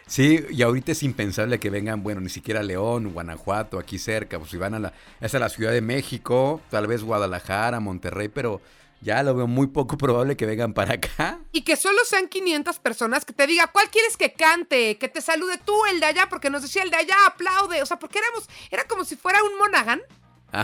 Sí, 0.08 0.46
y 0.52 0.62
ahorita 0.62 0.92
es 0.92 1.02
impensable 1.02 1.60
que 1.60 1.70
vengan, 1.70 2.04
bueno, 2.04 2.22
ni 2.22 2.30
siquiera 2.30 2.62
León, 2.62 3.12
Guanajuato, 3.12 3.80
aquí 3.80 3.98
cerca, 3.98 4.38
pues 4.38 4.52
si 4.52 4.58
van 4.58 4.76
a 4.76 4.80
la, 4.80 4.94
es 5.20 5.34
a 5.34 5.40
la 5.40 5.50
Ciudad 5.50 5.72
de 5.72 5.82
México, 5.82 6.62
tal 6.70 6.86
vez 6.86 7.02
Guadalajara, 7.04 7.80
Monterrey, 7.80 8.28
pero 8.28 8.62
ya 9.02 9.24
lo 9.24 9.36
veo 9.36 9.48
muy 9.48 9.68
poco 9.68 9.98
probable 9.98 10.38
que 10.38 10.46
vengan 10.46 10.74
para 10.74 10.96
acá. 10.96 11.40
Y 11.52 11.62
que 11.62 11.76
solo 11.76 12.00
sean 12.06 12.28
500 12.28 12.80
personas 12.80 13.26
que 13.26 13.34
te 13.34 13.48
diga, 13.48 13.68
¿cuál 13.68 13.90
quieres 13.90 14.18
que 14.18 14.34
cante? 14.34 14.98
Que 14.98 15.10
te 15.10 15.22
salude 15.22 15.58
tú, 15.64 15.74
el 15.92 16.00
de 16.00 16.08
allá, 16.08 16.28
porque 16.30 16.50
nos 16.50 16.62
decía 16.62 16.84
el 16.84 16.90
de 16.90 16.98
allá, 16.98 17.16
aplaude. 17.28 17.82
O 17.82 17.86
sea, 17.86 17.98
porque 17.98 18.20
éramos, 18.20 18.48
era 18.72 18.86
como 18.86 19.06
si 19.06 19.16
fuera 19.16 19.44
un 19.44 19.58
Monaghan, 19.58 20.02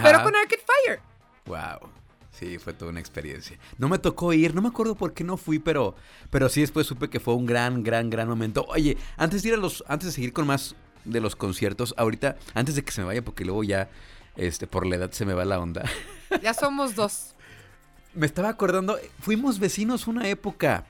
pero 0.04 0.24
con 0.24 0.36
Arcade 0.36 0.64
Fire. 0.66 1.00
Wow. 1.46 1.90
Sí, 2.42 2.58
fue 2.58 2.74
toda 2.74 2.90
una 2.90 3.00
experiencia. 3.00 3.56
No 3.78 3.88
me 3.88 4.00
tocó 4.00 4.34
ir, 4.34 4.56
no 4.56 4.64
me 4.64 4.70
acuerdo 4.70 4.96
por 4.96 5.14
qué 5.14 5.24
no 5.24 5.38
fui, 5.38 5.60
pero, 5.60 5.96
pero 6.32 6.50
sí 6.50 6.62
después 6.62 6.88
supe 6.88 7.08
que 7.08 7.20
fue 7.20 7.36
un 7.36 7.46
gran, 7.46 7.84
gran, 7.84 8.10
gran 8.10 8.28
momento. 8.28 8.66
Oye, 8.70 8.98
antes 9.16 9.44
de 9.44 9.50
ir 9.50 9.54
a 9.56 9.58
los, 9.60 9.84
antes 9.88 10.08
de 10.08 10.12
seguir 10.12 10.34
con 10.34 10.48
más 10.48 10.76
de 11.06 11.22
los 11.22 11.36
conciertos, 11.36 11.94
ahorita, 11.98 12.38
antes 12.56 12.74
de 12.76 12.84
que 12.84 12.92
se 12.92 13.02
me 13.02 13.08
vaya, 13.08 13.24
porque 13.24 13.46
luego 13.46 13.64
ya, 13.64 13.90
este, 14.36 14.66
por 14.66 14.88
la 14.88 14.96
edad 14.96 15.12
se 15.12 15.24
me 15.26 15.36
va 15.36 15.46
la 15.46 15.60
onda. 15.60 15.84
Ya 16.42 16.54
somos 16.56 16.96
dos. 16.96 17.36
Me 18.16 18.26
estaba 18.26 18.50
acordando, 18.50 18.98
fuimos 19.20 19.60
vecinos 19.60 20.08
una 20.08 20.28
época. 20.28 20.86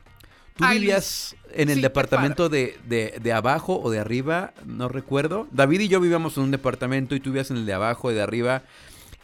¿Tú 0.56 0.64
Ay, 0.66 0.80
vivías 0.80 1.36
en 1.54 1.70
el 1.70 1.76
sí, 1.78 1.82
departamento 1.82 2.48
de, 2.50 2.78
de- 2.88 3.18
de 3.22 3.34
abajo 3.34 3.80
o 3.82 3.90
de 3.90 4.00
arriba? 4.00 4.54
No 4.66 4.88
recuerdo. 4.88 5.48
David 5.52 5.80
y 5.82 5.88
yo 5.88 6.00
vivíamos 6.00 6.38
en 6.38 6.44
un 6.44 6.52
departamento 6.52 7.16
y 7.16 7.20
tú 7.20 7.32
vivías 7.32 7.50
en 7.52 7.58
el 7.58 7.66
de 7.66 7.74
abajo 7.74 8.12
y 8.12 8.16
de 8.16 8.22
arriba. 8.22 8.64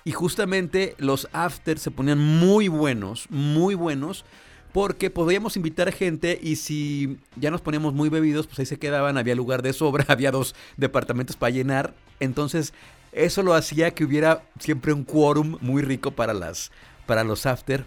Y 0.07 0.13
justamente 0.13 0.95
los 0.99 1.27
afters 1.33 1.81
se 1.81 1.91
ponían 1.91 2.17
muy 2.17 2.69
buenos, 2.69 3.29
muy 3.29 3.75
buenos, 3.75 4.23
porque 4.71 5.09
podíamos 5.09 5.57
invitar 5.57 5.91
gente 5.91 6.39
y 6.41 6.55
si 6.55 7.17
ya 7.35 7.51
nos 7.51 7.59
poníamos 7.59 7.93
muy 7.93 8.07
bebidos, 8.07 8.47
pues 8.47 8.59
ahí 8.59 8.65
se 8.65 8.79
quedaban, 8.79 9.17
había 9.17 9.35
lugar 9.35 9.63
de 9.63 9.73
sobra, 9.73 10.05
había 10.07 10.31
dos 10.31 10.55
departamentos 10.77 11.35
para 11.35 11.49
llenar. 11.49 11.93
Entonces, 12.21 12.73
eso 13.11 13.43
lo 13.43 13.53
hacía 13.53 13.93
que 13.93 14.05
hubiera 14.05 14.43
siempre 14.59 14.93
un 14.93 15.03
quórum 15.03 15.57
muy 15.59 15.81
rico 15.81 16.11
para, 16.11 16.33
las, 16.33 16.71
para 17.05 17.25
los 17.25 17.45
after. 17.45 17.83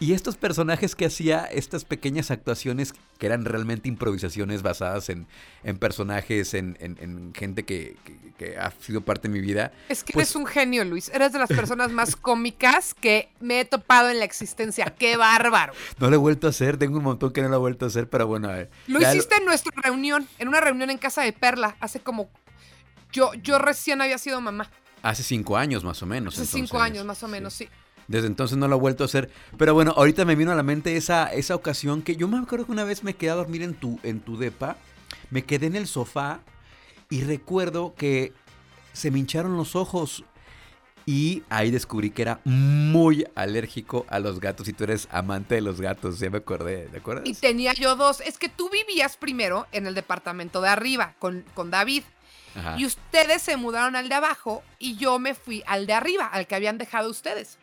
Y 0.00 0.14
estos 0.14 0.36
personajes 0.36 0.96
que 0.96 1.06
hacía, 1.06 1.44
estas 1.44 1.84
pequeñas 1.84 2.30
actuaciones 2.32 2.92
que 3.18 3.26
eran 3.26 3.44
realmente 3.44 3.88
improvisaciones 3.88 4.62
basadas 4.62 5.08
en, 5.08 5.28
en 5.62 5.78
personajes, 5.78 6.54
en, 6.54 6.76
en- 6.80 6.98
en 7.00 7.32
gente 7.34 7.64
que, 7.64 7.96
que- 8.04 8.32
que 8.36 8.56
ha 8.58 8.72
sido 8.80 9.02
parte 9.02 9.28
de 9.28 9.34
mi 9.34 9.40
vida. 9.40 9.70
Es 9.88 10.02
que 10.02 10.12
Pues- 10.12 10.26
eres 10.30 10.36
un 10.36 10.46
genio, 10.46 10.84
Luis. 10.84 11.08
Eres 11.10 11.32
de 11.32 11.38
las 11.38 11.48
personas 11.48 11.92
más 11.92 12.16
cómicas 12.16 12.94
que 12.94 13.28
me 13.38 13.60
he 13.60 13.64
topado 13.64 14.08
en 14.10 14.18
la 14.18 14.24
existencia. 14.24 14.86
¡Qué 14.98 15.16
bárbaro! 15.16 15.72
No 15.98 16.08
lo 16.10 16.16
he 16.16 16.18
vuelto 16.18 16.48
a 16.48 16.50
hacer, 16.50 16.78
tengo 16.78 16.98
un 16.98 17.04
montón 17.04 17.32
que 17.32 17.40
no 17.42 17.48
lo 17.48 17.56
he 17.56 17.60
vuelto 17.60 17.84
a 17.84 17.88
hacer, 17.88 18.08
pero 18.08 18.26
bueno, 18.26 18.48
a 18.48 18.54
ver. 18.54 18.70
Lo 18.88 18.98
ya 18.98 19.14
hiciste 19.14 19.36
en 19.36 19.44
nuestra 19.44 19.72
reunión, 19.82 20.26
en 20.40 20.48
una 20.48 20.60
reunión 20.60 20.90
en 20.90 20.98
casa 20.98 21.22
de 21.22 21.32
Perla, 21.32 21.76
hace 21.78 22.00
como... 22.00 22.28
Yo, 23.12 23.32
yo 23.34 23.58
recién 23.58 24.00
había 24.00 24.18
sido 24.18 24.40
mamá. 24.40 24.68
Hace 25.02 25.22
cinco 25.22 25.56
años 25.56 25.84
más 25.84 26.02
o 26.02 26.06
menos. 26.06 26.34
Hace 26.38 26.46
cinco 26.46 26.80
años 26.80 27.04
más 27.04 27.22
o 27.22 27.28
menos, 27.28 27.52
sí. 27.52 27.68
Desde 28.08 28.26
entonces 28.26 28.58
no 28.58 28.68
lo 28.68 28.76
he 28.76 28.80
vuelto 28.80 29.04
a 29.04 29.06
hacer. 29.06 29.30
Pero 29.56 29.74
bueno, 29.74 29.94
ahorita 29.96 30.24
me 30.24 30.36
vino 30.36 30.52
a 30.52 30.54
la 30.54 30.62
mente 30.62 30.96
esa, 30.96 31.32
esa 31.32 31.54
ocasión 31.54 32.02
que 32.02 32.16
yo 32.16 32.28
me 32.28 32.38
acuerdo 32.38 32.66
que 32.66 32.72
una 32.72 32.84
vez 32.84 33.04
me 33.04 33.14
quedé 33.14 33.30
a 33.30 33.34
dormir 33.34 33.62
en 33.62 33.74
tu, 33.74 33.98
en 34.02 34.20
tu 34.20 34.36
depa. 34.36 34.76
Me 35.30 35.44
quedé 35.44 35.66
en 35.66 35.76
el 35.76 35.86
sofá 35.86 36.40
y 37.10 37.22
recuerdo 37.22 37.94
que 37.94 38.32
se 38.92 39.10
me 39.10 39.18
hincharon 39.18 39.56
los 39.56 39.76
ojos. 39.76 40.24
Y 41.04 41.42
ahí 41.48 41.70
descubrí 41.70 42.10
que 42.10 42.22
era 42.22 42.40
muy 42.44 43.26
alérgico 43.34 44.06
a 44.08 44.20
los 44.20 44.40
gatos. 44.40 44.68
Y 44.68 44.72
tú 44.72 44.84
eres 44.84 45.08
amante 45.10 45.56
de 45.56 45.60
los 45.60 45.80
gatos, 45.80 46.18
ya 46.20 46.30
me 46.30 46.38
acordé, 46.38 46.88
¿de 46.88 46.98
acuerdas? 46.98 47.26
Y 47.26 47.34
tenía 47.34 47.72
yo 47.74 47.96
dos. 47.96 48.20
Es 48.20 48.38
que 48.38 48.48
tú 48.48 48.70
vivías 48.70 49.16
primero 49.16 49.66
en 49.72 49.86
el 49.86 49.94
departamento 49.94 50.60
de 50.60 50.68
arriba 50.68 51.14
con, 51.18 51.44
con 51.54 51.70
David. 51.70 52.04
Ajá. 52.54 52.76
Y 52.78 52.86
ustedes 52.86 53.42
se 53.42 53.56
mudaron 53.56 53.96
al 53.96 54.08
de 54.08 54.14
abajo 54.14 54.62
y 54.78 54.96
yo 54.96 55.18
me 55.18 55.34
fui 55.34 55.64
al 55.66 55.86
de 55.86 55.94
arriba, 55.94 56.26
al 56.26 56.46
que 56.46 56.54
habían 56.54 56.78
dejado 56.78 57.10
ustedes. 57.10 57.58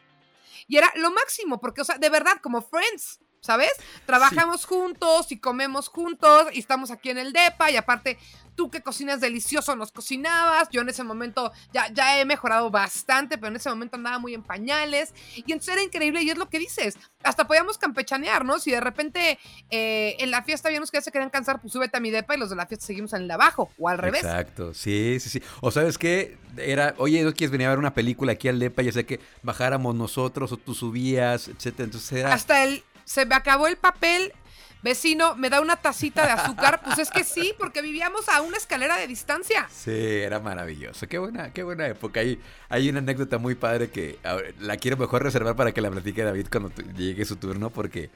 Y 0.69 0.77
era 0.77 0.93
lo 0.95 1.09
máximo, 1.11 1.59
porque, 1.59 1.81
o 1.81 1.83
sea, 1.83 1.97
de 1.97 2.09
verdad, 2.09 2.37
como 2.43 2.61
friends, 2.61 3.19
¿sabes? 3.41 3.71
Trabajamos 4.05 4.65
juntos 4.65 5.31
y 5.31 5.37
comemos 5.37 5.87
juntos 5.87 6.47
y 6.53 6.59
estamos 6.59 6.91
aquí 6.91 7.09
en 7.09 7.17
el 7.17 7.33
DEPA 7.33 7.71
y 7.71 7.77
aparte 7.77 8.17
tú 8.59 8.69
que 8.69 8.81
cocinas 8.81 9.21
delicioso 9.21 9.73
nos 9.77 9.93
cocinabas. 9.93 10.67
Yo 10.69 10.81
en 10.81 10.89
ese 10.89 11.05
momento 11.05 11.53
ya, 11.71 11.87
ya 11.93 12.19
he 12.19 12.25
mejorado 12.25 12.69
bastante, 12.69 13.37
pero 13.37 13.47
en 13.47 13.55
ese 13.55 13.69
momento 13.69 13.95
andaba 13.95 14.19
muy 14.19 14.33
en 14.33 14.43
pañales. 14.43 15.13
Y 15.33 15.49
entonces 15.53 15.75
era 15.75 15.81
increíble 15.81 16.21
y 16.23 16.29
es 16.29 16.37
lo 16.37 16.49
que 16.49 16.59
dices. 16.59 16.97
Hasta 17.23 17.47
podíamos 17.47 17.77
campechanear, 17.77 18.43
¿no? 18.43 18.59
Si 18.59 18.71
de 18.71 18.81
repente 18.81 19.39
eh, 19.69 20.17
en 20.19 20.29
la 20.29 20.43
fiesta 20.43 20.67
había 20.67 20.79
unos 20.79 20.91
que 20.91 20.97
ya 20.97 21.01
se 21.01 21.09
querían 21.09 21.29
cansar, 21.29 21.61
pues 21.61 21.71
súbete 21.71 21.95
a 21.95 22.01
mi 22.01 22.11
DEPA 22.11 22.35
y 22.35 22.39
los 22.39 22.49
de 22.49 22.57
la 22.57 22.65
fiesta 22.65 22.85
seguimos 22.85 23.13
en 23.13 23.21
el 23.21 23.27
de 23.29 23.35
abajo 23.35 23.71
o 23.77 23.87
al 23.87 23.97
revés. 23.97 24.25
Exacto, 24.25 24.73
sí, 24.73 25.21
sí, 25.21 25.29
sí. 25.29 25.41
O 25.61 25.71
sabes 25.71 25.97
qué, 25.97 26.37
era, 26.57 26.95
oye, 26.97 27.23
¿no 27.23 27.33
quieres 27.33 27.51
venir 27.51 27.67
a 27.67 27.69
ver 27.69 27.79
una 27.79 27.93
película 27.93 28.33
aquí 28.33 28.49
al 28.49 28.59
DEPA? 28.59 28.81
Ya 28.81 28.91
sé 28.91 29.05
que 29.05 29.21
bajáramos 29.41 29.95
nosotros 29.95 30.51
o 30.51 30.57
tú 30.57 30.73
subías, 30.73 31.47
etcétera. 31.47 31.85
Entonces 31.85 32.11
era... 32.11 32.33
Hasta 32.33 32.65
el, 32.65 32.83
se 33.09 33.25
me 33.25 33.33
acabó 33.33 33.65
el 33.67 33.75
papel. 33.75 34.33
Vecino, 34.81 35.35
¿me 35.35 35.49
da 35.49 35.59
una 35.59 35.75
tacita 35.75 36.25
de 36.25 36.31
azúcar? 36.31 36.79
Pues 36.85 36.99
es 36.99 37.09
que 37.09 37.25
sí, 37.25 37.53
porque 37.57 37.81
vivíamos 37.81 38.29
a 38.29 38.41
una 38.41 38.55
escalera 38.55 38.95
de 38.95 39.07
distancia. 39.07 39.67
Sí, 39.69 39.91
era 39.91 40.39
maravilloso. 40.39 41.05
Qué 41.07 41.17
buena, 41.17 41.51
qué 41.51 41.63
buena 41.63 41.87
época. 41.87 42.21
Hay, 42.21 42.39
hay 42.69 42.87
una 42.87 42.99
anécdota 42.99 43.39
muy 43.39 43.55
padre 43.55 43.89
que 43.89 44.19
la 44.59 44.77
quiero 44.77 44.95
mejor 44.95 45.23
reservar 45.23 45.55
para 45.55 45.73
que 45.73 45.81
la 45.81 45.89
platique 45.89 46.23
David 46.23 46.47
cuando 46.49 46.71
llegue 46.95 47.25
su 47.25 47.35
turno, 47.35 47.71
porque 47.71 48.09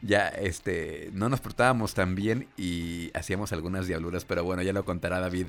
ya 0.00 0.28
este 0.28 1.10
no 1.12 1.28
nos 1.28 1.40
portábamos 1.40 1.92
tan 1.92 2.14
bien 2.14 2.48
y 2.56 3.10
hacíamos 3.14 3.52
algunas 3.52 3.86
diabluras, 3.86 4.24
pero 4.24 4.44
bueno, 4.44 4.62
ya 4.62 4.72
lo 4.72 4.84
contará 4.84 5.20
David. 5.20 5.48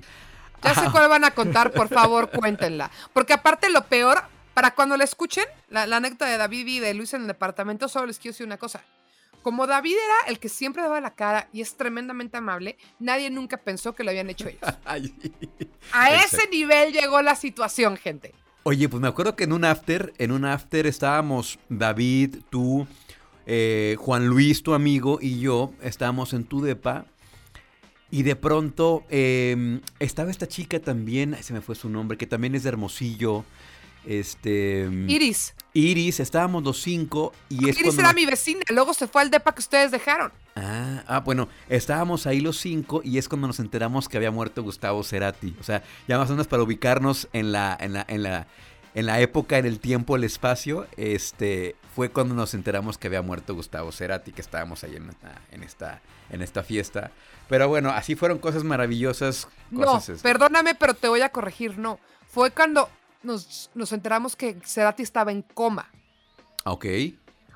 Ya 0.63 0.73
sé 0.73 0.89
cuál 0.91 1.07
van 1.07 1.23
a 1.23 1.31
contar, 1.31 1.71
por 1.71 1.88
favor, 1.88 2.29
cuéntenla. 2.31 2.89
Porque 3.13 3.33
aparte 3.33 3.69
lo 3.69 3.86
peor, 3.86 4.23
para 4.57 4.73
cuando 4.73 4.97
la 4.97 5.03
escuchen, 5.03 5.45
la, 5.69 5.85
la 5.85 5.97
anécdota 5.97 6.25
de 6.25 6.35
David 6.35 6.65
y 6.65 6.79
de 6.79 6.91
Luis 6.95 7.13
en 7.13 7.21
el 7.21 7.27
departamento, 7.27 7.87
solo 7.87 8.07
les 8.07 8.17
quiero 8.17 8.33
decir 8.33 8.47
una 8.47 8.57
cosa. 8.57 8.81
Como 9.43 9.67
David 9.67 9.93
era 9.93 10.31
el 10.31 10.39
que 10.39 10.49
siempre 10.49 10.81
daba 10.81 10.99
la 10.99 11.13
cara 11.13 11.47
y 11.53 11.61
es 11.61 11.77
tremendamente 11.77 12.37
amable, 12.37 12.75
nadie 12.97 13.29
nunca 13.29 13.57
pensó 13.57 13.93
que 13.93 14.03
lo 14.03 14.09
habían 14.09 14.31
hecho 14.31 14.47
ellos. 14.47 14.61
A 15.93 16.09
ese 16.09 16.49
nivel 16.49 16.91
llegó 16.91 17.21
la 17.21 17.35
situación, 17.35 17.97
gente. 17.97 18.33
Oye, 18.63 18.89
pues 18.89 18.99
me 18.99 19.07
acuerdo 19.07 19.35
que 19.35 19.43
en 19.43 19.53
un 19.53 19.63
after, 19.63 20.11
en 20.17 20.31
un 20.31 20.43
after 20.43 20.87
estábamos 20.87 21.59
David, 21.69 22.37
tú, 22.49 22.87
eh, 23.45 23.95
Juan 23.99 24.25
Luis, 24.25 24.63
tu 24.63 24.73
amigo, 24.73 25.19
y 25.21 25.39
yo, 25.39 25.71
estábamos 25.83 26.33
en 26.33 26.45
tu 26.45 26.61
depa. 26.61 27.05
Y 28.09 28.23
de 28.23 28.35
pronto 28.35 29.05
eh, 29.11 29.81
estaba 29.99 30.31
esta 30.31 30.47
chica 30.47 30.79
también, 30.79 31.37
se 31.43 31.53
me 31.53 31.61
fue 31.61 31.75
su 31.75 31.89
nombre, 31.89 32.17
que 32.17 32.25
también 32.25 32.55
es 32.55 32.63
de 32.63 32.69
Hermosillo. 32.69 33.45
Este. 34.07 34.89
Iris. 35.07 35.53
Iris, 35.73 36.19
estábamos 36.19 36.63
los 36.63 36.81
cinco 36.81 37.33
y 37.49 37.69
es 37.69 37.77
Iris 37.77 37.83
cuando 37.83 38.01
era 38.01 38.13
mi 38.13 38.25
vecina, 38.25 38.61
luego 38.69 38.93
se 38.93 39.07
fue 39.07 39.21
al 39.21 39.29
depa 39.29 39.53
que 39.53 39.59
ustedes 39.59 39.91
dejaron. 39.91 40.31
Ah, 40.55 41.03
ah, 41.07 41.19
bueno, 41.19 41.49
estábamos 41.69 42.25
ahí 42.25 42.39
los 42.39 42.57
cinco 42.57 43.01
y 43.03 43.17
es 43.19 43.29
cuando 43.29 43.45
nos 43.47 43.59
enteramos 43.59 44.09
que 44.09 44.17
había 44.17 44.31
muerto 44.31 44.63
Gustavo 44.63 45.03
Cerati. 45.03 45.55
O 45.59 45.63
sea, 45.63 45.83
ya 46.07 46.17
más 46.17 46.29
o 46.29 46.33
menos 46.33 46.47
para 46.47 46.63
ubicarnos 46.63 47.27
en 47.33 47.51
la, 47.51 47.77
en 47.79 47.93
la, 47.93 48.05
en 48.07 48.23
la, 48.23 48.47
en 48.95 49.05
la 49.05 49.19
época, 49.19 49.59
en 49.59 49.67
el 49.67 49.79
tiempo, 49.79 50.15
el 50.15 50.23
espacio, 50.23 50.87
este, 50.97 51.75
fue 51.95 52.09
cuando 52.09 52.33
nos 52.33 52.55
enteramos 52.55 52.97
que 52.97 53.07
había 53.07 53.21
muerto 53.21 53.53
Gustavo 53.53 53.91
Cerati, 53.91 54.31
que 54.31 54.41
estábamos 54.41 54.83
ahí 54.83 54.95
en 54.95 55.09
esta, 55.09 55.41
en 55.51 55.63
esta, 55.63 56.01
en 56.31 56.41
esta 56.41 56.63
fiesta. 56.63 57.11
Pero 57.49 57.67
bueno, 57.67 57.91
así 57.91 58.15
fueron 58.15 58.39
cosas 58.39 58.63
maravillosas. 58.63 59.47
No, 59.69 59.85
Cosas, 59.85 60.09
este, 60.09 60.23
perdóname, 60.23 60.73
pero 60.73 60.95
te 60.95 61.07
voy 61.07 61.21
a 61.21 61.29
corregir, 61.29 61.77
no. 61.77 61.99
Fue 62.27 62.49
cuando 62.49 62.89
nos, 63.27 63.69
nos 63.75 63.91
enteramos 63.91 64.35
que 64.35 64.57
Cerati 64.65 65.03
estaba 65.03 65.31
en 65.31 65.43
coma. 65.43 65.91
Ok. 66.65 66.85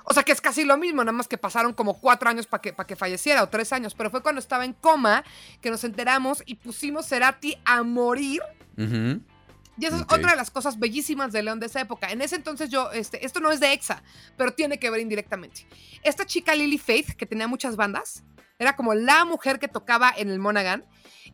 O 0.04 0.14
sea 0.14 0.24
que 0.24 0.32
es 0.32 0.42
casi 0.42 0.64
lo 0.64 0.78
mismo, 0.78 1.04
nada 1.04 1.12
más 1.12 1.28
que 1.28 1.38
pasaron 1.38 1.74
como 1.74 2.00
cuatro 2.00 2.30
años 2.30 2.48
para 2.48 2.62
que, 2.62 2.74
pa' 2.74 2.86
que 2.86 2.96
falleciera 2.96 3.44
o 3.44 3.50
tres 3.50 3.72
años, 3.72 3.94
pero 3.94 4.10
fue 4.10 4.22
cuando 4.22 4.40
estaba 4.40 4.66
en 4.66 4.74
coma 4.74 5.24
que 5.62 5.70
nos 5.70 5.84
enteramos 5.84 6.44
y 6.46 6.56
pusimos 6.56 7.08
Cerati 7.08 7.56
a 7.66 7.84
morir. 7.84 8.42
Y 8.78 9.86
esa 9.86 9.98
es 9.98 10.02
otra 10.04 10.32
de 10.32 10.36
las 10.36 10.50
cosas 10.50 10.80
bellísimas 10.80 11.32
de 11.32 11.44
León 11.44 11.60
de 11.60 11.68
esa 11.68 11.82
época. 11.82 12.12
En 12.12 12.22
ese 12.22 12.36
entonces 12.36 12.70
yo, 12.70 12.92
este, 12.92 13.26
esto 13.26 13.40
no 13.40 13.52
es 13.52 13.60
de 13.60 13.74
EXA, 13.74 14.04
pero 14.38 14.54
tiene 14.54 14.80
que 14.80 14.90
ver 14.90 15.02
indirectamente. 15.02 15.68
Esta 16.04 16.26
chica 16.26 16.56
Lily 16.56 16.78
Faith, 16.78 17.12
que 17.12 17.26
tenía 17.26 17.48
muchas 17.48 17.76
bandas, 17.76 18.24
era 18.60 18.76
como 18.76 18.94
la 18.94 19.24
mujer 19.26 19.60
que 19.60 19.68
tocaba 19.68 20.14
en 20.16 20.30
el 20.30 20.40
Monaghan, 20.40 20.84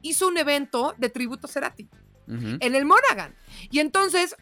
hizo 0.01 0.27
un 0.27 0.37
evento 0.37 0.93
de 0.97 1.09
tributo 1.09 1.47
a 1.47 1.49
Cerati 1.49 1.89
En 2.27 2.75
el 2.75 2.85
Monaghan. 2.85 3.35
Y 3.71 3.79
entonces, 3.79 4.35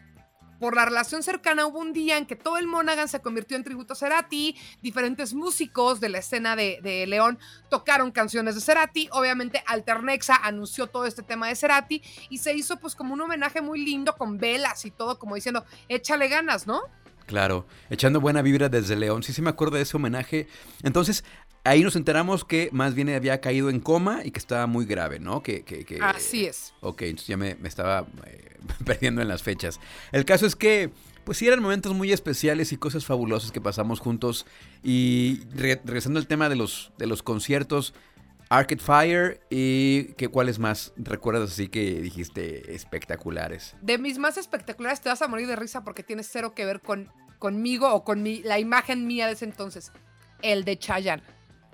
por 0.60 0.76
la 0.76 0.86
relación 0.86 1.22
cercana, 1.22 1.66
hubo 1.66 1.80
un 1.80 1.94
día 1.94 2.18
en 2.18 2.26
que 2.26 2.36
todo 2.36 2.58
el 2.58 2.66
Monaghan 2.66 3.08
se 3.08 3.20
convirtió 3.22 3.58
en 3.58 3.64
tributo 3.64 3.94
a 3.94 3.96
Cerati. 3.96 4.56
Diferentes 4.82 5.34
músicos 5.34 6.00
de 6.00 6.10
la 6.10 6.20
escena 6.20 6.56
de, 6.56 6.80
de 6.82 7.06
León 7.08 7.38
tocaron 7.70 8.12
canciones 8.12 8.56
de 8.56 8.62
Cerati. 8.62 9.10
Obviamente, 9.12 9.64
Alternexa 9.68 10.36
anunció 10.36 10.88
todo 10.88 11.06
este 11.06 11.24
tema 11.24 11.48
de 11.48 11.56
Cerati 11.56 12.02
y 12.30 12.40
se 12.40 12.56
hizo 12.56 12.78
pues 12.78 12.96
como 12.96 13.14
un 13.14 13.22
homenaje 13.22 13.62
muy 13.62 13.84
lindo 13.84 14.16
con 14.16 14.38
velas 14.38 14.86
y 14.86 14.92
todo, 14.92 15.20
como 15.20 15.36
diciendo, 15.36 15.66
échale 15.90 16.28
ganas, 16.28 16.66
¿no? 16.68 16.82
Claro, 17.26 17.66
echando 17.90 18.22
buena 18.22 18.44
vibra 18.44 18.70
desde 18.70 18.96
León. 18.96 19.24
Sí, 19.24 19.34
sí 19.34 19.42
me 19.42 19.50
acuerdo 19.50 19.78
de 19.78 19.82
ese 19.82 19.98
homenaje. 19.98 20.48
Entonces, 20.84 21.24
ahí 21.66 21.84
nos 21.84 21.96
enteramos 21.98 22.46
que 22.46 22.70
más 22.72 22.96
bien 22.96 23.10
había 23.10 23.42
caído 23.42 23.70
en 23.70 23.80
coma 23.82 24.22
y 24.24 24.32
que 24.32 24.40
estaba 24.40 24.66
muy 24.68 24.86
grave, 24.86 25.20
¿no? 25.20 25.44
Que, 25.44 25.64
que, 25.64 25.84
que- 25.86 26.00
Así 26.02 26.46
es. 26.46 26.74
Ok, 26.82 27.02
entonces 27.02 27.28
ya 27.28 27.36
me, 27.38 27.56
me 27.56 27.68
estaba 27.68 28.08
eh, 28.26 28.58
perdiendo 28.86 29.22
en 29.22 29.28
las 29.28 29.44
fechas. 29.44 29.80
El 30.14 30.24
caso 30.26 30.46
es 30.46 30.56
que, 30.56 30.92
pues 31.26 31.38
sí, 31.40 31.48
eran 31.48 31.62
momentos 31.62 31.94
muy 31.94 32.12
especiales 32.14 32.72
y 32.72 32.78
cosas 32.78 33.06
fabulosas 33.06 33.52
que 33.52 33.60
pasamos 33.62 34.00
juntos. 34.00 34.46
Y 34.84 35.42
re- 35.56 35.82
regresando 35.84 36.20
al 36.20 36.28
tema 36.28 36.48
de 36.50 36.56
los, 36.56 36.92
de 36.98 37.08
los 37.08 37.22
conciertos, 37.24 37.94
Arcade 38.50 38.80
Fire 38.82 39.42
y 39.50 40.14
que 40.14 40.28
cuáles 40.28 40.60
más 40.60 40.94
recuerdas 40.98 41.52
así 41.52 41.68
que 41.68 42.00
dijiste 42.00 42.76
espectaculares. 42.76 43.76
De 43.82 43.98
mis 43.98 44.20
más 44.20 44.38
espectaculares 44.38 45.02
te 45.02 45.10
vas 45.10 45.22
a 45.24 45.28
morir 45.28 45.48
de 45.48 45.56
risa 45.56 45.84
porque 45.84 46.04
tienes 46.04 46.30
cero 46.32 46.54
que 46.54 46.64
ver 46.64 46.82
con, 46.82 47.10
conmigo 47.40 47.92
o 47.92 48.04
con 48.04 48.22
mi, 48.22 48.44
la 48.44 48.60
imagen 48.60 49.08
mía 49.08 49.26
de 49.26 49.34
ese 49.34 49.46
entonces. 49.46 49.92
El 50.44 50.64
de 50.64 50.78
Chayanne. 50.78 51.24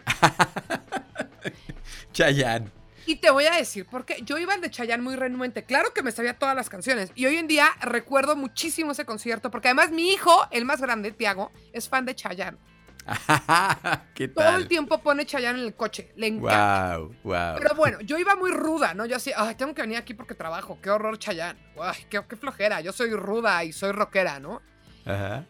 Chayanne. 2.13 2.69
Y 3.05 3.15
te 3.15 3.31
voy 3.31 3.45
a 3.45 3.55
decir, 3.55 3.87
porque 3.89 4.21
yo 4.23 4.37
iba 4.37 4.53
al 4.53 4.61
de 4.61 4.69
Chayanne 4.69 5.03
muy 5.03 5.15
renuente. 5.15 5.63
Claro 5.63 5.91
que 5.93 6.03
me 6.03 6.11
sabía 6.11 6.37
todas 6.37 6.55
las 6.55 6.69
canciones. 6.69 7.11
Y 7.15 7.25
hoy 7.25 7.37
en 7.37 7.47
día 7.47 7.67
recuerdo 7.81 8.35
muchísimo 8.35 8.91
ese 8.91 9.05
concierto, 9.05 9.49
porque 9.49 9.69
además 9.69 9.91
mi 9.91 10.11
hijo, 10.11 10.31
el 10.51 10.65
más 10.65 10.81
grande, 10.81 11.11
Tiago, 11.11 11.51
es 11.73 11.89
fan 11.89 12.05
de 12.05 12.15
Chayanne. 12.15 12.57
¿Qué 14.13 14.27
Todo 14.27 14.45
el 14.49 14.53
tal? 14.53 14.67
tiempo 14.67 15.01
pone 15.01 15.25
Chayanne 15.25 15.59
en 15.59 15.65
el 15.65 15.73
coche. 15.73 16.11
Le 16.15 16.27
encanta. 16.27 16.97
Wow, 16.99 17.15
wow. 17.23 17.55
Pero 17.57 17.75
bueno, 17.75 17.99
yo 18.01 18.19
iba 18.19 18.35
muy 18.35 18.51
ruda, 18.51 18.93
¿no? 18.93 19.05
Yo 19.07 19.15
así, 19.15 19.31
ay, 19.35 19.55
tengo 19.55 19.73
que 19.73 19.81
venir 19.81 19.97
aquí 19.97 20.13
porque 20.13 20.35
trabajo. 20.35 20.77
Qué 20.81 20.91
horror 20.91 21.17
Chayanne. 21.17 21.59
Ay, 21.81 22.05
qué, 22.09 22.21
qué 22.29 22.35
flojera. 22.35 22.81
Yo 22.81 22.93
soy 22.93 23.13
ruda 23.15 23.63
y 23.63 23.73
soy 23.73 23.91
rockera, 23.91 24.39
¿no? 24.39 24.61
Ajá. 25.05 25.45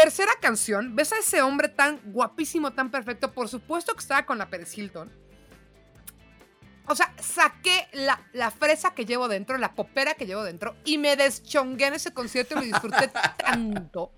Tercera 0.00 0.30
canción, 0.40 0.94
ves 0.94 1.12
a 1.12 1.18
ese 1.18 1.42
hombre 1.42 1.68
tan 1.68 2.00
guapísimo, 2.04 2.70
tan 2.72 2.88
perfecto. 2.88 3.32
Por 3.32 3.48
supuesto 3.48 3.94
que 3.94 3.98
estaba 3.98 4.24
con 4.24 4.38
la 4.38 4.48
Paris 4.48 4.78
Hilton. 4.78 5.10
O 6.86 6.94
sea, 6.94 7.12
saqué 7.20 7.88
la, 7.92 8.24
la 8.32 8.52
fresa 8.52 8.94
que 8.94 9.04
llevo 9.04 9.26
dentro, 9.26 9.58
la 9.58 9.74
popera 9.74 10.14
que 10.14 10.24
llevo 10.24 10.44
dentro, 10.44 10.76
y 10.84 10.98
me 10.98 11.16
deschongué 11.16 11.86
en 11.86 11.94
ese 11.94 12.14
concierto 12.14 12.54
y 12.54 12.58
lo 12.58 12.62
disfruté 12.66 13.08
tanto. 13.38 14.12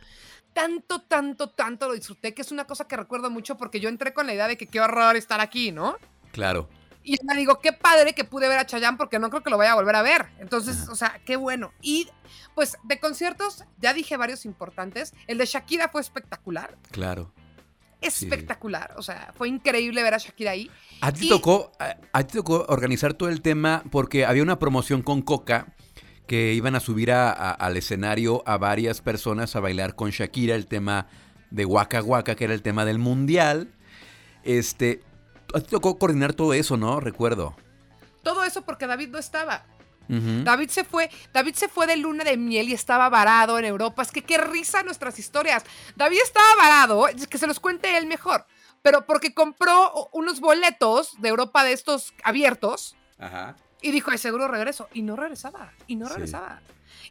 Tanto, 0.53 1.01
tanto, 1.01 1.49
tanto 1.49 1.89
lo 1.89 1.95
disfruté, 1.95 2.35
que 2.35 2.43
es 2.43 2.53
una 2.53 2.67
cosa 2.67 2.87
que 2.87 2.99
recuerdo 2.99 3.31
mucho 3.31 3.57
porque 3.57 3.81
yo 3.81 3.89
entré 3.89 4.13
con 4.13 4.27
la 4.27 4.35
idea 4.35 4.49
de 4.49 4.59
que 4.59 4.67
qué 4.67 4.83
horror 4.83 5.17
estar 5.17 5.41
aquí, 5.41 5.73
¿no? 5.73 5.97
Claro. 6.31 6.69
Y 7.03 7.17
me 7.25 7.35
digo, 7.37 7.61
qué 7.61 7.73
padre 7.73 8.13
que 8.15 8.25
pude 8.25 8.47
ver 8.49 8.59
a 8.59 8.67
Chayanne 8.67 8.97
porque 8.99 9.19
no 9.19 9.31
creo 9.31 9.43
que 9.43 9.51
lo 9.51 9.57
vaya 9.59 9.73
a 9.73 9.75
volver 9.75 9.97
a 9.97 10.03
ver. 10.03 10.27
Entonces, 10.39 10.89
o 10.89 10.95
sea, 10.95 11.21
qué 11.25 11.37
bueno. 11.37 11.73
Y 11.81 12.09
pues 12.55 12.77
de 12.85 13.01
conciertos, 13.01 13.65
ya 13.79 13.95
dije 13.95 14.17
varios 14.19 14.45
importantes. 14.45 15.15
El 15.27 15.39
de 15.39 15.47
Shakira 15.47 15.89
fue 15.89 16.01
espectacular. 16.03 16.77
Claro. 16.91 17.33
Espectacular. 18.03 18.95
O 18.97 19.03
sea, 19.03 19.33
fue 19.37 19.49
increíble 19.49 20.03
ver 20.03 20.15
a 20.15 20.19
Shakira 20.19 20.53
ahí. 20.53 20.71
¿A 21.01 21.13
ti, 21.13 21.27
Y- 21.27 21.29
tocó, 21.29 21.73
a, 21.79 21.97
a 22.13 22.23
ti 22.27 22.35
tocó 22.39 22.65
organizar 22.69 23.15
todo 23.15 23.29
el 23.29 23.41
tema 23.43 23.83
porque 23.91 24.25
había 24.27 24.43
una 24.43 24.59
promoción 24.59 25.03
con 25.03 25.23
Coca 25.23 25.67
que 26.27 26.53
iban 26.55 26.77
a 26.77 26.81
subir 26.81 27.13
a- 27.13 27.31
a- 27.31 27.51
al 27.53 27.77
escenario 27.77 28.43
a 28.47 28.57
varias 28.59 29.01
personas 29.01 29.57
a 29.57 29.61
bailar 29.61 29.95
con 29.97 30.11
Shakira 30.11 30.55
el 30.55 30.67
tema 30.67 31.07
de 31.51 31.65
Waka 31.65 32.03
Waka, 32.03 32.37
que 32.37 32.45
era 32.45 32.55
el 32.55 32.63
tema 32.63 32.85
del 32.85 32.99
mundial. 32.99 33.73
Este, 34.45 35.03
a 35.55 35.61
ti 35.61 35.67
tocó 35.71 35.99
coordinar 35.99 36.33
todo 36.33 36.53
eso, 36.55 36.77
¿no? 36.77 37.01
Recuerdo. 37.01 37.57
Todo 38.23 38.45
eso 38.45 38.63
porque 38.63 38.87
David 38.87 39.09
no 39.09 39.19
estaba. 39.19 39.65
David 40.09 40.71
se 40.71 40.83
fue, 40.83 41.09
David 41.33 41.55
se 41.55 41.69
fue 41.69 41.87
de 41.87 41.97
luna 41.97 42.25
de 42.25 42.37
miel 42.37 42.69
y 42.69 42.73
estaba 42.73 43.09
varado 43.09 43.61
en 43.61 43.65
Europa. 43.65 44.03
Es 44.03 44.11
que 44.11 44.23
qué 44.23 44.39
risa 44.39 44.83
nuestras 44.83 45.21
historias. 45.21 45.63
David 45.95 46.19
estaba 46.25 46.57
varado, 46.57 47.07
es 47.07 47.29
que 47.29 47.39
se 47.39 47.47
los 47.47 47.61
cuente 47.61 47.97
él 47.97 48.07
mejor. 48.07 48.45
Pero 48.83 49.07
porque 49.07 49.35
compró 49.35 50.09
unos 50.13 50.41
boletos 50.41 51.13
de 51.21 51.29
Europa 51.29 51.63
de 51.63 51.73
estos 51.75 52.13
abiertos 52.25 52.97
Ajá. 53.19 53.55
y 53.83 53.93
dijo, 53.93 54.11
de 54.11 54.19
seguro 54.19 54.49
regreso. 54.49 54.89
Y 54.93 55.03
no 55.03 55.15
regresaba, 55.15 55.73
y 55.87 55.95
no 55.95 56.09
Sí. 56.09 56.15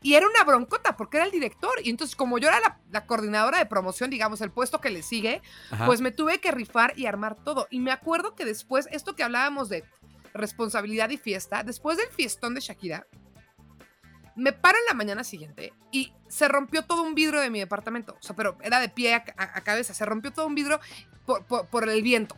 Y 0.01 0.13
era 0.15 0.27
una 0.27 0.43
broncota 0.43 0.95
porque 0.97 1.17
era 1.17 1.25
el 1.25 1.31
director. 1.31 1.73
Y 1.83 1.89
entonces, 1.89 2.15
como 2.15 2.37
yo 2.37 2.47
era 2.47 2.59
la, 2.59 2.79
la 2.91 3.05
coordinadora 3.05 3.57
de 3.59 3.65
promoción, 3.65 4.09
digamos, 4.09 4.41
el 4.41 4.51
puesto 4.51 4.79
que 4.81 4.89
le 4.89 5.01
sigue, 5.03 5.41
Ajá. 5.71 5.85
pues 5.85 6.01
me 6.01 6.11
tuve 6.11 6.39
que 6.39 6.51
rifar 6.51 6.93
y 6.97 7.05
armar 7.05 7.35
todo. 7.35 7.67
Y 7.69 7.79
me 7.79 7.91
acuerdo 7.91 8.35
que 8.35 8.45
después, 8.45 8.87
esto 8.91 9.15
que 9.15 9.23
hablábamos 9.23 9.69
de 9.69 9.83
responsabilidad 10.33 11.09
y 11.09 11.17
fiesta, 11.17 11.63
después 11.63 11.97
del 11.97 12.07
fiestón 12.09 12.53
de 12.55 12.61
Shakira, 12.61 13.07
me 14.35 14.53
paro 14.53 14.77
en 14.77 14.85
la 14.87 14.93
mañana 14.93 15.23
siguiente 15.23 15.73
y 15.91 16.13
se 16.29 16.47
rompió 16.47 16.83
todo 16.85 17.01
un 17.03 17.13
vidrio 17.15 17.41
de 17.41 17.49
mi 17.49 17.59
departamento. 17.59 18.15
O 18.19 18.23
sea, 18.23 18.35
pero 18.35 18.57
era 18.61 18.79
de 18.79 18.87
pie 18.89 19.15
a, 19.15 19.23
a- 19.37 19.57
a 19.57 19.61
cabeza. 19.61 19.93
Se 19.93 20.05
rompió 20.05 20.31
todo 20.31 20.45
un 20.47 20.55
vidrio 20.55 20.79
por, 21.25 21.45
por- 21.45 21.65
por 21.67 21.89
el 21.89 22.01
viento. 22.01 22.37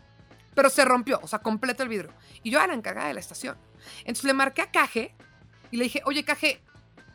Pero 0.55 0.69
se 0.69 0.83
rompió, 0.83 1.19
o 1.21 1.27
sea, 1.27 1.39
completo 1.39 1.83
el 1.83 1.89
vidrio. 1.89 2.11
Y 2.43 2.49
yo 2.51 2.57
era 2.59 2.67
la 2.67 2.73
encargada 2.73 3.07
de 3.07 3.13
la 3.13 3.19
estación. 3.19 3.57
Entonces 3.99 4.23
le 4.25 4.33
marqué 4.33 4.61
a 4.63 4.71
Caje 4.71 5.15
y 5.69 5.77
le 5.77 5.83
dije, 5.85 6.01
oye, 6.05 6.25
Caje, 6.25 6.61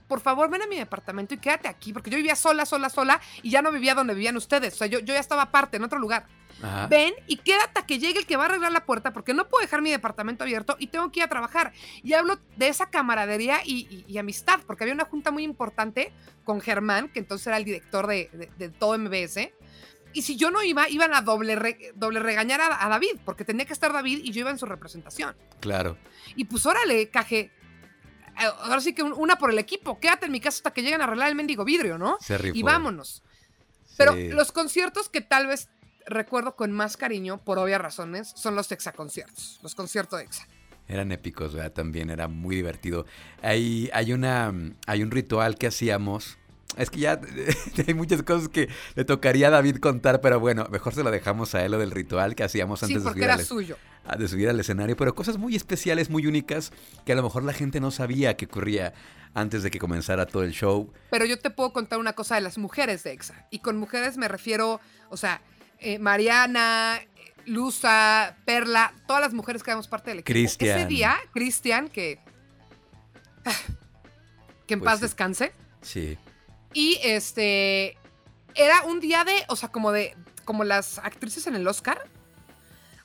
por 0.09 0.21
favor, 0.21 0.49
ven 0.51 0.63
a 0.63 0.67
mi 0.67 0.77
departamento 0.77 1.35
y 1.35 1.39
quédate 1.39 1.69
aquí, 1.69 1.93
porque 1.93 2.11
yo 2.11 2.17
vivía 2.17 2.37
sola, 2.37 2.65
sola, 2.67 2.89
sola 2.91 3.21
y 3.43 3.51
ya 3.51 3.63
no 3.63 3.73
vivía 3.73 3.95
donde 3.95 4.15
vivían 4.15 4.37
ustedes. 4.37 4.75
O 4.75 4.77
sea, 4.79 4.87
yo, 4.87 4.99
yo 5.01 5.15
ya 5.15 5.21
estaba 5.21 5.43
aparte, 5.43 5.77
en 5.77 5.85
otro 5.85 5.99
lugar. 5.99 6.27
Ajá. 6.63 6.87
Ven 6.87 7.13
y 7.27 7.37
quédate 7.37 7.65
hasta 7.67 7.87
que 7.87 7.99
llegue 7.99 8.21
el 8.21 8.27
que 8.27 8.37
va 8.37 8.45
a 8.45 8.47
arreglar 8.47 8.73
la 8.73 8.87
puerta 8.87 9.13
porque 9.13 9.35
no 9.35 9.47
puedo 9.49 9.61
dejar 9.63 9.83
mi 9.83 9.91
departamento 9.91 10.43
abierto 10.45 10.77
y 10.79 10.87
tengo 10.87 11.13
que 11.13 11.21
ir 11.21 11.25
a 11.25 11.29
trabajar. 11.29 11.73
Y 12.03 12.15
hablo 12.15 12.39
de 12.57 12.69
esa 12.69 12.89
camaradería 12.89 13.61
y, 13.65 13.87
y- 13.91 14.05
y 14.11 14.19
amistad, 14.19 14.61
porque 14.67 14.85
había 14.85 14.95
una 14.95 15.05
junta 15.05 15.31
muy 15.31 15.43
importante 15.43 16.13
con 16.45 16.61
Germán, 16.63 17.09
que 17.09 17.19
entonces 17.19 17.47
era 17.49 17.57
el 17.59 17.65
director 17.65 18.07
de, 18.07 18.31
de- 18.33 18.51
de 18.57 18.69
todo 18.71 18.97
MBS. 18.99 19.51
Y 20.15 20.23
si 20.23 20.37
yo 20.37 20.51
no 20.51 20.63
iba, 20.63 20.89
iban 20.89 21.13
a 21.13 21.21
doble, 21.21 21.57
re- 21.57 21.93
doble 21.95 22.21
regañar 22.21 22.63
a, 22.63 22.87
a 22.87 22.89
David, 22.89 23.17
porque 23.27 23.45
tenía 23.45 23.67
que 23.67 23.75
estar 23.75 23.93
David 23.93 24.21
y 24.25 24.33
yo 24.33 24.41
iba 24.41 24.51
en 24.51 24.57
su 24.59 24.65
representación. 24.65 25.37
Claro. 25.61 25.99
Y 26.37 26.45
pues 26.47 26.65
órale, 26.65 27.11
caje. 27.11 27.51
Ahora 28.37 28.81
sí 28.81 28.93
que 28.95 29.03
un- 29.03 29.13
una 29.13 29.37
por 29.37 29.51
el 29.51 29.59
equipo. 29.59 29.99
Quédate 29.99 30.27
en 30.27 30.33
mi 30.33 30.41
casa 30.41 30.57
hasta 30.59 30.73
que 30.73 30.83
lleguen 30.83 31.01
a 31.01 31.05
arreglar 31.05 31.29
el 31.29 31.35
mendigo 31.35 31.65
vidrio, 31.65 31.99
¿no? 31.99 32.19
Se 32.21 32.37
rifó. 32.39 32.57
Y 32.57 32.63
vámonos. 32.63 33.23
Pero 33.97 34.15
los 34.15 34.53
conciertos 34.53 35.09
que 35.09 35.21
tal 35.23 35.47
vez 35.47 35.69
recuerdo 36.07 36.55
con 36.55 36.71
más 36.73 36.97
cariño, 36.97 37.39
por 37.39 37.59
obvias 37.59 37.81
razones, 37.81 38.33
son 38.37 38.55
los 38.55 38.71
exaconciertos. 38.73 39.59
Los 39.63 39.75
conciertos 39.75 40.19
de 40.19 40.27
Exa. 40.27 40.47
Eran 40.89 41.11
épicos, 41.13 41.53
¿verdad? 41.55 41.73
También 41.73 42.11
era 42.11 42.29
muy 42.29 42.57
divertido. 42.57 43.07
Hay, 43.43 43.91
hay, 43.93 44.13
una, 44.13 44.53
hay 44.87 45.03
un 45.03 45.11
ritual 45.11 45.57
que 45.59 45.67
hacíamos. 45.67 46.39
Es 46.77 46.91
que 46.91 47.01
ya 47.01 47.21
hay 47.87 47.95
muchas 47.95 48.23
cosas 48.23 48.49
que 48.49 48.69
le 48.95 49.05
tocaría 49.05 49.49
a 49.49 49.51
David 49.51 49.77
contar, 49.79 50.21
pero 50.21 50.39
bueno, 50.41 50.67
mejor 50.71 50.95
se 50.95 51.03
lo 51.03 51.11
dejamos 51.11 51.55
a 51.55 51.65
él 51.65 51.73
lo 51.73 51.79
del 51.79 51.91
ritual 51.91 52.35
que 52.35 52.45
hacíamos 52.45 52.81
Sí, 52.81 52.87
antes 52.87 53.05
de 53.05 53.11
subir, 53.11 53.25
era 53.25 53.35
al, 53.35 53.45
suyo. 53.45 53.77
a- 54.05 54.17
de 54.17 54.29
subir 54.29 54.49
al 54.49 54.61
escenario, 54.61 54.97
pero 54.97 55.15
cosas 55.15 55.39
muy 55.39 55.57
especiales, 55.57 56.11
muy 56.11 56.27
únicas, 56.27 56.73
que 57.07 57.13
a 57.13 57.15
lo 57.17 57.23
mejor 57.23 57.45
la 57.45 57.53
gente 57.55 57.81
no 57.81 57.91
sabía 57.91 58.37
que 58.37 58.45
ocurría 58.45 58.93
antes 59.35 59.63
de 59.63 59.71
que 59.71 59.79
comenzara 59.79 60.27
todo 60.27 60.43
el 60.45 60.53
show. 60.53 60.93
Pero 61.11 61.25
yo 61.25 61.39
te 61.39 61.51
puedo 61.51 61.73
contar 61.73 61.99
una 61.99 62.13
cosa 62.15 62.35
de 62.37 62.41
las 62.43 62.59
mujeres 62.59 63.03
de 63.05 63.13
Exa. 63.13 63.47
Y 63.51 63.59
con 63.61 63.77
mujeres 63.79 64.17
me 64.17 64.29
refiero, 64.29 64.81
o 65.11 65.17
sea, 65.17 65.41
eh, 65.79 65.99
Mariana, 65.99 67.01
Luza, 67.47 68.37
Perla, 68.45 68.93
todas 69.07 69.23
las 69.23 69.33
mujeres 69.35 69.63
que 69.63 69.71
éramos 69.71 69.89
parte 69.89 70.11
del 70.11 70.19
equipo. 70.21 70.33
Cristian. 70.35 70.79
Ese 70.79 70.89
día, 70.89 71.17
Cristian, 71.33 71.89
que. 71.89 72.19
que 74.67 74.75
en 74.75 74.81
Pues 74.81 74.91
paz 74.91 74.99
sí. 74.99 75.03
descanse. 75.05 75.53
Sí. 75.83 76.19
Y 76.77 77.01
este. 77.03 77.97
Era 78.55 78.83
un 78.83 79.01
día 79.01 79.25
de. 79.25 79.47
O 79.49 79.57
sea, 79.57 79.71
como 79.71 79.93
de. 79.93 80.15
Como 80.45 80.63
las 80.63 80.99
actrices 80.99 81.47
en 81.47 81.55
el 81.55 81.67
Oscar. 81.67 82.07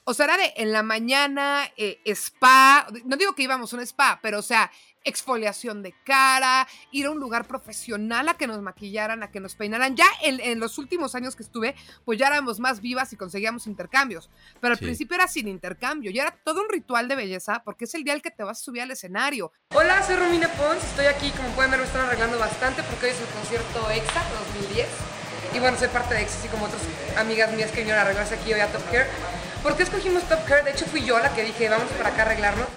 O 0.03 0.13
sea, 0.13 0.25
era 0.25 0.35
de 0.35 0.51
en 0.57 0.73
la 0.73 0.83
mañana, 0.83 1.63
eh, 1.77 2.01
spa. 2.07 2.85
No 3.05 3.15
digo 3.15 3.33
que 3.33 3.43
íbamos 3.43 3.71
a 3.71 3.77
un 3.77 3.83
spa, 3.83 4.19
pero 4.21 4.39
o 4.39 4.41
sea, 4.41 4.69
exfoliación 5.03 5.83
de 5.83 5.93
cara, 6.03 6.67
ir 6.91 7.05
a 7.05 7.11
un 7.11 7.19
lugar 7.19 7.47
profesional 7.47 8.29
a 8.29 8.35
que 8.35 8.47
nos 8.47 8.61
maquillaran, 8.61 9.23
a 9.23 9.31
que 9.31 9.39
nos 9.39 9.55
peinaran. 9.55 9.95
Ya 9.95 10.07
en, 10.21 10.39
en 10.39 10.59
los 10.59 10.77
últimos 10.77 11.15
años 11.15 11.35
que 11.35 11.43
estuve, 11.43 11.75
pues 12.05 12.19
ya 12.19 12.27
éramos 12.27 12.59
más 12.59 12.81
vivas 12.81 13.11
y 13.13 13.17
conseguíamos 13.17 13.67
intercambios. 13.67 14.29
Pero 14.59 14.73
al 14.73 14.77
Sí. 14.79 14.85
principio 14.85 15.15
era 15.15 15.27
sin 15.27 15.47
intercambio, 15.47 16.11
ya 16.11 16.23
era 16.23 16.31
todo 16.43 16.61
un 16.61 16.69
ritual 16.69 17.07
de 17.07 17.15
belleza 17.15 17.61
porque 17.63 17.85
es 17.85 17.93
el 17.95 18.03
día 18.03 18.13
al 18.13 18.21
que 18.21 18.31
te 18.31 18.43
vas 18.43 18.59
a 18.59 18.63
subir 18.63 18.81
al 18.81 18.91
escenario. 18.91 19.51
Hola, 19.73 20.03
soy 20.05 20.15
Romina 20.15 20.47
Pons, 20.49 20.83
estoy 20.83 21.05
aquí, 21.05 21.31
como 21.31 21.49
pueden 21.49 21.71
ver, 21.71 21.79
me 21.79 21.85
están 21.85 22.05
arreglando 22.05 22.37
bastante 22.39 22.83
porque 22.83 23.07
hoy 23.07 23.11
es 23.11 23.19
el 23.19 23.27
concierto 23.27 23.89
EXA 23.91 24.23
2010. 24.51 24.87
Y 25.53 25.59
bueno, 25.59 25.77
soy 25.77 25.89
parte 25.89 26.13
de 26.13 26.21
EXA, 26.21 26.37
así 26.39 26.47
como 26.47 26.65
otras 26.65 26.81
amigas 27.17 27.51
mías 27.53 27.71
que 27.71 27.77
vinieron 27.77 27.99
a 27.99 28.03
arreglarse 28.03 28.35
aquí 28.35 28.53
hoy 28.53 28.59
a 28.61 28.71
Top 28.71 28.83
Care. 28.91 29.07
¿Por 29.63 29.75
qué 29.75 29.83
escogimos 29.83 30.23
Top 30.29 30.43
Care? 30.45 30.63
De 30.63 30.71
hecho, 30.71 30.85
fui 30.85 31.03
yo 31.03 31.19
la 31.19 31.33
que 31.33 31.43
dije, 31.43 31.67
vamos 31.69 31.91
para 31.93 32.09
acá 32.09 32.23
a 32.23 32.25
arreglarnos. 32.25 32.67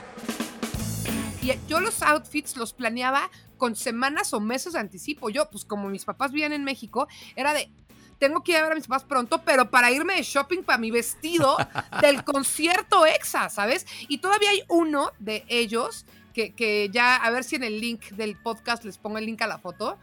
Y 1.45 1.53
yo 1.68 1.78
los 1.78 2.01
outfits 2.01 2.57
los 2.57 2.72
planeaba 2.72 3.30
con 3.59 3.76
semanas 3.76 4.32
o 4.32 4.40
meses 4.40 4.72
de 4.72 4.78
anticipo. 4.78 5.28
Yo, 5.28 5.51
pues 5.51 5.66
como 5.66 5.90
mis 5.90 6.07
papás 6.07 6.32
vivían 6.32 6.55
en 6.55 6.64
México, 6.64 7.07
era 7.36 7.53
de, 7.53 7.70
tengo 8.18 8.42
que 8.42 8.53
ir 8.53 8.57
a 8.57 8.62
ver 8.62 8.72
a 8.72 8.74
mis 8.76 8.86
papás 8.86 9.05
pronto, 9.05 9.42
pero 9.45 9.70
para 9.70 9.90
irme 9.90 10.14
de 10.14 10.22
shopping 10.22 10.62
para 10.62 10.78
mi 10.78 10.90
vestido 10.90 11.59
del 12.01 12.24
concierto 12.24 13.05
EXA, 13.05 13.51
¿sabes? 13.51 13.86
Y 14.09 14.18
todavía 14.18 14.49
hay 14.49 14.62
uno 14.68 15.11
de 15.18 15.45
ellos 15.49 16.07
que, 16.32 16.55
que 16.55 16.88
ya, 16.90 17.14
a 17.16 17.28
ver 17.28 17.45
si 17.45 17.57
en 17.57 17.64
el 17.64 17.78
link 17.78 18.12
del 18.12 18.38
podcast 18.38 18.82
les 18.82 18.97
pongo 18.97 19.18
el 19.18 19.26
link 19.26 19.42
a 19.42 19.47
la 19.47 19.59
foto. 19.59 19.99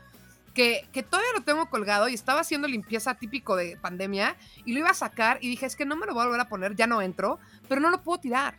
Que, 0.54 0.86
que 0.92 1.02
todavía 1.02 1.32
lo 1.34 1.44
tengo 1.44 1.70
colgado 1.70 2.08
y 2.10 2.14
estaba 2.14 2.42
haciendo 2.42 2.68
limpieza 2.68 3.16
típico 3.16 3.56
de 3.56 3.78
pandemia 3.78 4.36
y 4.66 4.74
lo 4.74 4.80
iba 4.80 4.90
a 4.90 4.94
sacar 4.94 5.40
y 5.42 5.48
dije, 5.48 5.66
es 5.66 5.78
que 5.78 5.86
no 5.86 5.96
me 5.96 6.06
lo 6.06 6.14
voy 6.14 6.24
a 6.24 6.26
volver 6.26 6.42
a 6.42 6.50
poner, 6.50 6.76
ya 6.76 6.88
no 6.88 7.02
entro, 7.02 7.40
pero 7.70 7.80
no 7.80 7.90
lo 7.90 8.04
puedo 8.04 8.20
tirar. 8.20 8.58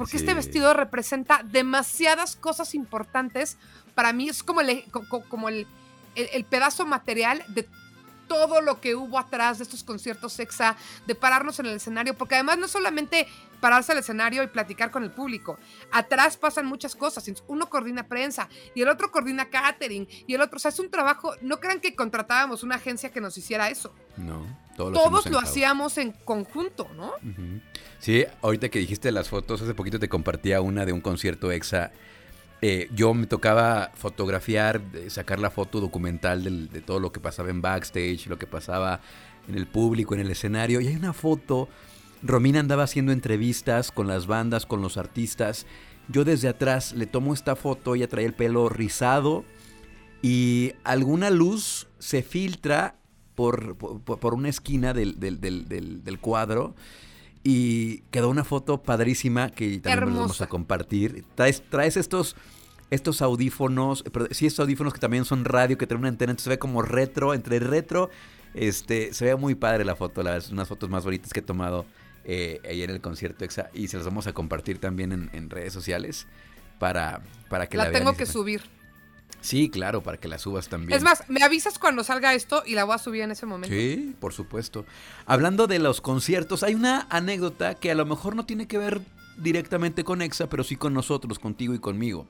Porque 0.00 0.16
este 0.16 0.32
vestido 0.32 0.72
representa 0.72 1.42
demasiadas 1.44 2.34
cosas 2.34 2.74
importantes. 2.74 3.58
Para 3.94 4.14
mí 4.14 4.30
es 4.30 4.42
como 4.42 4.62
el, 4.62 4.82
co- 4.90 5.06
co- 5.08 5.24
como 5.28 5.50
el, 5.50 5.66
el- 6.14 6.28
el 6.32 6.44
pedazo 6.44 6.86
material 6.86 7.44
de 7.48 7.68
todo 8.30 8.60
lo 8.60 8.80
que 8.80 8.94
hubo 8.94 9.18
atrás 9.18 9.58
de 9.58 9.64
estos 9.64 9.82
conciertos 9.82 10.34
sexa, 10.34 10.76
de 11.04 11.16
pararnos 11.16 11.58
en 11.58 11.66
el 11.66 11.74
escenario, 11.74 12.14
porque 12.14 12.36
además 12.36 12.58
no 12.58 12.66
es 12.66 12.70
solamente 12.70 13.26
pararse 13.60 13.90
al 13.90 13.98
escenario 13.98 14.44
y 14.44 14.46
platicar 14.46 14.92
con 14.92 15.02
el 15.02 15.10
público, 15.10 15.58
atrás 15.90 16.36
pasan 16.36 16.64
muchas 16.64 16.94
cosas, 16.94 17.28
uno 17.48 17.68
coordina 17.68 18.06
prensa 18.06 18.48
y 18.72 18.82
el 18.82 18.88
otro 18.88 19.10
coordina 19.10 19.50
catering 19.50 20.06
y 20.28 20.34
el 20.34 20.42
otro, 20.42 20.58
o 20.58 20.60
sea, 20.60 20.68
es 20.68 20.78
un 20.78 20.92
trabajo, 20.92 21.34
no 21.40 21.58
crean 21.58 21.80
que 21.80 21.96
contratábamos 21.96 22.62
una 22.62 22.76
agencia 22.76 23.10
que 23.10 23.20
nos 23.20 23.36
hiciera 23.36 23.68
eso, 23.68 23.92
No, 24.16 24.46
todos, 24.76 24.92
todos 24.92 25.26
lo 25.26 25.40
hacíamos 25.40 25.98
en 25.98 26.12
conjunto, 26.12 26.88
¿no? 26.94 27.14
Sí, 27.98 28.24
ahorita 28.42 28.68
que 28.68 28.78
dijiste 28.78 29.10
las 29.10 29.28
fotos, 29.28 29.60
hace 29.60 29.74
poquito 29.74 29.98
te 29.98 30.08
compartía 30.08 30.60
una 30.60 30.86
de 30.86 30.92
un 30.92 31.00
concierto 31.00 31.50
EXA. 31.50 31.90
Eh, 32.62 32.90
yo 32.94 33.14
me 33.14 33.26
tocaba 33.26 33.90
fotografiar, 33.94 34.82
sacar 35.08 35.38
la 35.38 35.50
foto 35.50 35.80
documental 35.80 36.68
de 36.70 36.80
todo 36.82 37.00
lo 37.00 37.10
que 37.10 37.18
pasaba 37.20 37.48
en 37.50 37.62
backstage, 37.62 38.26
lo 38.26 38.38
que 38.38 38.46
pasaba 38.46 39.00
en 39.48 39.54
el 39.54 39.66
público, 39.66 40.14
en 40.14 40.20
el 40.20 40.30
escenario. 40.30 40.80
Y 40.80 40.88
hay 40.88 40.96
una 40.96 41.14
foto, 41.14 41.68
Romina 42.22 42.60
andaba 42.60 42.82
haciendo 42.82 43.12
entrevistas 43.12 43.90
con 43.90 44.06
las 44.08 44.26
bandas, 44.26 44.66
con 44.66 44.82
los 44.82 44.98
artistas. 44.98 45.66
Yo 46.08 46.24
desde 46.24 46.48
atrás 46.48 46.92
le 46.92 47.06
tomo 47.06 47.32
esta 47.32 47.56
foto, 47.56 47.94
ella 47.94 48.08
trae 48.08 48.26
el 48.26 48.34
pelo 48.34 48.68
rizado 48.68 49.44
y 50.20 50.72
alguna 50.84 51.30
luz 51.30 51.88
se 51.98 52.22
filtra 52.22 52.96
por, 53.34 53.76
por- 53.76 54.34
una 54.34 54.50
esquina 54.50 54.92
del- 54.92 55.18
del- 55.18 55.40
del 56.04 56.18
cuadro 56.18 56.74
y 57.42 57.98
quedó 58.10 58.28
una 58.28 58.44
foto 58.44 58.82
padrísima 58.82 59.50
que 59.50 59.78
también 59.80 60.00
nos 60.00 60.08
vamos 60.08 60.20
Hermosa. 60.22 60.44
a 60.44 60.48
compartir. 60.48 61.24
Traes, 61.34 61.62
traes 61.70 61.96
estos, 61.96 62.36
estos 62.90 63.22
audífonos, 63.22 64.04
pero 64.12 64.26
sí, 64.30 64.46
estos 64.46 64.64
audífonos 64.64 64.92
que 64.92 65.00
también 65.00 65.24
son 65.24 65.44
radio, 65.44 65.78
que 65.78 65.86
tienen 65.86 66.00
una 66.00 66.08
antena, 66.08 66.32
entonces 66.32 66.44
se 66.44 66.50
ve 66.50 66.58
como 66.58 66.82
retro, 66.82 67.32
entre 67.34 67.58
retro, 67.60 68.10
este, 68.54 69.14
se 69.14 69.24
ve 69.24 69.36
muy 69.36 69.54
padre 69.54 69.84
la 69.84 69.96
foto, 69.96 70.22
la 70.22 70.36
es 70.36 70.50
unas 70.50 70.68
fotos 70.68 70.90
más 70.90 71.04
bonitas 71.04 71.32
que 71.32 71.40
he 71.40 71.42
tomado 71.42 71.86
eh, 72.24 72.60
ahí 72.68 72.82
en 72.82 72.90
el 72.90 73.00
concierto 73.00 73.44
EXA 73.44 73.70
y 73.72 73.88
se 73.88 73.96
las 73.96 74.04
vamos 74.04 74.26
a 74.26 74.32
compartir 74.34 74.78
también 74.78 75.12
en, 75.12 75.30
en 75.32 75.48
redes 75.48 75.72
sociales 75.72 76.26
para, 76.78 77.22
para 77.48 77.68
que 77.68 77.76
la, 77.76 77.84
La 77.84 77.90
vean 77.90 78.02
tengo 78.02 78.12
y 78.12 78.16
que 78.16 78.26
subir. 78.26 78.62
Sí, 79.40 79.70
claro, 79.70 80.02
para 80.02 80.18
que 80.18 80.28
la 80.28 80.38
subas 80.38 80.68
también. 80.68 80.96
Es 80.96 81.02
más, 81.02 81.24
me 81.28 81.42
avisas 81.42 81.78
cuando 81.78 82.04
salga 82.04 82.34
esto 82.34 82.62
y 82.66 82.74
la 82.74 82.84
voy 82.84 82.94
a 82.94 82.98
subir 82.98 83.22
en 83.22 83.30
ese 83.30 83.46
momento. 83.46 83.74
Sí, 83.74 84.14
por 84.20 84.32
supuesto. 84.32 84.84
Hablando 85.26 85.66
de 85.66 85.78
los 85.78 86.00
conciertos, 86.00 86.62
hay 86.62 86.74
una 86.74 87.06
anécdota 87.10 87.74
que 87.74 87.90
a 87.90 87.94
lo 87.94 88.04
mejor 88.06 88.36
no 88.36 88.44
tiene 88.46 88.66
que 88.68 88.76
ver 88.78 89.00
directamente 89.38 90.04
con 90.04 90.20
EXA, 90.20 90.48
pero 90.48 90.62
sí 90.64 90.76
con 90.76 90.92
nosotros, 90.92 91.38
contigo 91.38 91.72
y 91.74 91.78
conmigo. 91.78 92.26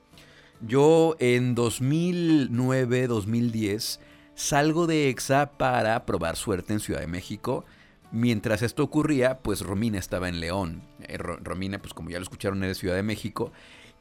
yo 0.65 1.15
en 1.19 1.55
2009, 1.55 3.07
2010 3.07 3.99
salgo 4.35 4.87
de 4.87 5.09
EXA 5.09 5.51
para 5.57 6.05
probar 6.05 6.35
suerte 6.35 6.73
en 6.73 6.79
Ciudad 6.79 6.99
de 7.01 7.07
México. 7.07 7.65
Mientras 8.11 8.61
esto 8.61 8.83
ocurría, 8.83 9.39
pues 9.39 9.61
Romina 9.61 9.97
estaba 9.99 10.27
en 10.29 10.39
León. 10.39 10.81
Eh, 11.01 11.17
Ro- 11.17 11.39
Romina, 11.41 11.79
pues 11.81 11.93
como 11.93 12.09
ya 12.09 12.17
lo 12.17 12.23
escucharon, 12.23 12.61
es 12.63 12.69
de 12.69 12.75
Ciudad 12.75 12.95
de 12.95 13.03
México. 13.03 13.51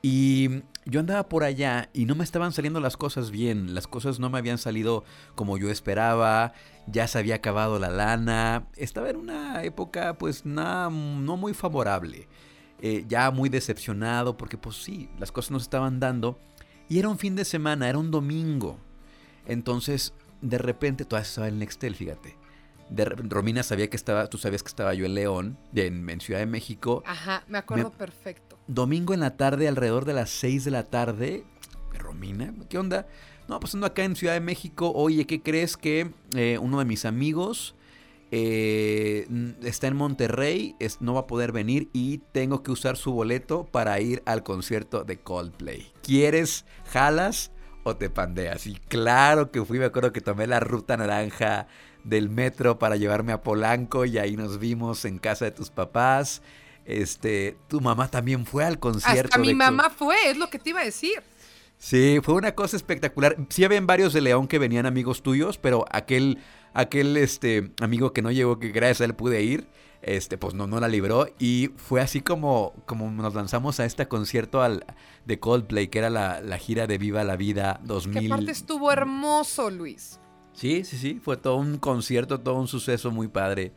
Y 0.02 0.62
yo 0.90 1.00
andaba 1.00 1.28
por 1.28 1.44
allá 1.44 1.88
y 1.92 2.04
no 2.04 2.14
me 2.14 2.24
estaban 2.24 2.52
saliendo 2.52 2.80
las 2.80 2.96
cosas 2.96 3.30
bien. 3.30 3.74
Las 3.74 3.86
cosas 3.86 4.18
no 4.18 4.28
me 4.28 4.38
habían 4.38 4.58
salido 4.58 5.04
como 5.36 5.56
yo 5.56 5.70
esperaba. 5.70 6.52
Ya 6.86 7.06
se 7.06 7.18
había 7.18 7.36
acabado 7.36 7.78
la 7.78 7.90
lana. 7.90 8.66
Estaba 8.76 9.08
en 9.08 9.16
una 9.16 9.62
época 9.62 10.18
pues 10.18 10.44
nada, 10.44 10.90
no 10.90 11.36
muy 11.36 11.54
favorable. 11.54 12.28
Eh, 12.80 13.04
ya 13.08 13.30
muy 13.30 13.48
decepcionado 13.48 14.36
porque 14.36 14.58
pues 14.58 14.76
sí, 14.76 15.08
las 15.18 15.30
cosas 15.30 15.52
no 15.52 15.60
se 15.60 15.64
estaban 15.64 16.00
dando. 16.00 16.38
Y 16.88 16.98
era 16.98 17.08
un 17.08 17.18
fin 17.18 17.36
de 17.36 17.44
semana, 17.44 17.88
era 17.88 17.98
un 17.98 18.10
domingo. 18.10 18.78
Entonces, 19.46 20.12
de 20.40 20.58
repente, 20.58 21.04
todavía 21.04 21.28
estaba 21.28 21.48
en 21.48 21.60
Nextel, 21.60 21.94
fíjate. 21.94 22.36
De 22.90 23.04
Romina 23.04 23.62
sabía 23.62 23.88
que 23.88 23.96
estaba, 23.96 24.26
tú 24.28 24.36
sabías 24.36 24.62
que 24.62 24.68
estaba 24.68 24.92
yo 24.94 25.06
en 25.06 25.14
León, 25.14 25.58
en, 25.74 26.08
en 26.10 26.20
Ciudad 26.20 26.40
de 26.40 26.46
México. 26.46 27.02
Ajá, 27.06 27.44
me 27.48 27.58
acuerdo 27.58 27.90
Me- 27.90 27.96
perfecto. 27.96 28.58
Domingo 28.66 29.14
en 29.14 29.20
la 29.20 29.36
tarde, 29.36 29.68
alrededor 29.68 30.04
de 30.04 30.12
las 30.14 30.30
6 30.30 30.64
de 30.64 30.70
la 30.72 30.84
tarde. 30.90 31.44
Romina, 31.98 32.52
¿qué 32.68 32.78
onda? 32.78 33.06
No, 33.48 33.58
pasando 33.60 33.86
acá 33.86 34.04
en 34.04 34.14
Ciudad 34.16 34.34
de 34.34 34.40
México. 34.40 34.92
Oye, 34.94 35.26
¿qué 35.26 35.40
crees 35.42 35.76
que 35.76 36.12
eh, 36.34 36.58
uno 36.60 36.78
de 36.78 36.84
mis 36.84 37.04
amigos 37.04 37.74
eh, 38.30 39.26
está 39.62 39.86
en 39.88 39.96
Monterrey, 39.96 40.76
es- 40.78 41.00
no 41.00 41.14
va 41.14 41.20
a 41.20 41.26
poder 41.26 41.52
venir 41.52 41.88
y 41.92 42.18
tengo 42.32 42.62
que 42.62 42.70
usar 42.70 42.96
su 42.96 43.12
boleto 43.12 43.64
para 43.64 44.00
ir 44.00 44.22
al 44.26 44.42
concierto 44.42 45.04
de 45.04 45.18
Coldplay? 45.18 45.92
¿Quieres, 46.02 46.64
jalas 46.92 47.50
o 47.84 47.96
te 47.96 48.08
pandeas? 48.10 48.66
Y 48.66 48.74
claro 48.74 49.50
que 49.50 49.64
fui, 49.64 49.78
me 49.78 49.86
acuerdo 49.86 50.12
que 50.12 50.20
tomé 50.20 50.46
la 50.46 50.60
ruta 50.60 50.96
naranja 50.96 51.66
del 52.04 52.28
metro 52.30 52.78
para 52.78 52.96
llevarme 52.96 53.32
a 53.32 53.42
Polanco 53.42 54.04
y 54.04 54.18
ahí 54.18 54.36
nos 54.36 54.58
vimos 54.58 55.04
en 55.04 55.18
casa 55.18 55.44
de 55.44 55.50
tus 55.50 55.70
papás. 55.70 56.42
Este, 56.84 57.56
tu 57.68 57.80
mamá 57.80 58.08
también 58.08 58.46
fue 58.46 58.64
al 58.64 58.78
concierto. 58.78 59.28
Hasta 59.34 59.38
mi 59.38 59.54
mamá 59.54 59.90
fue, 59.90 60.16
es 60.26 60.36
lo 60.36 60.48
que 60.50 60.58
te 60.58 60.70
iba 60.70 60.80
a 60.80 60.84
decir. 60.84 61.22
Sí, 61.78 62.18
fue 62.22 62.34
una 62.34 62.54
cosa 62.54 62.76
espectacular. 62.76 63.36
Sí 63.48 63.64
habían 63.64 63.86
varios 63.86 64.12
de 64.12 64.20
León 64.20 64.48
que 64.48 64.58
venían 64.58 64.84
amigos 64.84 65.22
tuyos, 65.22 65.56
pero 65.56 65.86
aquel, 65.90 66.38
aquel 66.74 67.16
este, 67.16 67.72
amigo 67.80 68.12
que 68.12 68.20
no 68.20 68.30
llegó, 68.30 68.58
que 68.58 68.68
gracias 68.68 69.00
a 69.00 69.04
él 69.04 69.14
pude 69.14 69.42
ir, 69.42 69.66
este, 70.02 70.36
pues 70.36 70.52
no, 70.52 70.66
no 70.66 70.78
la 70.78 70.88
libró. 70.88 71.26
Y 71.38 71.70
fue 71.76 72.02
así 72.02 72.20
como, 72.20 72.74
como 72.84 73.10
nos 73.10 73.34
lanzamos 73.34 73.80
a 73.80 73.86
este 73.86 74.08
concierto 74.08 74.60
al, 74.62 74.84
de 75.24 75.40
Coldplay, 75.40 75.88
que 75.88 76.00
era 76.00 76.10
la, 76.10 76.42
la 76.42 76.58
gira 76.58 76.86
de 76.86 76.98
Viva 76.98 77.24
la 77.24 77.36
Vida 77.36 77.78
Que 77.80 77.88
2000. 77.88 78.32
aparte 78.32 78.52
estuvo 78.52 78.92
hermoso, 78.92 79.70
Luis. 79.70 80.19
Sí, 80.52 80.84
sí, 80.84 80.98
sí, 80.98 81.20
fue 81.22 81.36
todo 81.36 81.56
un 81.56 81.78
concierto, 81.78 82.40
todo 82.40 82.56
un 82.56 82.68
suceso 82.68 83.10
muy 83.10 83.28
padre. 83.28 83.72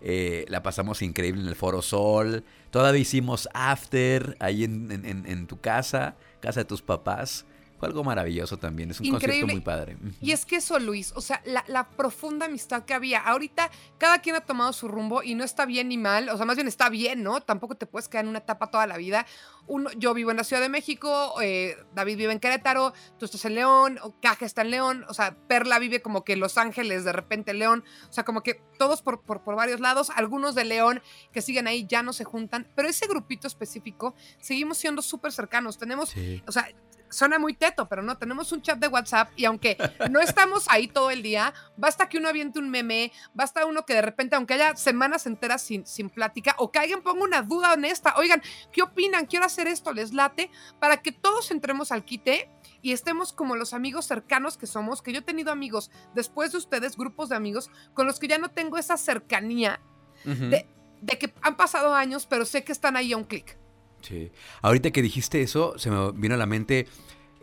Eh, 0.00 0.44
la 0.48 0.62
pasamos 0.62 1.00
increíble 1.02 1.40
en 1.42 1.48
el 1.48 1.56
Foro 1.56 1.80
Sol. 1.82 2.44
Todavía 2.70 3.00
hicimos 3.00 3.48
after 3.54 4.36
ahí 4.40 4.64
en, 4.64 4.90
en- 4.92 5.46
tu 5.46 5.58
casa, 5.60 6.16
casa 6.40 6.60
de 6.60 6.64
tus 6.66 6.82
papás. 6.82 7.46
Fue 7.78 7.88
algo 7.88 8.04
maravilloso 8.04 8.58
también. 8.58 8.90
Es 8.90 9.00
un 9.00 9.10
concierto 9.10 9.26
Increíble. 9.26 9.52
muy 9.54 9.60
padre. 9.62 9.96
Y 10.20 10.32
es 10.32 10.46
que 10.46 10.56
eso, 10.56 10.78
Luis, 10.78 11.12
o 11.14 11.20
sea, 11.20 11.42
la, 11.44 11.64
la 11.68 11.88
profunda 11.90 12.46
amistad 12.46 12.84
que 12.84 12.94
había. 12.94 13.20
Ahorita 13.20 13.70
cada 13.98 14.20
quien 14.20 14.36
ha 14.36 14.40
tomado 14.40 14.72
su 14.72 14.88
rumbo 14.88 15.22
y 15.22 15.34
no 15.34 15.44
está 15.44 15.66
bien 15.66 15.88
ni 15.88 15.98
mal, 15.98 16.28
o 16.30 16.36
sea, 16.36 16.46
más 16.46 16.56
bien 16.56 16.68
está 16.68 16.88
bien, 16.88 17.22
¿no? 17.22 17.40
Tampoco 17.40 17.74
te 17.74 17.86
puedes 17.86 18.08
quedar 18.08 18.24
en 18.24 18.30
una 18.30 18.38
etapa 18.38 18.70
toda 18.70 18.86
la 18.86 18.96
vida. 18.96 19.26
Uno, 19.68 19.90
yo 19.96 20.14
vivo 20.14 20.30
en 20.30 20.36
la 20.36 20.44
Ciudad 20.44 20.62
de 20.62 20.68
México, 20.68 21.34
eh, 21.42 21.76
David 21.94 22.16
vive 22.16 22.32
en 22.32 22.38
Querétaro, 22.38 22.92
tú 23.18 23.24
estás 23.24 23.44
en 23.46 23.56
León, 23.56 23.98
Caja 24.22 24.46
está 24.46 24.62
en 24.62 24.70
León, 24.70 25.04
o 25.08 25.14
sea, 25.14 25.36
Perla 25.48 25.78
vive 25.80 26.00
como 26.00 26.24
que 26.24 26.34
en 26.34 26.40
Los 26.40 26.56
Ángeles, 26.56 27.04
de 27.04 27.12
repente 27.12 27.50
en 27.50 27.58
León, 27.58 27.84
o 28.08 28.12
sea, 28.12 28.24
como 28.24 28.42
que 28.42 28.62
todos 28.78 29.02
por, 29.02 29.22
por, 29.22 29.42
por 29.42 29.56
varios 29.56 29.80
lados, 29.80 30.10
algunos 30.10 30.54
de 30.54 30.64
León 30.64 31.02
que 31.32 31.42
siguen 31.42 31.66
ahí 31.66 31.84
ya 31.88 32.02
no 32.04 32.12
se 32.12 32.22
juntan, 32.24 32.68
pero 32.76 32.88
ese 32.88 33.08
grupito 33.08 33.48
específico 33.48 34.14
seguimos 34.38 34.78
siendo 34.78 35.02
súper 35.02 35.32
cercanos. 35.32 35.78
Tenemos 35.78 36.10
Sí. 36.10 36.42
o 36.46 36.52
sea, 36.52 36.68
suena 37.08 37.38
muy 37.38 37.54
teto, 37.54 37.88
pero 37.88 38.02
no, 38.02 38.18
tenemos 38.18 38.52
un 38.52 38.62
chat 38.62 38.78
de 38.78 38.88
WhatsApp 38.88 39.30
y 39.36 39.44
aunque 39.44 39.76
no 40.10 40.20
estamos 40.20 40.66
ahí 40.68 40.88
todo 40.88 41.10
el 41.10 41.22
día, 41.22 41.52
basta 41.76 42.08
que 42.08 42.18
uno 42.18 42.28
aviente 42.28 42.58
un 42.58 42.70
meme, 42.70 43.12
basta 43.34 43.66
uno 43.66 43.84
que 43.84 43.94
de 43.94 44.02
repente, 44.02 44.36
aunque 44.36 44.54
haya 44.54 44.76
semanas 44.76 45.26
enteras 45.26 45.62
sin, 45.62 45.86
sin 45.86 46.10
plática, 46.10 46.54
o 46.58 46.70
que 46.70 46.78
alguien 46.78 47.02
ponga 47.02 47.24
una 47.24 47.42
duda 47.42 47.72
honesta, 47.72 48.14
oigan, 48.16 48.42
¿qué 48.72 48.82
opinan? 48.82 49.26
Quiero 49.26 49.44
hacer 49.44 49.66
esto, 49.66 49.92
les 49.92 50.12
late, 50.12 50.50
para 50.80 50.98
que 50.98 51.12
todos 51.12 51.50
entremos 51.50 51.92
al 51.92 52.04
quite 52.04 52.50
y 52.82 52.92
estemos 52.92 53.32
como 53.32 53.56
los 53.56 53.74
amigos 53.74 54.06
cercanos 54.06 54.56
que 54.56 54.66
somos, 54.66 55.02
que 55.02 55.12
yo 55.12 55.20
he 55.20 55.22
tenido 55.22 55.50
amigos 55.50 55.90
después 56.14 56.52
de 56.52 56.58
ustedes, 56.58 56.96
grupos 56.96 57.28
de 57.28 57.36
amigos, 57.36 57.70
con 57.94 58.06
los 58.06 58.18
que 58.18 58.28
ya 58.28 58.38
no 58.38 58.50
tengo 58.50 58.78
esa 58.78 58.96
cercanía 58.96 59.80
de, 60.24 60.66
de 61.00 61.18
que 61.18 61.32
han 61.42 61.56
pasado 61.56 61.94
años, 61.94 62.26
pero 62.26 62.44
sé 62.44 62.64
que 62.64 62.72
están 62.72 62.96
ahí 62.96 63.12
a 63.12 63.16
un 63.16 63.24
clic. 63.24 63.58
Sí. 64.02 64.30
Ahorita 64.62 64.90
que 64.90 65.02
dijiste 65.02 65.42
eso, 65.42 65.78
se 65.78 65.90
me 65.90 66.12
vino 66.12 66.34
a 66.34 66.38
la 66.38 66.46
mente 66.46 66.86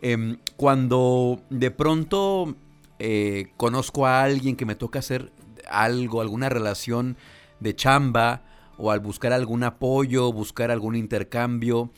em, 0.00 0.38
cuando 0.56 1.42
de 1.50 1.70
pronto 1.70 2.56
eh, 2.98 3.52
conozco 3.56 4.06
a 4.06 4.22
alguien 4.22 4.56
que 4.56 4.66
me 4.66 4.74
toca 4.74 5.00
hacer 5.00 5.32
algo, 5.68 6.20
alguna 6.20 6.48
relación 6.48 7.16
de 7.60 7.74
chamba 7.74 8.44
o 8.78 8.90
al 8.90 9.00
buscar 9.00 9.32
algún 9.32 9.62
apoyo, 9.62 10.32
buscar 10.32 10.70
algún 10.70 10.96
intercambio. 10.96 11.92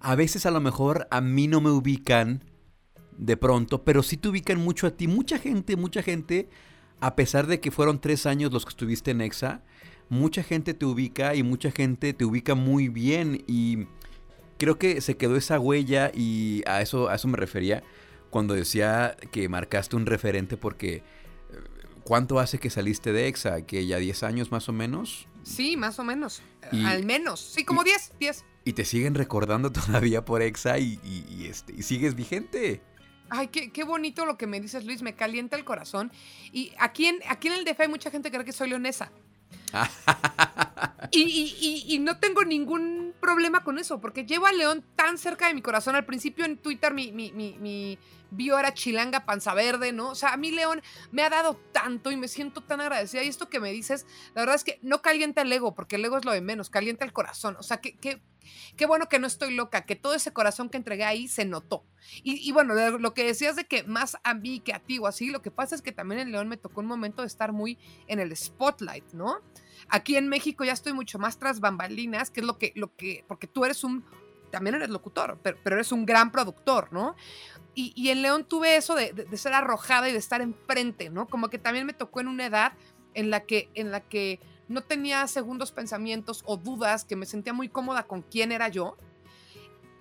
A 0.00 0.14
veces 0.14 0.46
a 0.46 0.50
lo 0.50 0.60
mejor 0.60 1.06
a 1.10 1.20
mí 1.20 1.48
no 1.48 1.60
me 1.60 1.70
ubican 1.70 2.44
de 3.16 3.36
pronto, 3.36 3.84
pero 3.84 4.02
sí 4.02 4.16
te 4.16 4.28
ubican 4.28 4.60
mucho 4.60 4.86
a 4.86 4.90
ti. 4.90 5.08
Mucha 5.08 5.38
gente, 5.38 5.76
mucha 5.76 6.02
gente, 6.02 6.48
a 7.00 7.16
pesar 7.16 7.46
de 7.46 7.60
que 7.60 7.70
fueron 7.70 8.00
tres 8.00 8.26
años 8.26 8.52
los 8.52 8.64
que 8.64 8.70
estuviste 8.70 9.12
en 9.12 9.20
EXA, 9.20 9.62
mucha 10.08 10.42
gente 10.42 10.74
te 10.74 10.84
ubica 10.86 11.34
y 11.34 11.42
mucha 11.42 11.70
gente 11.70 12.12
te 12.12 12.24
ubica 12.24 12.54
muy 12.54 12.88
bien 12.88 13.42
y 13.46 13.86
creo 14.58 14.78
que 14.78 15.00
se 15.00 15.16
quedó 15.16 15.36
esa 15.36 15.58
huella 15.58 16.10
y 16.14 16.62
a 16.66 16.80
eso, 16.82 17.08
a 17.08 17.14
eso 17.16 17.28
me 17.28 17.36
refería 17.36 17.82
cuando 18.30 18.54
decía 18.54 19.16
que 19.32 19.48
marcaste 19.48 19.96
un 19.96 20.06
referente 20.06 20.56
porque 20.56 20.96
eh, 20.96 21.02
¿cuánto 22.04 22.38
hace 22.38 22.58
que 22.58 22.70
saliste 22.70 23.12
de 23.12 23.28
EXA? 23.28 23.62
¿Que 23.66 23.86
ya 23.86 23.98
10 23.98 24.22
años 24.22 24.50
más 24.52 24.68
o 24.68 24.72
menos? 24.72 25.26
Sí, 25.42 25.76
más 25.76 25.98
o 25.98 26.04
menos. 26.04 26.42
Y- 26.72 26.84
Al 26.84 27.04
menos. 27.04 27.40
Sí, 27.40 27.64
como 27.64 27.84
10, 27.84 28.14
10. 28.18 28.44
Y 28.64 28.72
te 28.72 28.84
siguen 28.84 29.14
recordando 29.14 29.70
todavía 29.72 30.24
por 30.24 30.42
EXA 30.42 30.78
y, 30.78 30.98
y- 31.04 31.24
y, 31.30 31.46
este, 31.46 31.72
y 31.76 31.82
sigues 31.82 32.14
vigente. 32.14 32.80
Ay, 33.28 33.48
qué, 33.48 33.70
qué 33.72 33.82
bonito 33.84 34.24
lo 34.26 34.36
que 34.38 34.46
me 34.46 34.60
dices, 34.60 34.84
Luis. 34.84 35.02
Me 35.02 35.14
calienta 35.14 35.56
el 35.56 35.64
corazón. 35.64 36.12
Y 36.52 36.72
aquí 36.78 37.06
en, 37.06 37.16
aquí 37.28 37.48
en 37.48 37.54
el 37.54 37.64
DF 37.64 37.80
hay 37.80 37.88
mucha 37.88 38.10
gente 38.10 38.30
que 38.30 38.36
cree 38.36 38.44
que 38.46 38.52
soy 38.52 38.68
leonesa. 38.68 39.10
Y, 41.10 41.22
y- 41.22 41.56
y- 41.60 41.94
y 41.94 41.98
no 41.98 42.18
tengo 42.18 42.44
ningún 42.44 43.05
problema 43.26 43.64
con 43.64 43.78
eso, 43.78 44.00
porque 44.00 44.24
llevo 44.24 44.46
a 44.46 44.52
León 44.52 44.84
tan 44.94 45.18
cerca 45.18 45.48
de 45.48 45.54
mi 45.54 45.62
corazón. 45.62 45.96
Al 45.96 46.04
principio 46.04 46.44
en 46.44 46.56
Twitter 46.58 46.94
mi, 46.94 47.10
mi, 47.10 47.32
mi, 47.32 47.58
mi 47.58 47.98
bio 48.30 48.56
era 48.58 48.72
chilanga 48.72 49.26
panza 49.26 49.52
verde, 49.54 49.92
¿no? 49.92 50.10
O 50.10 50.14
sea, 50.14 50.32
a 50.32 50.36
mí 50.36 50.52
León 50.52 50.80
me 51.10 51.22
ha 51.22 51.28
dado 51.30 51.54
tanto 51.72 52.12
y 52.12 52.16
me 52.16 52.28
siento 52.28 52.60
tan 52.60 52.80
agradecida. 52.80 53.24
Y 53.24 53.28
esto 53.28 53.48
que 53.48 53.58
me 53.58 53.72
dices, 53.72 54.06
la 54.34 54.42
verdad 54.42 54.54
es 54.54 54.62
que 54.64 54.78
no 54.82 55.02
calienta 55.02 55.42
el 55.42 55.52
ego, 55.52 55.74
porque 55.74 55.96
el 55.96 56.04
ego 56.04 56.18
es 56.18 56.24
lo 56.24 56.30
de 56.32 56.40
menos, 56.40 56.70
calienta 56.70 57.04
el 57.04 57.12
corazón. 57.12 57.56
O 57.58 57.62
sea, 57.64 57.78
que, 57.80 57.96
que- 57.96 58.22
bueno 58.86 59.08
que 59.08 59.18
no 59.18 59.26
estoy 59.26 59.52
loca, 59.54 59.84
que 59.86 59.96
todo 59.96 60.14
ese 60.14 60.32
corazón 60.32 60.68
que 60.68 60.76
entregué 60.76 61.02
ahí 61.04 61.26
se 61.26 61.44
notó. 61.44 61.84
Y, 62.22 62.48
y 62.48 62.52
bueno, 62.52 62.74
lo 62.98 63.12
que 63.14 63.24
decías 63.24 63.56
de 63.56 63.64
que 63.66 63.82
más 63.82 64.16
a 64.22 64.34
mí 64.34 64.60
que 64.60 64.72
a 64.72 64.78
ti 64.78 64.98
o 65.00 65.08
así, 65.08 65.30
lo 65.30 65.42
que 65.42 65.50
pasa 65.50 65.74
es 65.74 65.82
que 65.82 65.90
también 65.90 66.20
en 66.20 66.30
León 66.30 66.48
me 66.48 66.56
tocó 66.56 66.80
un 66.80 66.86
momento 66.86 67.22
de 67.22 67.28
estar 67.28 67.50
muy 67.52 67.76
en 68.06 68.20
el 68.20 68.36
spotlight, 68.36 69.12
¿no? 69.12 69.40
Aquí 69.88 70.16
en 70.16 70.28
México 70.28 70.64
ya 70.64 70.72
estoy 70.72 70.92
mucho 70.92 71.18
más 71.18 71.38
tras 71.38 71.60
bambalinas, 71.60 72.30
que 72.30 72.40
es 72.40 72.46
lo 72.46 72.58
que, 72.58 72.72
lo 72.74 72.94
que, 72.96 73.24
porque 73.28 73.46
tú 73.46 73.64
eres 73.64 73.84
un, 73.84 74.04
también 74.50 74.74
eres 74.74 74.90
locutor, 74.90 75.38
pero, 75.42 75.58
pero 75.62 75.76
eres 75.76 75.92
un 75.92 76.06
gran 76.06 76.32
productor, 76.32 76.92
¿no? 76.92 77.14
Y, 77.74 77.92
y 77.94 78.08
en 78.08 78.22
León 78.22 78.44
tuve 78.44 78.76
eso 78.76 78.94
de, 78.94 79.12
de- 79.12 79.36
ser 79.36 79.52
arrojada 79.52 80.08
y 80.08 80.12
de 80.12 80.18
estar 80.18 80.40
enfrente, 80.40 81.10
¿no? 81.10 81.26
Como 81.28 81.48
que 81.50 81.58
también 81.58 81.84
me 81.86 81.92
tocó 81.92 82.20
en 82.20 82.28
una 82.28 82.46
edad 82.46 82.72
en 83.14 83.30
la 83.30 83.40
que, 83.40 83.68
en 83.74 83.90
la 83.90 84.00
que 84.00 84.40
no 84.68 84.82
tenía 84.82 85.26
segundos 85.26 85.72
pensamientos 85.72 86.42
o 86.46 86.56
dudas, 86.56 87.04
que 87.04 87.16
me 87.16 87.26
sentía 87.26 87.52
muy 87.52 87.68
cómoda 87.68 88.04
con 88.06 88.22
quién 88.22 88.50
era 88.50 88.68
yo. 88.68 88.96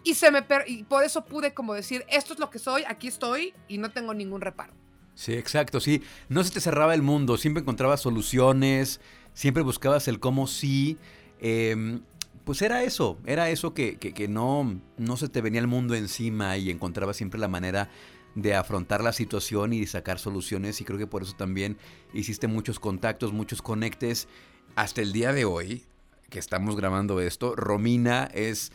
Y, 0.03 0.13
se 0.13 0.31
me 0.31 0.43
por 0.43 1.03
eso 1.03 1.25
pude 1.25 1.53
como 1.53 1.73
decir, 1.73 2.05
esto 2.09 2.33
es 2.33 2.39
lo 2.39 2.49
que 2.49 2.59
soy, 2.59 2.83
aquí 2.87 3.07
estoy 3.07 3.53
y 3.67 3.77
no 3.79 3.91
tengo 3.91 4.13
ningún 4.13 4.39
reparo. 4.41 4.73
Sí, 5.15 5.33
exacto, 5.33 5.79
sí. 5.79 6.03
No 6.29 6.43
se 6.43 6.51
te 6.51 6.61
cerraba 6.61 6.93
el 6.93 7.01
mundo, 7.01 7.37
siempre 7.37 7.61
encontrabas 7.61 8.01
soluciones, 8.01 8.99
siempre 9.35 9.61
buscabas 9.61 10.07
el 10.07 10.19
cómo 10.19 10.47
sí. 10.47 10.97
em, 11.39 12.01
pues 12.43 12.61
era 12.63 12.83
eso, 12.83 13.17
era 13.25 13.49
eso 13.49 13.73
que, 13.73 13.97
que- 13.97 14.27
no, 14.27 14.79
no 14.97 15.17
se 15.17 15.29
te 15.29 15.41
venía 15.41 15.59
el 15.61 15.67
mundo 15.67 15.95
encima 15.95 16.57
y 16.57 16.69
encontrabas 16.71 17.17
siempre 17.17 17.39
la 17.39 17.47
manera 17.47 17.89
de 18.35 18.53
afrontar 18.53 19.03
la 19.03 19.13
situación 19.13 19.73
y 19.73 19.85
sacar 19.87 20.19
soluciones 20.19 20.79
y 20.81 20.85
creo 20.85 20.99
que 20.99 21.07
por 21.07 21.23
eso 21.23 21.33
también 21.35 21.77
hiciste 22.13 22.47
muchos 22.47 22.79
contactos, 22.79 23.31
muchos 23.33 23.61
conectes. 23.61 24.27
Hasta 24.75 25.01
el 25.01 25.13
día 25.13 25.31
de 25.33 25.45
hoy, 25.45 25.85
que 26.29 26.37
estamos 26.39 26.75
grabando 26.75 27.19
esto, 27.21 27.55
Romina 27.55 28.25
es 28.33 28.71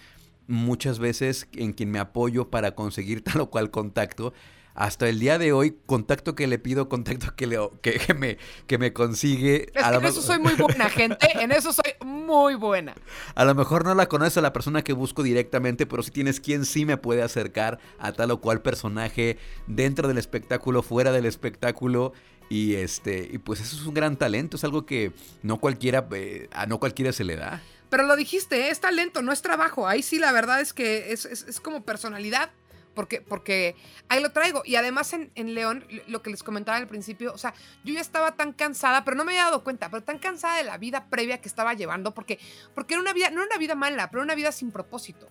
muchas 0.49 0.99
veces 0.99 1.47
en 1.53 1.73
quien 1.73 1.91
me 1.91 1.99
apoyo 1.99 2.51
para 2.51 2.75
conseguir 2.75 3.23
tal 3.25 3.43
o 3.43 3.51
cual 3.51 3.71
contacto. 3.71 4.33
Hasta 4.75 5.09
el 5.09 5.19
día 5.19 5.39
de 5.39 5.53
hoy, 5.53 5.77
contacto 5.87 6.35
que 6.35 6.47
le 6.47 6.59
pido, 6.59 6.89
contacto 6.89 7.35
que, 7.37 7.47
le, 7.47 7.59
que, 7.83 7.99
que 7.99 8.15
me, 8.15 8.39
que 8.67 8.79
me 8.79 8.93
consigue. 8.93 9.67
Es 9.75 9.83
que 9.91 9.95
en 9.97 10.05
eso 10.07 10.23
soy 10.23 10.39
muy 10.39 10.55
buena, 10.55 10.89
gente. 10.89 11.29
En 11.41 11.53
eso 11.53 11.73
soy 11.73 11.93
muy 12.05 12.55
buena. 12.55 12.95
A 13.35 13.45
lo 13.45 13.55
mejor 13.55 13.85
no 13.85 13.95
la 13.95 14.07
conoces 14.09 14.37
a 14.39 14.41
la 14.41 14.53
persona 14.53 14.83
que 14.83 14.93
busco 14.93 15.23
directamente, 15.23 15.87
pero 15.87 16.03
sí 16.03 16.11
tienes 16.11 16.41
quien 16.41 16.65
sí 16.65 16.85
me 16.87 16.97
puede 16.97 17.23
acercar 17.23 17.79
a 17.99 18.13
tal 18.13 18.31
o 18.31 18.41
cual 18.41 18.63
personaje 18.63 19.39
dentro 19.67 20.09
del 20.09 20.19
espectáculo, 20.19 20.83
fuera 20.83 21.13
del 21.13 21.27
espectáculo. 21.27 22.13
Y 22.49 22.75
este, 22.75 23.29
y 23.33 23.39
pues 23.39 23.61
eso 23.61 23.77
es 23.77 23.87
un 23.87 23.95
gran 23.95 24.17
talento, 24.17 24.57
es 24.57 24.65
algo 24.65 24.85
que 24.85 25.13
no 25.43 25.59
cualquiera, 25.59 26.09
eh, 26.13 26.49
a 26.53 26.67
no 26.67 26.79
cualquiera 26.81 27.13
se 27.13 27.23
le 27.23 27.37
da. 27.37 27.63
Pero 27.91 28.05
lo 28.05 28.17
dijiste, 28.17 28.67
¿eh? 28.67 28.71
es 28.71 28.81
talento, 28.81 29.23
no 29.23 29.31
es 29.33 29.41
trabajo. 29.43 29.87
Ahí 29.87 30.03
sí 30.03 30.19
la 30.19 30.33
verdad 30.33 30.61
es 30.61 30.73
que 30.73 31.13
es, 31.13 31.25
es- 31.27 31.43
es 31.45 31.61
como 31.61 31.85
personalidad. 31.85 32.51
Porque, 32.95 33.21
porque 33.21 33.77
ahí 34.09 34.21
lo 34.21 34.33
traigo. 34.33 34.63
Y 34.65 34.77
además 34.77 35.13
en, 35.13 35.31
en 35.37 35.55
León, 35.55 35.87
lo 36.09 36.23
que 36.23 36.31
les 36.31 36.43
comentaba 36.43 36.77
al 36.77 36.89
principio, 36.89 37.33
o 37.33 37.39
sea, 37.39 37.55
yo 37.85 37.95
ya 37.95 38.01
estaba 38.01 38.33
tan 38.37 38.53
cansada, 38.53 39.05
pero 39.05 39.17
no 39.17 39.25
me 39.25 39.33
había 39.33 39.45
dado 39.45 39.63
cuenta, 39.63 39.89
pero 39.91 40.03
tan 40.03 40.19
cansada 40.19 40.57
de 40.57 40.65
la 40.65 40.77
vida 40.77 41.07
previa 41.09 41.41
que 41.41 41.49
estaba 41.49 41.75
llevando, 41.75 42.13
porque, 42.13 42.39
porque 42.75 42.95
era 42.95 43.01
una 43.01 43.13
vida, 43.13 43.31
no 43.31 43.41
era 43.43 43.47
una 43.47 43.59
vida 43.59 43.75
mala, 43.75 44.11
pero 44.11 44.23
era 44.23 44.25
una 44.25 44.35
vida 44.35 44.51
sin 44.53 44.73
propósito. 44.73 45.29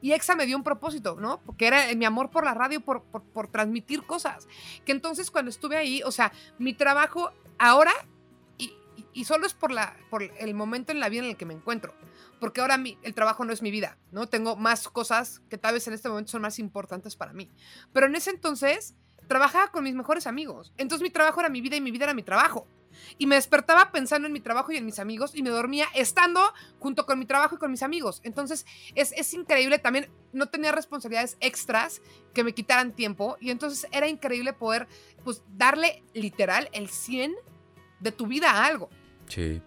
Y 0.00 0.12
Exa 0.12 0.36
me 0.36 0.46
dio 0.46 0.56
un 0.56 0.62
propósito, 0.62 1.16
¿no? 1.18 1.40
Porque 1.40 1.66
era 1.66 1.92
mi 1.96 2.04
amor 2.04 2.30
por 2.30 2.44
la 2.44 2.54
radio, 2.54 2.80
por, 2.80 3.02
por, 3.02 3.48
transmitir 3.48 4.04
cosas. 4.04 4.46
Que 4.84 4.92
entonces 4.92 5.30
cuando 5.30 5.50
estuve 5.50 5.76
ahí, 5.76 6.02
o 6.04 6.12
sea, 6.12 6.30
mi 6.58 6.72
trabajo 6.72 7.32
ahora, 7.58 7.90
y, 8.58 8.66
y- 8.96 9.06
y 9.12 9.24
solo 9.24 9.44
es 9.46 9.54
por, 9.54 9.72
la, 9.72 9.96
por 10.08 10.22
el 10.22 10.54
momento 10.54 10.92
en 10.92 11.00
la 11.00 11.08
vida 11.08 11.22
en 11.24 11.30
el 11.30 11.36
que 11.36 11.46
me 11.46 11.54
encuentro. 11.54 11.94
Porque 12.40 12.60
ahora 12.60 12.78
mi, 12.78 12.98
el 13.02 13.14
trabajo 13.14 13.44
no 13.44 13.52
es 13.52 13.62
mi 13.62 13.70
vida, 13.70 13.98
¿no? 14.12 14.26
Tengo 14.26 14.56
más 14.56 14.88
cosas 14.88 15.42
que 15.48 15.58
tal 15.58 15.74
vez 15.74 15.86
en 15.88 15.94
este 15.94 16.08
momento 16.08 16.30
son 16.30 16.42
más 16.42 16.58
importantes 16.58 17.16
para 17.16 17.32
mí. 17.32 17.50
Pero 17.92 18.06
en 18.06 18.14
ese 18.14 18.30
entonces 18.30 18.94
trabajaba 19.28 19.70
con 19.70 19.84
mis 19.84 19.94
mejores 19.94 20.26
amigos. 20.26 20.72
Entonces 20.76 21.02
mi 21.02 21.10
trabajo 21.10 21.40
era 21.40 21.48
mi 21.48 21.60
vida 21.60 21.76
y 21.76 21.80
mi 21.80 21.90
vida 21.90 22.04
era 22.04 22.14
mi 22.14 22.22
trabajo. 22.22 22.66
Y 23.18 23.26
me 23.26 23.36
despertaba 23.36 23.92
pensando 23.92 24.26
en 24.26 24.32
mi 24.32 24.40
trabajo 24.40 24.72
y 24.72 24.76
en 24.76 24.84
mis 24.84 24.98
amigos 24.98 25.34
y 25.34 25.42
me 25.42 25.50
dormía 25.50 25.86
estando 25.94 26.40
junto 26.80 27.06
con 27.06 27.18
mi 27.18 27.26
trabajo 27.26 27.54
y 27.54 27.58
con 27.58 27.70
mis 27.70 27.82
amigos. 27.82 28.20
Entonces 28.24 28.66
es, 28.94 29.12
es 29.12 29.32
increíble, 29.34 29.78
también 29.78 30.10
no 30.32 30.46
tenía 30.46 30.72
responsabilidades 30.72 31.36
extras 31.40 32.00
que 32.34 32.42
me 32.42 32.54
quitaran 32.54 32.92
tiempo 32.92 33.36
y 33.40 33.50
entonces 33.50 33.86
era 33.92 34.08
increíble 34.08 34.52
poder 34.52 34.88
pues 35.22 35.42
darle 35.48 36.02
literal 36.14 36.68
el 36.72 36.88
100 36.88 37.34
de 38.00 38.12
tu 38.12 38.26
vida 38.26 38.50
a 38.50 38.66
algo. 38.66 38.88
Sí. 39.28 39.60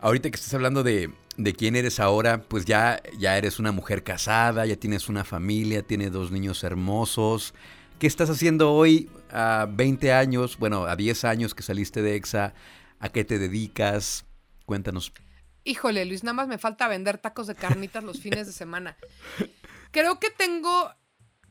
Ahorita 0.00 0.30
que 0.30 0.36
estás 0.36 0.54
hablando 0.54 0.82
de, 0.82 1.12
de 1.38 1.54
quién 1.54 1.76
eres 1.76 2.00
ahora, 2.00 2.42
pues 2.42 2.64
ya, 2.64 3.00
ya 3.16 3.38
eres 3.38 3.60
una 3.60 3.70
mujer 3.70 4.02
casada, 4.02 4.66
ya 4.66 4.76
tienes 4.76 5.08
una 5.08 5.24
familia, 5.24 5.82
tienes 5.82 6.12
dos 6.12 6.32
niños 6.32 6.64
hermosos. 6.64 7.54
¿Qué 8.00 8.08
estás 8.08 8.28
haciendo 8.28 8.72
hoy 8.72 9.08
a 9.30 9.66
20 9.70 10.12
años, 10.12 10.58
bueno, 10.58 10.84
a 10.84 10.96
10 10.96 11.24
años 11.24 11.54
que 11.54 11.62
saliste 11.62 12.02
de 12.02 12.16
EXA? 12.16 12.54
¿A 12.98 13.08
qué 13.08 13.24
te 13.24 13.38
dedicas? 13.38 14.26
Cuéntanos. 14.66 15.12
Híjole, 15.62 16.04
Luis, 16.04 16.24
nada 16.24 16.34
más 16.34 16.48
me 16.48 16.58
falta 16.58 16.88
vender 16.88 17.18
tacos 17.18 17.46
de 17.46 17.54
carnitas 17.54 18.02
los 18.02 18.20
fines 18.20 18.48
de 18.48 18.52
semana. 18.52 18.96
Creo 19.92 20.18
que 20.18 20.30
tengo 20.30 20.92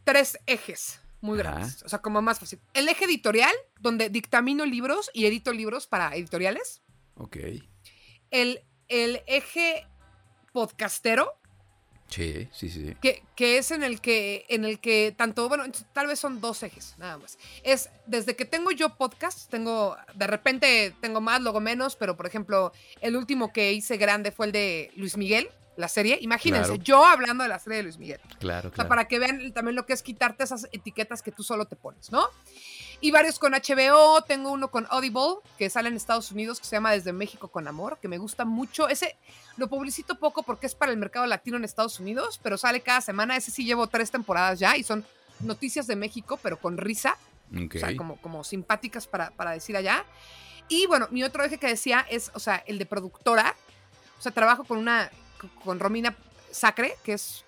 tres 0.03 0.37
ejes 0.47 0.99
muy 1.21 1.39
Ajá. 1.39 1.51
grandes. 1.51 1.81
O 1.83 1.89
sea, 1.89 1.99
como 1.99 2.21
más 2.21 2.39
fácil. 2.39 2.59
El 2.73 2.89
eje 2.89 3.05
editorial, 3.05 3.53
donde 3.79 4.09
dictamino 4.09 4.65
libros 4.65 5.09
y 5.13 5.27
edito 5.27 5.53
libros 5.53 5.87
para 5.87 6.13
editoriales. 6.13 6.81
Ok. 7.15 7.37
El, 8.31 8.61
el 8.89 9.21
eje 9.27 9.85
podcastero, 10.53 11.33
Sí, 12.09 12.47
sí, 12.53 12.69
sí. 12.69 12.95
que, 13.01 13.21
que 13.35 13.57
es 13.57 13.71
en 13.71 13.83
el 13.83 13.99
que, 13.99 14.45
en 14.47 14.63
el 14.63 14.79
que 14.79 15.13
tanto, 15.17 15.49
bueno, 15.49 15.65
tal 15.91 16.07
vez 16.07 16.17
son 16.19 16.39
dos 16.39 16.63
ejes, 16.63 16.95
nada 16.97 17.17
más. 17.17 17.37
Es 17.63 17.89
desde 18.05 18.33
que 18.37 18.45
tengo 18.45 18.71
yo 18.71 18.95
podcast, 18.95 19.49
tengo, 19.51 19.97
de 20.15 20.25
repente 20.25 20.95
tengo 21.01 21.19
más, 21.19 21.41
luego 21.41 21.59
menos, 21.59 21.97
pero 21.97 22.15
por 22.15 22.25
ejemplo, 22.25 22.71
el 23.01 23.17
último 23.17 23.51
que 23.51 23.73
hice 23.73 23.97
grande 23.97 24.31
fue 24.31 24.45
el 24.45 24.51
de 24.53 24.91
Luis 24.95 25.17
Miguel, 25.17 25.49
la 25.75 25.89
serie. 25.89 26.17
Imagínense, 26.21 26.69
Claro. 26.69 26.83
yo 26.83 27.05
hablando 27.05 27.43
de 27.43 27.49
la 27.49 27.59
serie 27.59 27.77
de 27.77 27.83
Luis 27.83 27.97
Miguel. 27.97 28.21
Claro, 28.39 28.69
O 28.69 28.71
sea, 28.71 28.75
claro. 28.75 28.87
para 28.89 29.07
que 29.09 29.19
vean 29.19 29.51
también 29.51 29.75
lo 29.75 29.85
que 29.85 29.91
es 29.93 30.01
quitarte 30.01 30.45
esas 30.45 30.67
etiquetas 30.71 31.21
que 31.21 31.33
tú 31.33 31.43
solo 31.43 31.65
te 31.65 31.75
pones, 31.75 32.09
¿no? 32.11 32.25
Y 32.99 33.11
varios 33.11 33.37
con 33.37 33.53
HBO, 33.53 34.23
tengo 34.23 34.51
uno 34.51 34.71
con 34.71 34.87
Audible, 34.89 35.37
que 35.57 35.69
sale 35.69 35.89
en 35.89 35.95
Estados 35.95 36.31
Unidos, 36.31 36.59
que 36.59 36.65
se 36.65 36.75
llama 36.75 36.91
Desde 36.91 37.13
México 37.13 37.47
con 37.47 37.67
Amor, 37.67 37.99
que 38.01 38.07
me 38.07 38.17
gusta 38.17 38.43
mucho. 38.43 38.89
Ese 38.89 39.15
lo 39.55 39.67
publicito 39.67 40.17
poco 40.17 40.41
porque 40.41 40.65
es 40.65 40.73
para 40.73 40.91
el 40.91 40.97
mercado 40.97 41.27
latino 41.27 41.57
en 41.57 41.63
Estados 41.63 41.99
Unidos, 41.99 42.39
pero 42.41 42.57
sale 42.57 42.81
cada 42.81 43.01
semana. 43.01 43.37
Ese 43.37 43.51
sí 43.51 43.65
llevo 43.65 43.85
tres 43.87 44.09
temporadas 44.09 44.57
ya 44.59 44.75
y 44.77 44.83
son 44.83 45.05
noticias 45.41 45.85
de 45.85 45.95
México, 45.95 46.39
pero 46.41 46.59
con 46.59 46.77
risa, 46.77 47.17
o 47.55 47.77
sea, 47.77 47.95
como, 47.95 48.17
como 48.17 48.43
simpáticas 48.43 49.05
para, 49.05 49.29
para 49.29 49.51
decir 49.51 49.77
allá. 49.77 50.03
Y 50.67 50.87
bueno, 50.87 51.07
mi 51.11 51.23
otro 51.23 51.43
eje 51.43 51.59
que 51.59 51.67
decía 51.67 52.05
es, 52.09 52.31
o 52.33 52.39
sea, 52.39 52.63
el 52.65 52.79
de 52.79 52.85
productora. 52.85 53.55
O 54.17 54.21
sea, 54.21 54.31
trabajo 54.31 54.63
con 54.63 54.79
una, 54.79 55.11
con 55.63 55.79
Romina 55.79 56.15
Sacre, 56.51 56.95
que 57.03 57.13
es, 57.13 57.45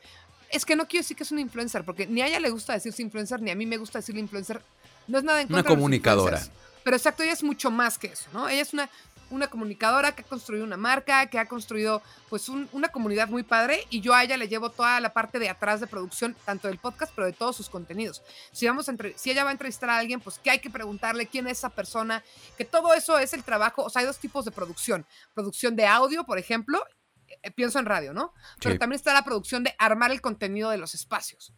es 0.52 0.66
que 0.66 0.76
no 0.76 0.88
quiero 0.88 1.02
decir 1.02 1.18
que 1.18 1.24
es 1.24 1.32
una 1.32 1.42
influencer, 1.42 1.84
porque 1.84 2.06
ni 2.06 2.22
a 2.22 2.28
ella 2.28 2.40
le 2.40 2.52
gusta 2.52 2.74
decirse 2.74 3.02
influencer, 3.02 3.42
ni 3.42 3.50
a 3.50 3.56
mí 3.56 3.66
me 3.66 3.78
gusta 3.78 4.00
decirle 4.00 4.22
influencer. 4.22 4.62
No 5.10 5.18
es 5.18 5.24
nada 5.24 5.42
en 5.42 5.48
Una 5.48 5.58
contra 5.58 5.72
los 5.72 5.78
comunicadora. 5.78 6.42
Pero 6.84 6.96
exacto, 6.96 7.24
ella 7.24 7.34
es 7.34 7.44
mucho 7.44 7.72
más 7.72 7.98
que 7.98 8.08
eso, 8.08 8.30
¿no? 8.32 8.48
Ella 8.48 8.62
es 8.62 8.74
una, 8.74 8.90
una 9.32 9.48
comunicadora 9.48 10.14
que 10.16 10.22
ha 10.22 10.26
construido 10.26 10.64
una 10.64 10.78
marca, 10.78 11.28
que 11.28 11.38
ha 11.38 11.46
construido 11.48 12.02
pues 12.30 12.48
un- 12.50 12.68
una 12.72 12.88
comunidad 12.90 13.28
muy 13.28 13.44
padre 13.44 13.86
y 13.90 14.02
yo 14.02 14.14
a 14.16 14.24
ella 14.24 14.38
le 14.38 14.48
llevo 14.48 14.70
toda 14.72 15.00
la 15.00 15.14
parte 15.14 15.38
de 15.40 15.50
atrás 15.50 15.82
de 15.82 15.88
producción, 15.88 16.36
tanto 16.46 16.68
del 16.68 16.78
podcast, 16.78 17.12
pero 17.16 17.28
de 17.28 17.34
todos 17.34 17.56
sus 17.56 17.70
contenidos. 17.70 18.24
Si, 18.52 18.66
vamos 18.66 18.88
a 18.88 18.92
entre- 18.92 19.16
si 19.18 19.30
ella 19.30 19.44
va 19.44 19.50
a 19.50 19.54
entrevistar 19.54 19.90
a 19.90 19.98
alguien, 19.98 20.20
pues 20.20 20.40
qué 20.44 20.52
hay 20.52 20.60
que 20.60 20.70
preguntarle, 20.70 21.28
quién 21.28 21.46
es 21.48 21.60
esa 21.60 21.70
persona, 21.70 22.24
que 22.58 22.66
todo 22.66 22.94
eso 22.94 23.20
es 23.20 23.34
el 23.34 23.44
trabajo, 23.44 23.84
o 23.84 23.90
sea, 23.90 24.00
hay 24.02 24.06
dos 24.08 24.18
tipos 24.20 24.46
de 24.46 24.52
producción. 24.52 25.06
Producción 25.36 25.76
de 25.76 25.86
audio, 25.86 26.24
por 26.24 26.40
ejemplo, 26.40 26.84
eh, 27.44 27.52
pienso 27.52 27.78
en 27.78 27.86
radio, 27.86 28.14
¿no? 28.14 28.34
Pero 28.62 28.74
Sí. 28.76 28.80
también 28.80 28.98
está 28.98 29.14
la 29.14 29.24
producción 29.24 29.64
de 29.64 29.76
armar 29.78 30.10
el 30.12 30.22
contenido 30.22 30.70
de 30.72 30.78
los 30.78 30.96
espacios. 30.96 31.54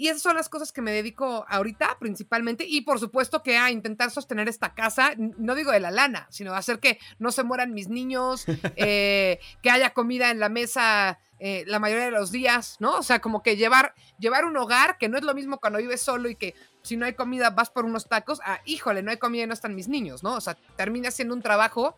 Y 0.00 0.08
esas 0.08 0.22
son 0.22 0.34
las 0.34 0.48
cosas 0.48 0.72
que 0.72 0.80
me 0.80 0.92
dedico 0.92 1.44
ahorita 1.46 1.98
principalmente. 1.98 2.64
Y 2.66 2.80
por 2.80 2.98
supuesto 2.98 3.42
que 3.42 3.58
a 3.58 3.70
intentar 3.70 4.10
sostener 4.10 4.48
esta 4.48 4.72
casa, 4.72 5.10
no 5.18 5.54
digo 5.54 5.72
de 5.72 5.80
la 5.80 5.90
lana, 5.90 6.26
sino 6.30 6.54
hacer 6.54 6.80
que 6.80 6.98
no 7.18 7.30
se 7.32 7.44
mueran 7.44 7.74
mis 7.74 7.90
niños, 7.90 8.46
eh, 8.76 9.40
que 9.60 9.70
haya 9.70 9.90
comida 9.90 10.30
en 10.30 10.40
la 10.40 10.48
mesa 10.48 11.18
eh, 11.38 11.64
la 11.66 11.78
mayoría 11.80 12.06
de 12.06 12.12
los 12.12 12.32
días, 12.32 12.78
¿no? 12.80 12.96
O 12.96 13.02
sea, 13.02 13.20
como 13.20 13.42
que 13.42 13.58
llevar, 13.58 13.94
llevar 14.18 14.46
un 14.46 14.56
hogar, 14.56 14.96
que 14.96 15.10
no 15.10 15.18
es 15.18 15.22
lo 15.22 15.34
mismo 15.34 15.58
cuando 15.58 15.78
vives 15.78 16.00
solo 16.00 16.30
y 16.30 16.34
que 16.34 16.54
si 16.80 16.96
no 16.96 17.04
hay 17.04 17.12
comida 17.12 17.50
vas 17.50 17.68
por 17.68 17.84
unos 17.84 18.08
tacos, 18.08 18.40
ah, 18.46 18.62
híjole, 18.64 19.02
no 19.02 19.10
hay 19.10 19.18
comida 19.18 19.42
y 19.42 19.48
no 19.48 19.52
están 19.52 19.74
mis 19.74 19.88
niños, 19.88 20.22
¿no? 20.22 20.32
O 20.32 20.40
sea, 20.40 20.56
termina 20.76 21.10
siendo 21.10 21.34
un 21.34 21.42
trabajo 21.42 21.94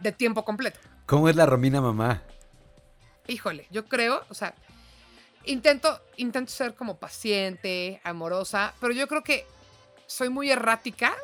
de 0.00 0.10
tiempo 0.10 0.42
completo. 0.42 0.80
¿Cómo 1.04 1.28
es 1.28 1.36
la 1.36 1.44
Romina 1.44 1.82
mamá? 1.82 2.22
híjole, 3.26 3.66
yo 3.70 3.86
creo, 3.86 4.22
o 4.28 4.34
sea, 4.34 4.54
intento, 5.46 6.00
intento 6.16 6.50
ser 6.52 6.74
como 6.74 6.96
paciente, 6.96 8.00
amorosa, 8.04 8.74
pero 8.80 8.92
yo 8.92 9.06
creo 9.08 9.22
que 9.22 9.46
soy 10.06 10.28
muy 10.28 10.50
errática, 10.50 11.14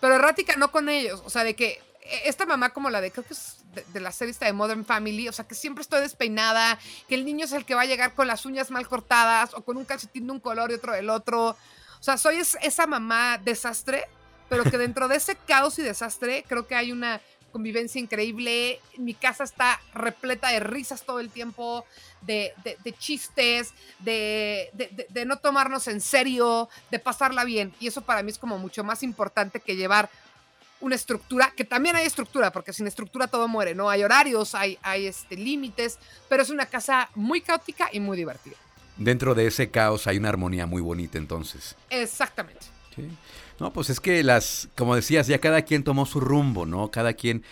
pero 0.00 0.14
errática 0.16 0.56
no 0.56 0.70
con 0.70 0.88
ellos, 0.88 1.22
o 1.24 1.30
sea, 1.30 1.44
de 1.44 1.54
que 1.54 1.80
esta 2.24 2.46
mamá 2.46 2.70
como 2.70 2.90
la 2.90 3.00
de, 3.00 3.10
creo 3.10 3.24
que 3.24 3.32
es 3.34 3.56
de, 3.92 4.00
la 4.00 4.12
serie 4.12 4.34
de 4.34 4.52
Modern 4.52 4.84
Family, 4.84 5.28
o 5.28 5.32
sea, 5.32 5.46
que 5.46 5.54
siempre 5.54 5.82
estoy 5.82 6.00
despeinada, 6.00 6.78
que 7.08 7.14
el 7.14 7.24
niño 7.24 7.46
es 7.46 7.52
el 7.52 7.64
que 7.64 7.74
va 7.74 7.82
a 7.82 7.86
llegar 7.86 8.14
con 8.14 8.26
las 8.26 8.44
uñas 8.44 8.70
mal 8.70 8.86
cortadas 8.88 9.54
o 9.54 9.64
con 9.64 9.76
un 9.76 9.84
calcetín 9.84 10.26
de 10.26 10.32
un 10.32 10.40
color 10.40 10.70
y 10.70 10.74
otro 10.74 10.92
del 10.92 11.10
otro. 11.10 11.48
O 11.50 11.56
sea, 12.02 12.18
soy 12.18 12.36
es- 12.36 12.58
esa 12.62 12.86
mamá 12.86 13.38
desastre, 13.38 14.06
pero 14.48 14.62
que 14.64 14.78
dentro 14.78 15.08
de 15.08 15.16
ese 15.16 15.36
caos 15.36 15.78
y 15.78 15.82
desastre 15.82 16.44
creo 16.46 16.66
que 16.66 16.74
hay 16.74 16.92
una 16.92 17.20
convivencia 17.54 18.00
increíble. 18.00 18.80
Mi 18.98 19.14
casa 19.14 19.44
está 19.44 19.80
repleta 19.94 20.48
de 20.48 20.58
risas 20.58 21.04
todo 21.06 21.20
el 21.20 21.30
tiempo, 21.30 21.86
de, 22.22 22.52
de- 22.64 22.76
de 22.82 22.92
chistes, 22.92 23.72
de, 24.00 24.70
de- 24.72 24.88
de- 24.88 25.06
de 25.08 25.24
no 25.24 25.36
tomarnos 25.38 25.86
en 25.86 26.00
serio, 26.00 26.68
de 26.90 26.98
pasarla 26.98 27.44
bien. 27.44 27.72
Y 27.78 27.86
eso 27.86 28.02
para 28.02 28.24
mí 28.24 28.32
es 28.32 28.38
como 28.38 28.58
mucho 28.58 28.82
más 28.82 29.04
importante 29.04 29.60
que 29.60 29.76
llevar 29.76 30.10
una 30.80 30.96
estructura, 30.96 31.52
que 31.56 31.64
también 31.64 31.94
hay 31.94 32.04
estructura, 32.06 32.50
porque 32.50 32.72
sin 32.72 32.88
estructura 32.88 33.28
todo 33.28 33.46
muere, 33.46 33.72
¿no? 33.76 33.88
Hay 33.88 34.02
horarios, 34.02 34.56
hay, 34.56 34.76
hay 34.82 35.06
este, 35.06 35.36
límites, 35.36 35.98
pero 36.28 36.42
es 36.42 36.50
una 36.50 36.66
casa 36.66 37.08
muy 37.14 37.40
caótica 37.40 37.88
y 37.92 38.00
muy 38.00 38.16
divertida. 38.16 38.56
Dentro 38.96 39.34
de 39.36 39.46
ese 39.46 39.70
caos 39.70 40.08
hay 40.08 40.18
una 40.18 40.28
armonía 40.30 40.66
muy 40.66 40.82
bonita 40.82 41.18
entonces. 41.18 41.76
Exactamente. 41.88 42.66
Sí. 42.96 43.08
No, 43.60 43.72
pues 43.72 43.90
es 43.90 44.00
que 44.00 44.22
las, 44.22 44.68
como 44.76 44.96
decías, 44.96 45.26
ya 45.26 45.38
cada 45.38 45.62
quien 45.62 45.84
tomó 45.84 46.06
su 46.06 46.20
rumbo, 46.20 46.66
¿no? 46.66 46.90
Cada 46.90 47.14
quien 47.14 47.42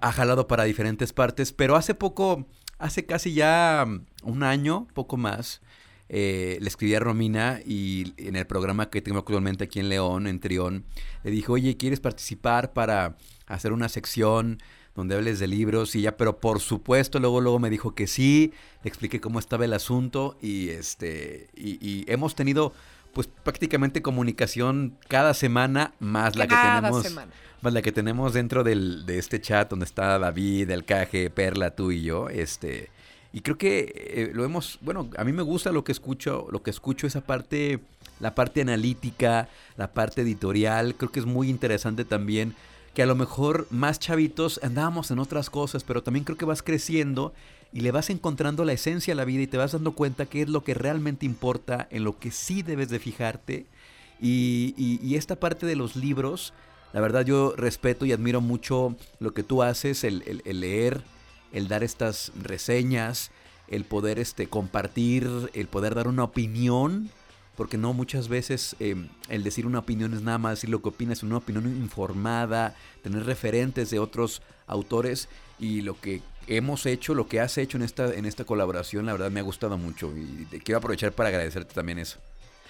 ha- 0.00 0.12
jalado 0.12 0.46
para 0.46 0.64
diferentes 0.64 1.12
partes, 1.12 1.52
pero 1.52 1.76
hace 1.76 1.94
poco, 1.94 2.46
hace 2.78 3.06
casi 3.06 3.34
ya 3.34 3.84
mm, 3.86 4.06
un 4.24 4.42
año, 4.42 4.86
poco 4.94 5.16
más, 5.16 5.60
eh, 6.08 6.58
le 6.60 6.68
escribí 6.68 6.94
a 6.94 7.00
Romina 7.00 7.60
y 7.64 8.14
en 8.16 8.36
el 8.36 8.46
programa 8.46 8.90
que 8.90 9.00
tengo 9.00 9.18
actualmente 9.20 9.64
aquí 9.64 9.78
en 9.80 9.88
León, 9.88 10.26
en 10.26 10.40
Trión, 10.40 10.84
le 11.22 11.30
dije, 11.30 11.52
oye, 11.52 11.76
¿quieres 11.76 12.00
participar 12.00 12.72
para 12.72 13.16
hacer 13.46 13.72
una 13.72 13.88
sección 13.88 14.58
donde 14.94 15.14
hables 15.14 15.38
de 15.38 15.46
libros 15.46 15.94
y 15.94 16.02
ya, 16.02 16.16
pero 16.16 16.40
por 16.40 16.60
supuesto 16.60 17.20
luego 17.20 17.40
luego 17.40 17.58
me 17.58 17.70
dijo 17.70 17.94
que 17.94 18.06
sí, 18.06 18.52
le 18.82 18.88
expliqué 18.88 19.20
cómo 19.20 19.38
estaba 19.38 19.64
el 19.64 19.72
asunto 19.72 20.36
y 20.42 20.70
este 20.70 21.48
y, 21.54 22.04
hemos 22.12 22.34
tenido 22.34 22.72
pues 23.12 23.28
prácticamente 23.42 24.02
comunicación 24.02 24.96
cada 25.08 25.34
semana 25.34 25.94
más 25.98 26.36
la 26.36 26.46
que 26.46 26.54
tenemos 26.54 27.14
más 27.62 27.72
la 27.74 27.82
que 27.82 27.92
tenemos 27.92 28.32
dentro 28.32 28.64
del, 28.64 29.04
de 29.04 29.18
este 29.18 29.40
chat 29.40 29.68
donde 29.68 29.84
está 29.84 30.18
David, 30.18 30.70
el 30.70 30.84
Caje, 30.84 31.28
Perla, 31.28 31.72
tú 31.72 31.90
y 31.90 32.02
yo, 32.02 32.28
este 32.28 32.90
y 33.32 33.42
creo 33.42 33.56
que 33.56 33.92
eh, 33.94 34.30
lo 34.34 34.44
hemos, 34.44 34.78
bueno, 34.80 35.08
a 35.16 35.24
mí 35.24 35.32
me 35.32 35.42
gusta 35.42 35.70
lo 35.70 35.84
que 35.84 35.92
escucho, 35.92 36.48
lo 36.50 36.62
que 36.62 36.70
escucho 36.70 37.06
esa 37.06 37.20
parte, 37.20 37.78
la 38.18 38.34
parte 38.34 38.60
analítica, 38.60 39.48
la 39.76 39.92
parte 39.92 40.22
editorial, 40.22 40.96
creo 40.96 41.12
que 41.12 41.20
es 41.20 41.26
muy 41.26 41.48
interesante 41.48 42.04
también 42.04 42.54
que 42.92 43.04
a 43.04 43.06
lo 43.06 43.14
mejor 43.14 43.68
más 43.70 44.00
chavitos 44.00 44.58
andábamos 44.64 45.12
en 45.12 45.20
otras 45.20 45.48
cosas, 45.48 45.84
pero 45.84 46.02
también 46.02 46.24
creo 46.24 46.36
que 46.36 46.44
vas 46.44 46.62
creciendo 46.62 47.32
y 47.72 47.80
le 47.80 47.90
vas 47.90 48.10
encontrando 48.10 48.64
la 48.64 48.72
esencia 48.72 49.12
a 49.12 49.16
la 49.16 49.24
vida 49.24 49.42
y 49.42 49.46
te 49.46 49.56
vas 49.56 49.72
dando 49.72 49.92
cuenta 49.92 50.26
qué 50.26 50.42
es 50.42 50.48
lo 50.48 50.64
que 50.64 50.74
realmente 50.74 51.26
importa, 51.26 51.86
en 51.90 52.04
lo 52.04 52.18
que 52.18 52.30
sí 52.30 52.62
debes 52.62 52.88
de 52.88 52.98
fijarte. 52.98 53.66
Y, 54.20 55.14
esta 55.14 55.36
parte 55.36 55.66
de 55.66 55.76
los 55.76 55.96
libros, 55.96 56.52
la 56.92 57.00
verdad 57.00 57.24
yo 57.24 57.54
respeto 57.56 58.04
y 58.04 58.12
admiro 58.12 58.40
mucho 58.40 58.96
lo 59.18 59.32
que 59.32 59.42
tú 59.42 59.62
haces, 59.62 60.04
el, 60.04 60.42
leer 60.44 61.02
el 61.52 61.68
dar 61.68 61.82
estas 61.82 62.32
reseñas, 62.40 63.30
el 63.68 63.84
poder 63.84 64.18
este, 64.18 64.48
compartir, 64.48 65.28
el 65.54 65.66
poder 65.68 65.94
dar 65.94 66.08
una 66.08 66.24
opinión, 66.24 67.10
porque 67.56 67.76
no 67.76 67.92
muchas 67.92 68.28
veces 68.28 68.76
em, 68.78 69.08
el 69.28 69.42
decir 69.42 69.66
una 69.66 69.80
opinión 69.80 70.14
es 70.14 70.22
nada 70.22 70.38
más 70.38 70.52
decir 70.52 70.70
lo 70.70 70.80
que 70.80 70.88
opinas, 70.90 71.22
una 71.22 71.38
opinión 71.38 71.66
informada, 71.66 72.74
tener 73.02 73.24
referentes 73.26 73.90
de 73.90 73.98
otros 73.98 74.42
autores 74.66 75.28
y 75.58 75.82
lo 75.82 76.00
que 76.00 76.22
hemos 76.46 76.86
hecho, 76.86 77.14
lo 77.14 77.28
que 77.28 77.40
has 77.40 77.58
hecho 77.58 77.76
en 77.76 77.82
esta, 77.82 78.12
en 78.14 78.26
esta 78.26 78.44
colaboración, 78.44 79.06
la 79.06 79.12
verdad 79.12 79.30
me 79.30 79.40
ha 79.40 79.44
gustado 79.44 79.76
mucho 79.78 80.12
y 80.16 80.46
te 80.46 80.60
quiero 80.60 80.78
aprovechar 80.78 81.12
para 81.12 81.28
agradecerte 81.28 81.74
también 81.74 81.98
eso. 81.98 82.18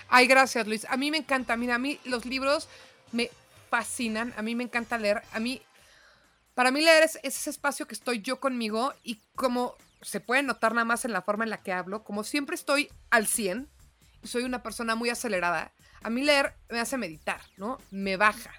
Ay, 0.09 0.27
gracias 0.27 0.67
Luis. 0.67 0.87
A 0.91 0.97
mí 0.97 1.11
me 1.11 1.19
encanta, 1.19 1.57
mira, 1.57 1.77
a 1.77 1.79
mí 1.79 1.99
los 2.05 2.27
libros 2.27 2.69
me 3.13 3.31
fascinan, 3.71 4.35
a 4.37 4.43
mí 4.43 4.55
me 4.55 4.65
encanta 4.65 4.99
leer, 4.99 5.23
a 5.33 5.41
mí 5.41 5.63
para 6.55 6.71
mí 6.71 6.83
leer 6.83 7.05
es, 7.05 7.19
ese 7.23 7.49
espacio 7.49 7.87
que 7.87 7.95
estoy 7.95 8.21
yo 8.21 8.41
conmigo 8.41 8.93
y 9.03 9.19
como 9.35 9.77
se 10.03 10.21
puede 10.21 10.43
notar 10.43 10.75
nada 10.75 10.85
más 10.85 11.07
en 11.07 11.13
la 11.13 11.23
forma 11.23 11.45
en 11.45 11.51
la 11.51 11.63
que 11.63 11.73
hablo, 11.73 12.05
como 12.05 12.25
siempre 12.25 12.55
estoy 12.55 12.91
al 13.11 13.27
100 13.27 13.69
y 14.23 14.29
soy 14.29 14.43
una 14.43 14.63
persona 14.63 14.95
muy 14.95 15.09
acelerada, 15.09 15.73
a 16.03 16.11
mí 16.11 16.23
leer 16.23 16.55
me 16.69 16.81
hace 16.81 16.99
meditar, 16.99 17.41
¿no? 17.57 17.79
Me 17.91 18.17
baja, 18.17 18.51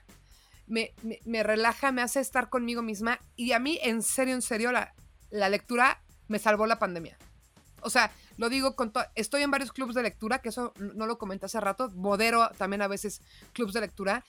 me, 0.71 0.93
me, 1.25 1.43
relaja, 1.43 1.91
me 1.91 2.01
hace 2.01 2.21
estar 2.21 2.49
conmigo 2.49 2.81
misma 2.81 3.19
y 3.35 3.51
a 3.51 3.59
mí, 3.59 3.77
en 3.83 4.01
serio, 4.01 4.33
en 4.33 4.41
serio, 4.41 4.71
la, 4.71 4.93
la 5.29 5.49
lectura 5.49 6.01
me 6.29 6.39
salvó 6.39 6.65
la 6.65 6.79
pandemia. 6.79 7.17
O 7.81 7.89
sea, 7.89 8.11
lo 8.37 8.47
digo 8.47 8.75
con 8.77 8.93
todo. 8.93 9.03
Estoy 9.15 9.41
en 9.41 9.51
varios 9.51 9.73
clubes 9.73 9.95
de 9.95 10.03
lectura, 10.03 10.39
que 10.39 10.49
eso 10.49 10.73
no 10.77 11.07
lo 11.07 11.17
comenté 11.17 11.47
hace 11.47 11.59
rato. 11.59 11.89
Modero 11.89 12.49
también 12.57 12.81
a 12.81 12.87
veces 12.87 13.21
clubes 13.51 13.73
de 13.73 13.81
lectura. 13.81 14.23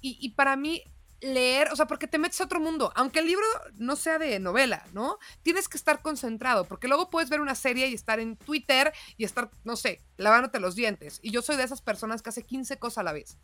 Y, 0.00 0.16
y, 0.20 0.30
para 0.30 0.56
mí 0.56 0.82
leer, 1.20 1.68
o 1.70 1.76
sea, 1.76 1.86
porque 1.86 2.08
te 2.08 2.18
metes 2.18 2.40
a 2.40 2.44
otro 2.44 2.58
mundo, 2.58 2.90
aunque 2.96 3.20
el 3.20 3.26
libro 3.26 3.46
no 3.74 3.94
sea 3.96 4.18
de 4.18 4.40
novela, 4.40 4.84
¿no? 4.92 5.18
Tienes 5.42 5.68
que 5.68 5.76
estar 5.76 6.00
concentrado, 6.00 6.64
porque 6.64 6.88
luego 6.88 7.10
puedes 7.10 7.30
ver 7.30 7.40
una 7.40 7.54
serie 7.54 7.86
y 7.88 7.94
estar 7.94 8.18
en 8.18 8.36
Twitter 8.36 8.92
y 9.16 9.24
estar, 9.24 9.50
no 9.62 9.76
sé, 9.76 10.00
lavándote 10.16 10.58
los 10.58 10.74
dientes. 10.74 11.20
Y 11.22 11.30
yo 11.30 11.42
soy 11.42 11.56
de 11.56 11.64
esas 11.64 11.82
personas 11.82 12.22
que 12.22 12.30
hace 12.30 12.42
15 12.42 12.78
cosas 12.78 12.98
a 12.98 13.02
la 13.02 13.12
vez. 13.12 13.38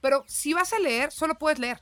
Pero 0.00 0.24
si 0.26 0.52
vas 0.52 0.72
a 0.72 0.78
leer, 0.78 1.12
solo 1.12 1.38
puedes 1.38 1.58
leer. 1.58 1.80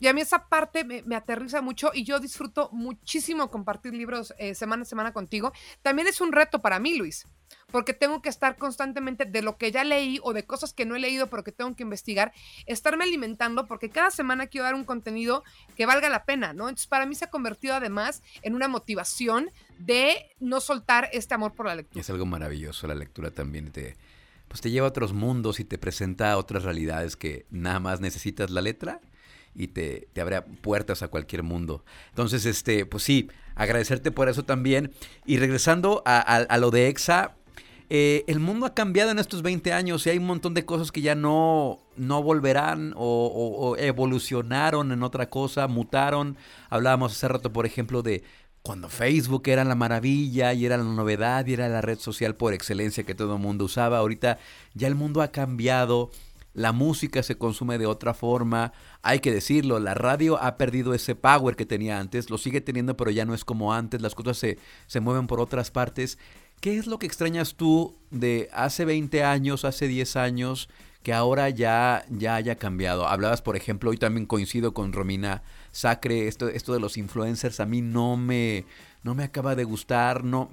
Y 0.00 0.08
a 0.08 0.14
mí 0.14 0.22
esa 0.22 0.48
parte 0.48 0.84
me, 0.84 1.14
aterriza 1.14 1.60
mucho 1.60 1.90
y 1.92 2.04
yo 2.04 2.18
disfruto 2.18 2.70
muchísimo 2.72 3.50
compartir 3.50 3.92
libros 3.92 4.34
eh, 4.38 4.54
semana 4.54 4.82
a 4.82 4.86
semana 4.86 5.12
contigo. 5.12 5.52
También 5.82 6.08
es 6.08 6.22
un 6.22 6.32
reto 6.32 6.60
para 6.60 6.80
mí, 6.80 6.96
Luis, 6.96 7.26
porque 7.70 7.92
tengo 7.92 8.22
que 8.22 8.30
estar 8.30 8.56
constantemente 8.56 9.26
de 9.26 9.42
lo 9.42 9.58
que 9.58 9.70
ya 9.70 9.84
leí 9.84 10.18
o 10.22 10.32
de 10.32 10.46
cosas 10.46 10.72
que 10.72 10.86
no 10.86 10.96
he 10.96 10.98
leído 10.98 11.26
pero 11.26 11.44
que 11.44 11.52
tengo 11.52 11.76
que 11.76 11.82
investigar, 11.82 12.32
estarme 12.64 13.04
alimentando 13.04 13.66
porque 13.66 13.90
cada 13.90 14.10
semana 14.10 14.46
quiero 14.46 14.64
dar 14.64 14.74
un 14.74 14.84
contenido 14.84 15.44
que 15.76 15.84
valga 15.84 16.08
la 16.08 16.24
pena, 16.24 16.54
¿no? 16.54 16.70
Entonces 16.70 16.86
para 16.86 17.04
mí 17.04 17.14
se 17.14 17.26
ha 17.26 17.30
convertido 17.30 17.74
además 17.74 18.22
en 18.40 18.54
una 18.54 18.68
motivación 18.68 19.50
de 19.78 20.30
no 20.40 20.62
soltar 20.62 21.10
este 21.12 21.34
amor 21.34 21.52
por 21.52 21.66
la 21.66 21.74
lectura. 21.74 22.00
Es 22.00 22.08
algo 22.08 22.24
maravilloso, 22.24 22.86
la 22.86 22.94
lectura 22.94 23.30
también 23.30 23.70
te 23.70 23.96
pues 24.48 24.60
te 24.60 24.70
lleva 24.72 24.88
a 24.88 24.90
otros 24.90 25.12
mundos 25.12 25.60
y 25.60 25.64
te 25.64 25.78
presenta 25.78 26.36
otras 26.36 26.64
realidades 26.64 27.14
que 27.14 27.46
nada 27.50 27.78
más 27.78 28.00
necesitas 28.00 28.50
la 28.50 28.60
letra 28.60 29.00
y 29.54 29.68
te, 29.68 30.08
te 30.12 30.20
abre 30.20 30.42
puertas 30.42 31.02
a 31.02 31.08
cualquier 31.08 31.42
mundo. 31.42 31.84
Entonces, 32.10 32.46
este, 32.46 32.86
pues 32.86 33.02
sí, 33.02 33.28
agradecerte 33.54 34.10
por 34.10 34.28
eso 34.28 34.44
también. 34.44 34.92
Y 35.26 35.38
regresando 35.38 36.02
a, 36.06 36.56
lo 36.58 36.70
de 36.70 36.88
EXA, 36.88 37.36
eh, 37.90 38.24
el 38.26 38.40
mundo 38.40 38.66
ha 38.66 38.74
cambiado 38.74 39.10
en 39.10 39.18
estos 39.18 39.42
20 39.42 39.72
años 39.72 40.06
y 40.06 40.10
hay 40.10 40.18
un 40.18 40.26
montón 40.26 40.54
de 40.54 40.64
cosas 40.64 40.92
que 40.92 41.02
ya 41.02 41.14
no, 41.14 41.80
no 41.96 42.22
volverán 42.22 42.94
o, 42.96 43.76
evolucionaron 43.78 44.92
en 44.92 45.02
otra 45.02 45.28
cosa, 45.28 45.66
mutaron. 45.68 46.36
Hablábamos 46.70 47.12
hace 47.12 47.28
rato, 47.28 47.52
por 47.52 47.66
ejemplo, 47.66 48.02
de 48.02 48.22
cuando 48.62 48.88
Facebook 48.88 49.42
era 49.46 49.64
la 49.64 49.74
maravilla 49.74 50.52
y 50.52 50.66
era 50.66 50.76
la 50.76 50.84
novedad 50.84 51.46
y 51.46 51.54
era 51.54 51.68
la 51.68 51.80
red 51.80 51.98
social 51.98 52.36
por 52.36 52.54
excelencia 52.54 53.04
que 53.04 53.14
todo 53.14 53.34
el 53.34 53.42
mundo 53.42 53.64
usaba. 53.66 53.98
Ahorita 53.98 54.38
ya 54.74 54.86
el 54.86 54.94
mundo 54.94 55.20
ha 55.20 55.28
cambiado 55.28 56.10
la 56.54 56.72
música 56.72 57.22
se 57.22 57.36
consume 57.36 57.78
de 57.78 57.86
otra 57.86 58.14
forma, 58.14 58.72
hay 59.02 59.20
que 59.20 59.32
decirlo, 59.32 59.78
la 59.78 59.94
radio 59.94 60.40
ha 60.42 60.56
perdido 60.56 60.94
ese 60.94 61.14
power 61.14 61.56
que 61.56 61.66
tenía 61.66 61.98
antes, 61.98 62.30
lo 62.30 62.38
sigue 62.38 62.60
teniendo 62.60 62.96
pero 62.96 63.10
ya 63.10 63.24
no 63.24 63.34
es 63.34 63.44
como 63.44 63.72
antes, 63.72 64.02
las 64.02 64.14
cosas 64.14 64.38
se, 64.38 64.58
se 64.86 65.00
mueven 65.00 65.26
por 65.26 65.40
otras 65.40 65.70
partes. 65.70 66.18
¿Qué 66.60 66.76
es 66.76 66.86
lo 66.86 66.98
que 66.98 67.06
extrañas 67.06 67.54
tú 67.54 67.96
de 68.10 68.50
hace 68.52 68.84
20 68.84 69.24
años, 69.24 69.64
hace 69.64 69.88
10 69.88 70.16
años, 70.16 70.68
que 71.02 71.14
ahora 71.14 71.48
ya, 71.48 72.04
ya 72.10 72.34
haya 72.34 72.56
cambiado? 72.56 73.08
Hablabas, 73.08 73.40
por 73.40 73.56
ejemplo, 73.56 73.90
hoy 73.90 73.96
también 73.96 74.26
coincido 74.26 74.74
con 74.74 74.92
Romina 74.92 75.42
Sacre, 75.72 76.28
esto, 76.28 76.48
esto 76.48 76.74
de 76.74 76.80
los 76.80 76.98
influencers 76.98 77.60
a 77.60 77.66
mí 77.66 77.80
no 77.80 78.16
me, 78.18 78.66
no 79.02 79.14
me 79.14 79.24
acaba 79.24 79.54
de 79.54 79.64
gustar, 79.64 80.22
no, 80.22 80.50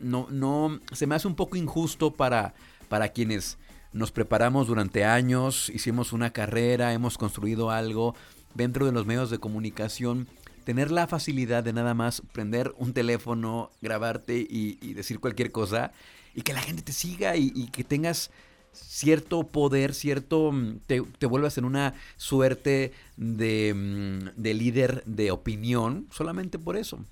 no, 0.00 0.28
no, 0.30 0.80
se 0.92 1.06
me 1.06 1.14
hace 1.14 1.28
un 1.28 1.34
poco 1.34 1.56
injusto 1.56 2.14
para, 2.14 2.54
para 2.88 3.08
quienes 3.10 3.58
nos 3.92 4.12
preparamos 4.12 4.66
durante 4.66 5.04
años, 5.04 5.70
hicimos 5.70 6.12
una 6.12 6.32
carrera, 6.32 6.92
hemos 6.92 7.18
construido 7.18 7.70
algo 7.70 8.14
dentro 8.54 8.86
de 8.86 8.92
los 8.92 9.06
medios 9.06 9.30
de 9.30 9.38
comunicación. 9.38 10.28
Tener 10.64 10.90
la 10.90 11.06
facilidad 11.06 11.64
de 11.64 11.72
nada 11.72 11.94
más 11.94 12.22
prender 12.32 12.74
un 12.76 12.92
teléfono, 12.92 13.70
grabarte 13.80 14.46
y, 14.48 14.74
decir 14.92 15.20
cualquier 15.20 15.50
cosa 15.50 15.92
y 16.34 16.42
que 16.42 16.52
la 16.52 16.60
gente 16.60 16.82
te 16.82 16.92
siga 16.92 17.36
y, 17.36 17.68
que 17.68 17.84
tengas 17.84 18.30
cierto 18.72 19.44
poder, 19.44 19.94
cierto, 19.94 20.52
mm, 20.52 20.80
te, 20.86 21.00
te, 21.00 21.26
vuelvas 21.26 21.56
en 21.56 21.64
una 21.64 21.94
suerte 22.16 22.92
de, 23.16 23.74
mm, 23.74 24.40
de 24.40 24.54
líder 24.54 25.02
de 25.06 25.30
opinión 25.30 26.06
solamente 26.12 26.58
por 26.58 26.76
eso. 26.76 27.02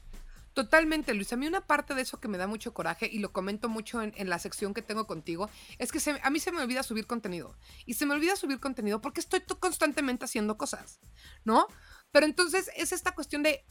Totalmente, 0.56 1.12
Luis. 1.12 1.30
A 1.34 1.36
mí 1.36 1.46
una 1.46 1.66
parte 1.66 1.94
de 1.94 2.00
eso 2.00 2.18
que 2.18 2.28
me 2.28 2.38
da 2.38 2.46
mucho 2.46 2.72
coraje, 2.72 3.10
y 3.12 3.18
lo 3.18 3.30
comento 3.30 3.68
mucho 3.68 4.00
en, 4.00 4.30
la 4.30 4.38
sección 4.38 4.72
que 4.72 4.80
tengo 4.80 5.06
contigo, 5.06 5.50
es 5.76 5.92
que 5.92 6.00
a 6.22 6.30
mí 6.30 6.40
se 6.40 6.50
me 6.50 6.62
olvida 6.62 6.82
subir 6.82 7.06
contenido. 7.06 7.54
Y 7.84 7.92
se 7.92 8.06
me 8.06 8.14
olvida 8.14 8.36
subir 8.36 8.58
contenido 8.58 9.02
porque 9.02 9.20
estoy 9.20 9.42
constantemente 9.42 10.24
haciendo 10.24 10.56
cosas, 10.56 10.98
¿no? 11.44 11.66
Pero 12.10 12.24
entonces 12.24 12.70
es 12.74 12.92
esta 12.92 13.14
cuestión 13.14 13.42
de 13.42 13.66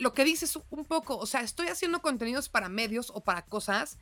lo 0.00 0.12
que 0.12 0.24
dices 0.24 0.58
un 0.70 0.84
poco, 0.84 1.16
o 1.18 1.26
sea, 1.26 1.40
estoy 1.42 1.68
haciendo 1.68 2.02
contenidos 2.02 2.48
para 2.48 2.68
medios 2.68 3.12
o 3.14 3.20
para 3.20 3.42
cosas. 3.42 3.96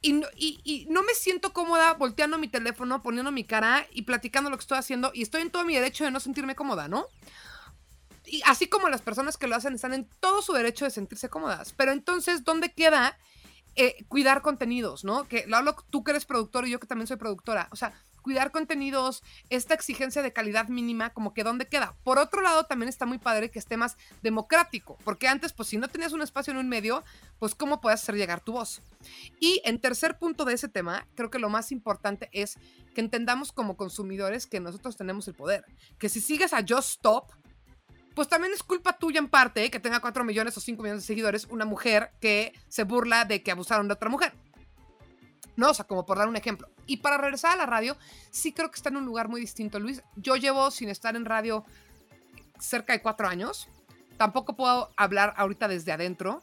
Y 0.00 0.14
no, 0.14 0.26
y 0.34 0.88
no 0.90 1.04
me 1.04 1.14
siento 1.14 1.52
cómoda 1.52 1.94
volteando 1.94 2.38
mi 2.38 2.48
teléfono, 2.48 3.04
poniendo 3.04 3.30
mi 3.30 3.44
cara 3.44 3.86
y 3.92 4.02
platicando 4.02 4.50
lo 4.50 4.56
que 4.56 4.62
estoy 4.62 4.78
haciendo. 4.78 5.12
Y 5.14 5.22
estoy 5.22 5.42
en 5.42 5.50
todo 5.50 5.64
mi 5.64 5.76
derecho 5.76 6.02
de 6.02 6.10
no 6.10 6.18
sentirme 6.18 6.56
cómoda, 6.56 6.88
¿no? 6.88 7.06
Y 8.30 8.42
así 8.46 8.68
como 8.68 8.88
las 8.88 9.02
personas 9.02 9.36
que 9.36 9.46
lo 9.46 9.56
hacen 9.56 9.74
están 9.74 9.94
en 9.94 10.08
todo 10.20 10.42
su 10.42 10.52
derecho 10.52 10.84
de 10.84 10.90
sentirse 10.90 11.28
cómodas. 11.28 11.72
Pero 11.76 11.92
entonces, 11.92 12.44
¿dónde 12.44 12.72
queda 12.72 13.18
eh, 13.74 14.04
cuidar 14.08 14.42
contenidos, 14.42 15.04
no? 15.04 15.26
Que 15.26 15.46
lo 15.46 15.56
hablo 15.56 15.76
tú 15.90 16.04
que 16.04 16.10
eres 16.10 16.24
productor 16.24 16.66
y 16.66 16.70
yo 16.70 16.80
que 16.80 16.86
también 16.86 17.06
soy 17.06 17.16
productora. 17.16 17.68
O 17.70 17.76
sea, 17.76 17.92
cuidar 18.28 18.50
contenidos, 18.50 19.22
esta 19.48 19.72
exigencia 19.72 20.20
de 20.20 20.32
calidad 20.32 20.68
mínima, 20.68 21.10
como 21.14 21.32
que 21.32 21.44
dónde 21.44 21.66
queda. 21.66 21.94
Por 22.04 22.18
otro 22.18 22.42
lado, 22.42 22.64
también 22.64 22.88
está 22.88 23.06
muy 23.06 23.18
padre 23.18 23.50
que 23.50 23.58
esté 23.58 23.76
más 23.76 23.96
democrático, 24.22 24.98
porque 25.04 25.28
antes, 25.28 25.52
pues 25.52 25.68
si 25.68 25.78
no 25.78 25.88
tenías 25.88 26.12
un 26.12 26.20
espacio 26.20 26.50
en 26.50 26.58
un 26.58 26.68
medio, 26.68 27.04
pues 27.38 27.54
cómo 27.54 27.80
puedes 27.80 28.02
hacer 28.02 28.16
llegar 28.16 28.40
tu 28.40 28.52
voz. 28.52 28.82
Y 29.40 29.62
en 29.64 29.80
tercer 29.80 30.18
punto 30.18 30.44
de 30.44 30.54
ese 30.54 30.68
tema, 30.68 31.06
creo 31.14 31.30
que 31.30 31.38
lo 31.38 31.48
más 31.48 31.72
importante 31.72 32.28
es 32.32 32.58
que 32.94 33.00
entendamos 33.00 33.52
como 33.52 33.76
consumidores 33.76 34.46
que 34.46 34.60
nosotros 34.60 34.96
tenemos 34.96 35.26
el 35.28 35.34
poder, 35.34 35.64
que 35.98 36.08
si 36.08 36.20
sigues 36.20 36.52
a 36.52 36.64
Just 36.68 36.90
Stop, 36.90 37.32
pues 38.18 38.26
también 38.26 38.52
es 38.52 38.64
culpa 38.64 38.98
tuya 38.98 39.20
en 39.20 39.28
parte 39.28 39.70
que 39.70 39.78
tenga 39.78 40.00
4 40.00 40.24
millones 40.24 40.56
o 40.56 40.60
5 40.60 40.82
millones 40.82 41.04
de 41.04 41.06
seguidores 41.06 41.46
una 41.50 41.64
mujer 41.64 42.10
que 42.20 42.52
se 42.66 42.82
burla 42.82 43.24
de 43.24 43.44
que 43.44 43.52
abusaron 43.52 43.86
de 43.86 43.94
otra 43.94 44.10
mujer. 44.10 44.32
No, 45.54 45.70
o 45.70 45.74
sea, 45.74 45.84
como 45.86 46.04
por 46.04 46.18
dar 46.18 46.26
un 46.26 46.34
ejemplo. 46.34 46.68
Y 46.84 46.96
para 46.96 47.16
regresar 47.16 47.52
a 47.52 47.56
la 47.56 47.66
radio, 47.66 47.96
sí 48.32 48.52
creo 48.52 48.72
que 48.72 48.74
está 48.74 48.88
en 48.88 48.96
un 48.96 49.04
lugar 49.04 49.28
muy 49.28 49.40
distinto, 49.40 49.78
Luis. 49.78 50.02
Yo 50.16 50.34
llevo 50.34 50.72
sin 50.72 50.88
estar 50.88 51.14
en 51.14 51.26
radio 51.26 51.64
cerca 52.58 52.92
de 52.92 53.02
cuatro 53.02 53.28
años. 53.28 53.68
tampoco 54.16 54.56
puedo 54.56 54.90
hablar 54.96 55.32
ahorita 55.36 55.68
desde 55.68 55.92
adentro, 55.92 56.42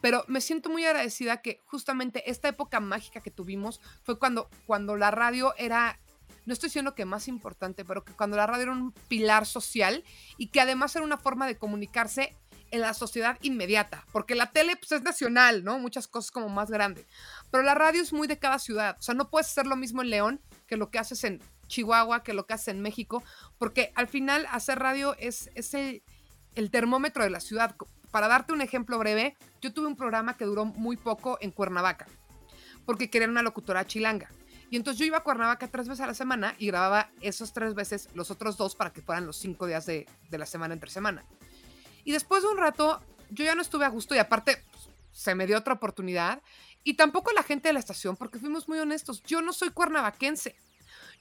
pero 0.00 0.24
me 0.28 0.40
siento 0.40 0.70
muy 0.70 0.84
agradecida 0.84 1.42
que 1.42 1.60
justamente 1.66 2.30
esta 2.30 2.46
época 2.46 2.78
mágica 2.78 3.20
que 3.20 3.32
tuvimos 3.32 3.80
fue 4.04 4.16
cuando, 4.16 4.48
cuando 4.64 4.94
la 4.94 5.10
radio 5.10 5.56
era, 5.58 5.98
no 6.46 6.52
estoy 6.52 6.68
diciendo 6.68 6.94
que 6.94 7.04
más 7.04 7.28
importante, 7.28 7.84
pero 7.84 8.04
que 8.04 8.12
cuando 8.12 8.36
la 8.36 8.46
radio 8.46 8.62
era 8.62 8.72
un 8.72 8.92
pilar 9.08 9.46
social 9.46 10.04
y 10.38 10.48
que 10.48 10.60
además 10.60 10.94
era 10.96 11.04
una 11.04 11.18
forma 11.18 11.46
de 11.46 11.58
comunicarse 11.58 12.34
en 12.70 12.80
la 12.80 12.94
sociedad 12.94 13.38
inmediata, 13.42 14.04
porque 14.12 14.34
la 14.34 14.50
tele 14.50 14.76
pues, 14.76 14.92
es 14.92 15.02
nacional, 15.02 15.62
¿no? 15.64 15.78
Muchas 15.78 16.08
cosas 16.08 16.30
como 16.30 16.48
más 16.48 16.70
grande, 16.70 17.06
pero 17.50 17.62
la 17.62 17.74
radio 17.74 18.02
es 18.02 18.12
muy 18.12 18.26
de 18.26 18.38
cada 18.38 18.58
ciudad, 18.58 18.96
o 18.98 19.02
sea, 19.02 19.14
no 19.14 19.30
puedes 19.30 19.48
hacer 19.48 19.66
lo 19.66 19.76
mismo 19.76 20.02
en 20.02 20.10
León 20.10 20.40
que 20.66 20.76
lo 20.76 20.90
que 20.90 20.98
haces 20.98 21.22
en 21.24 21.40
Chihuahua, 21.68 22.22
que 22.22 22.32
lo 22.32 22.46
que 22.46 22.54
haces 22.54 22.68
en 22.68 22.80
México, 22.80 23.22
porque 23.58 23.92
al 23.94 24.08
final 24.08 24.46
hacer 24.50 24.78
radio 24.78 25.16
es, 25.18 25.50
es 25.54 25.74
el, 25.74 26.02
el 26.54 26.70
termómetro 26.70 27.22
de 27.24 27.30
la 27.30 27.40
ciudad. 27.40 27.76
Para 28.10 28.28
darte 28.28 28.52
un 28.52 28.60
ejemplo 28.60 28.98
breve, 28.98 29.36
yo 29.60 29.72
tuve 29.72 29.86
un 29.86 29.96
programa 29.96 30.36
que 30.36 30.44
duró 30.44 30.64
muy 30.64 30.96
poco 30.96 31.38
en 31.40 31.50
Cuernavaca, 31.50 32.06
porque 32.84 33.10
querían 33.10 33.30
una 33.30 33.42
locutora 33.42 33.86
chilanga. 33.86 34.30
Y 34.70 34.76
entonces 34.76 34.98
yo 34.98 35.06
iba 35.06 35.18
a 35.18 35.22
Cuernavaca 35.22 35.68
tres 35.68 35.88
veces 35.88 36.02
a 36.02 36.06
la 36.06 36.14
semana 36.14 36.54
y 36.58 36.66
grababa 36.66 37.10
esos 37.20 37.52
tres 37.52 37.74
veces 37.74 38.08
los 38.14 38.30
otros 38.30 38.56
dos 38.56 38.74
para 38.74 38.92
que 38.92 39.02
fueran 39.02 39.26
los 39.26 39.36
cinco 39.36 39.66
días 39.66 39.86
de, 39.86 40.06
de 40.28 40.38
la 40.38 40.46
semana 40.46 40.74
entre 40.74 40.90
semana. 40.90 41.24
Y 42.04 42.12
después 42.12 42.42
de 42.42 42.48
un 42.48 42.58
rato, 42.58 43.00
yo 43.30 43.44
ya 43.44 43.54
no 43.54 43.62
estuve 43.62 43.84
a 43.84 43.88
gusto 43.88 44.14
y 44.14 44.18
aparte 44.18 44.64
pues, 44.70 44.88
se 45.12 45.34
me 45.34 45.46
dio 45.46 45.58
otra 45.58 45.74
oportunidad. 45.74 46.42
Y 46.84 46.94
tampoco 46.94 47.32
la 47.32 47.42
gente 47.42 47.68
de 47.68 47.72
la 47.72 47.80
estación, 47.80 48.16
porque 48.16 48.38
fuimos 48.38 48.68
muy 48.68 48.78
honestos, 48.78 49.22
yo 49.24 49.42
no 49.42 49.52
soy 49.52 49.70
cuernavaquense. 49.70 50.56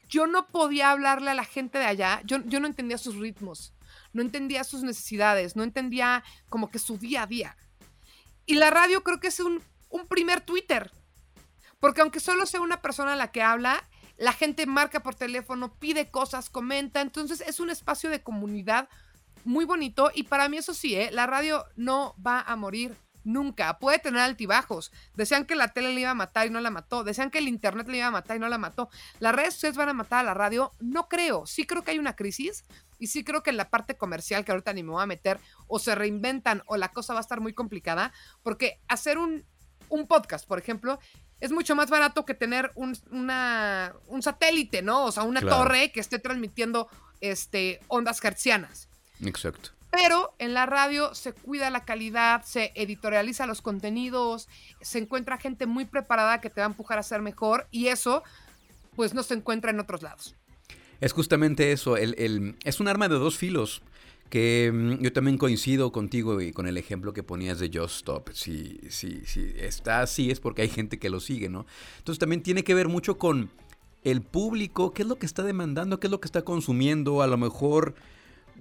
Yo 0.07 0.27
no 0.27 0.47
podía 0.47 0.91
hablarle 0.91 1.31
a 1.31 1.33
la 1.33 1.45
gente 1.45 1.79
de 1.79 1.85
allá, 1.85 2.21
yo, 2.25 2.37
yo 2.45 2.59
no 2.59 2.67
entendía 2.67 2.97
sus 2.97 3.15
ritmos, 3.15 3.73
no 4.13 4.21
entendía 4.21 4.63
sus 4.63 4.83
necesidades, 4.83 5.55
no 5.55 5.63
entendía 5.63 6.23
como 6.49 6.69
que 6.69 6.77
su 6.77 6.97
día 6.97 7.23
a 7.23 7.27
día. 7.27 7.57
Y 8.45 8.55
la 8.55 8.69
radio 8.69 9.03
creo 9.03 9.19
que 9.19 9.27
es 9.27 9.39
un, 9.39 9.63
un 9.89 10.07
primer 10.07 10.41
Twitter, 10.41 10.91
porque 11.85 12.01
aunque 12.01 12.19
solo 12.19 12.47
sea 12.47 12.61
una 12.61 12.81
persona 12.81 13.15
la 13.15 13.31
que 13.31 13.43
habla, 13.43 13.87
la 14.17 14.33
gente 14.33 14.65
marca 14.65 15.01
por 15.01 15.13
teléfono, 15.13 15.71
pide 15.75 16.09
cosas, 16.09 16.49
comenta, 16.49 16.99
entonces 16.99 17.41
es 17.41 17.59
un 17.59 17.69
espacio 17.69 18.09
de 18.09 18.23
comunidad 18.23 18.89
muy 19.43 19.65
bonito 19.65 20.09
y 20.11 20.23
para 20.23 20.49
mí 20.49 20.57
eso 20.57 20.73
sí, 20.73 20.95
¿eh? 20.95 21.11
la 21.11 21.27
radio 21.27 21.63
no 21.75 22.15
va 22.25 22.41
a 22.41 22.55
morir 22.55 22.97
nunca, 23.23 23.77
puede 23.77 23.99
tener 23.99 24.21
altibajos. 24.21 24.91
Decían 25.13 25.45
que 25.45 25.55
la 25.55 25.73
tele 25.73 25.93
le 25.93 26.01
iba 26.01 26.09
a 26.09 26.15
matar 26.15 26.47
y 26.47 26.49
no 26.49 26.59
la 26.59 26.71
mató, 26.71 27.03
decían 27.03 27.29
que 27.29 27.37
el 27.37 27.47
internet 27.47 27.87
le 27.87 27.97
iba 27.97 28.07
a 28.07 28.11
matar 28.11 28.37
y 28.37 28.39
no 28.39 28.49
la 28.49 28.57
mató. 28.57 28.89
Las 29.19 29.35
redes 29.35 29.53
sociales 29.53 29.77
van 29.77 29.89
a 29.89 29.93
matar 29.93 30.21
a 30.21 30.23
la 30.23 30.33
radio, 30.33 30.71
no 30.79 31.07
creo, 31.07 31.45
sí 31.45 31.67
creo 31.67 31.83
que 31.83 31.91
hay 31.91 31.99
una 31.99 32.15
crisis 32.15 32.65
y 32.97 33.05
sí 33.05 33.23
creo 33.23 33.43
que 33.43 33.51
en 33.51 33.57
la 33.57 33.69
parte 33.69 33.95
comercial 33.95 34.43
que 34.43 34.51
ahorita 34.53 34.73
ni 34.73 34.81
me 34.81 34.89
voy 34.89 35.03
a 35.03 35.05
meter 35.05 35.39
o 35.67 35.77
se 35.77 35.93
reinventan 35.93 36.63
o 36.65 36.77
la 36.77 36.89
cosa 36.89 37.13
va 37.13 37.19
a 37.19 37.21
estar 37.21 37.41
muy 37.41 37.53
complicada, 37.53 38.11
porque 38.41 38.81
hacer 38.87 39.19
un, 39.19 39.45
un 39.89 40.07
podcast, 40.07 40.47
por 40.47 40.57
ejemplo, 40.57 40.97
es 41.41 41.51
mucho 41.51 41.75
más 41.75 41.89
barato 41.89 42.25
que 42.25 42.33
tener 42.33 42.71
un, 42.75 42.97
una, 43.11 43.93
un 44.07 44.21
satélite, 44.21 44.81
¿no? 44.81 45.05
O 45.05 45.11
sea, 45.11 45.23
una 45.23 45.41
Claro. 45.41 45.57
torre 45.63 45.91
que 45.91 45.99
esté 45.99 46.19
transmitiendo 46.19 46.87
este, 47.21 47.79
ondas 47.87 48.23
hertzianas. 48.23 48.87
Exacto. 49.23 49.69
Pero 49.91 50.33
en 50.39 50.53
la 50.53 50.65
radio 50.65 51.15
se 51.15 51.31
cuida 51.31 51.69
la 51.69 51.85
calidad, 51.85 52.43
se 52.43 52.71
editorializa 52.75 53.45
los 53.45 53.61
contenidos, 53.61 54.49
se 54.81 54.97
encuentra 54.99 55.37
gente 55.37 55.65
muy 55.67 55.85
preparada 55.85 56.41
que 56.41 56.49
te 56.49 56.59
va 56.59 56.67
a 56.67 56.69
empujar 56.69 56.99
a 56.99 57.03
ser 57.03 57.21
mejor 57.21 57.67
y 57.71 57.87
eso 57.87 58.23
pues 58.95 59.13
no 59.13 59.23
se 59.23 59.33
encuentra 59.35 59.71
en 59.71 59.79
otros 59.79 60.01
lados. 60.01 60.35
Es 61.01 61.13
justamente 61.13 61.71
eso, 61.71 61.95
el, 61.97 62.15
el- 62.17 62.55
es 62.63 62.79
un 62.79 62.87
arma 62.87 63.07
de 63.07 63.15
dos 63.15 63.37
filos. 63.37 63.81
Que 64.29 64.71
mm, 64.73 65.03
yo 65.03 65.13
también 65.13 65.37
coincido 65.37 65.91
contigo 65.91 66.41
y 66.41 66.51
con 66.51 66.67
el 66.67 66.77
ejemplo 66.77 67.13
que 67.13 67.23
ponías 67.23 67.59
de 67.59 67.69
Just 67.73 67.97
Stop. 67.97 68.29
Si, 68.33 68.79
si, 68.89 69.21
está 69.57 70.01
así 70.01 70.31
es 70.31 70.39
porque 70.39 70.63
hay 70.63 70.69
gente 70.69 70.99
que 70.99 71.09
lo 71.09 71.19
sigue, 71.19 71.49
¿no? 71.49 71.65
Entonces 71.97 72.19
también 72.19 72.43
tiene 72.43 72.63
que 72.63 72.73
ver 72.73 72.87
mucho 72.87 73.17
con 73.17 73.49
el 74.03 74.21
público, 74.21 74.93
qué 74.93 75.01
es 75.01 75.07
lo 75.07 75.17
que 75.17 75.25
está 75.25 75.43
demandando, 75.43 75.99
qué 75.99 76.07
es 76.07 76.11
lo 76.11 76.19
que 76.19 76.27
está 76.27 76.43
consumiendo. 76.43 77.21
A 77.21 77.27
lo 77.27 77.37
mejor 77.37 77.95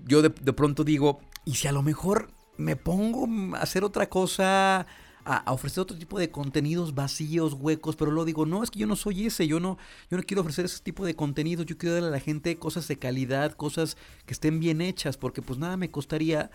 yo 0.06 0.22
de, 0.22 0.28
de 0.28 0.52
pronto 0.52 0.84
digo, 0.84 1.20
¿y 1.44 1.54
si 1.54 1.68
a 1.68 1.72
lo 1.72 1.82
mejor 1.82 2.30
me 2.56 2.76
pongo 2.76 3.56
a 3.56 3.60
hacer 3.60 3.84
otra 3.84 4.08
cosa? 4.08 4.86
A, 5.24 5.52
ofrecer 5.52 5.80
otro 5.80 5.96
tipo 5.96 6.18
de 6.18 6.30
contenidos 6.30 6.94
vacíos, 6.94 7.54
huecos, 7.54 7.96
pero 7.96 8.10
luego 8.10 8.26
digo, 8.26 8.46
no, 8.46 8.62
es 8.62 8.70
que 8.70 8.78
yo 8.78 8.86
no 8.86 8.96
soy 8.96 9.26
ese, 9.26 9.46
yo 9.46 9.58
no, 9.60 9.78
yo 10.10 10.16
no 10.16 10.22
quiero 10.22 10.42
ofrecer 10.42 10.66
ese 10.66 10.82
tipo 10.82 11.04
de 11.06 11.14
contenidos, 11.14 11.66
yo 11.66 11.78
quiero 11.78 11.94
darle 11.94 12.08
a 12.08 12.12
la 12.12 12.20
gente 12.20 12.56
cosas 12.56 12.86
de 12.88 12.98
calidad, 12.98 13.52
cosas 13.52 13.96
que 14.26 14.34
estén 14.34 14.60
bien 14.60 14.80
hechas, 14.80 15.16
porque 15.16 15.40
pues 15.40 15.58
nada 15.58 15.76
me 15.76 15.90
costaría 15.90 16.50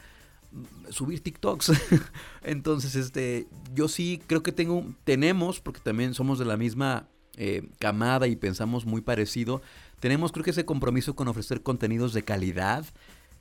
mm, 0.51 0.91
subir 0.91 1.21
TikToks. 1.21 1.71
Entonces, 2.43 2.95
este, 2.95 3.47
yo 3.73 3.87
sí 3.87 4.21
creo 4.27 4.43
que 4.43 4.51
tengo, 4.51 4.85
tenemos, 5.03 5.59
porque 5.59 5.79
también 5.79 6.13
somos 6.13 6.37
de 6.37 6.45
la 6.45 6.57
misma 6.57 7.07
eh, 7.37 7.69
camada 7.79 8.27
y 8.27 8.35
pensamos 8.35 8.85
muy 8.85 9.01
parecido, 9.01 9.61
tenemos 9.99 10.31
creo 10.31 10.43
que 10.43 10.51
ese 10.51 10.65
compromiso 10.65 11.15
con 11.15 11.27
ofrecer 11.27 11.61
contenidos 11.61 12.13
de 12.13 12.23
calidad, 12.23 12.85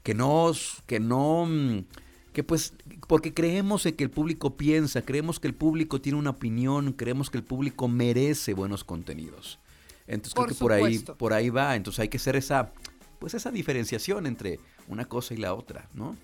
que 0.02 0.14
no, 0.14 0.52
que 0.86 1.00
no, 1.00 1.46
mm, 1.46 1.84
que 2.38 2.44
pues, 2.44 2.72
porque 3.08 3.34
creemos 3.34 3.84
en 3.84 3.96
que 3.96 4.04
el 4.04 4.10
público 4.10 4.56
piensa, 4.56 5.02
creemos 5.02 5.40
que 5.40 5.48
el 5.48 5.54
público 5.54 6.00
tiene 6.00 6.18
una 6.18 6.30
opinión, 6.30 6.92
creemos 6.92 7.30
que 7.30 7.38
el 7.38 7.42
público 7.42 7.88
merece 7.88 8.54
buenos 8.54 8.84
contenidos. 8.84 9.58
Entonces 10.06 10.34
Por 10.34 10.44
creo 10.46 10.56
que 10.56 10.60
por 10.60 10.72
ahí, 10.72 10.98
por 11.00 11.32
ahí 11.32 11.50
va, 11.50 11.74
entonces 11.74 11.98
hay 11.98 12.08
que 12.08 12.18
hacer 12.18 12.36
esa, 12.36 12.70
pues 13.18 13.34
esa 13.34 13.50
diferenciación 13.50 14.24
entre 14.24 14.60
una 14.86 15.04
cosa 15.06 15.34
y 15.34 15.38
la 15.38 15.52
otra, 15.52 15.88
¿no? 15.94 16.16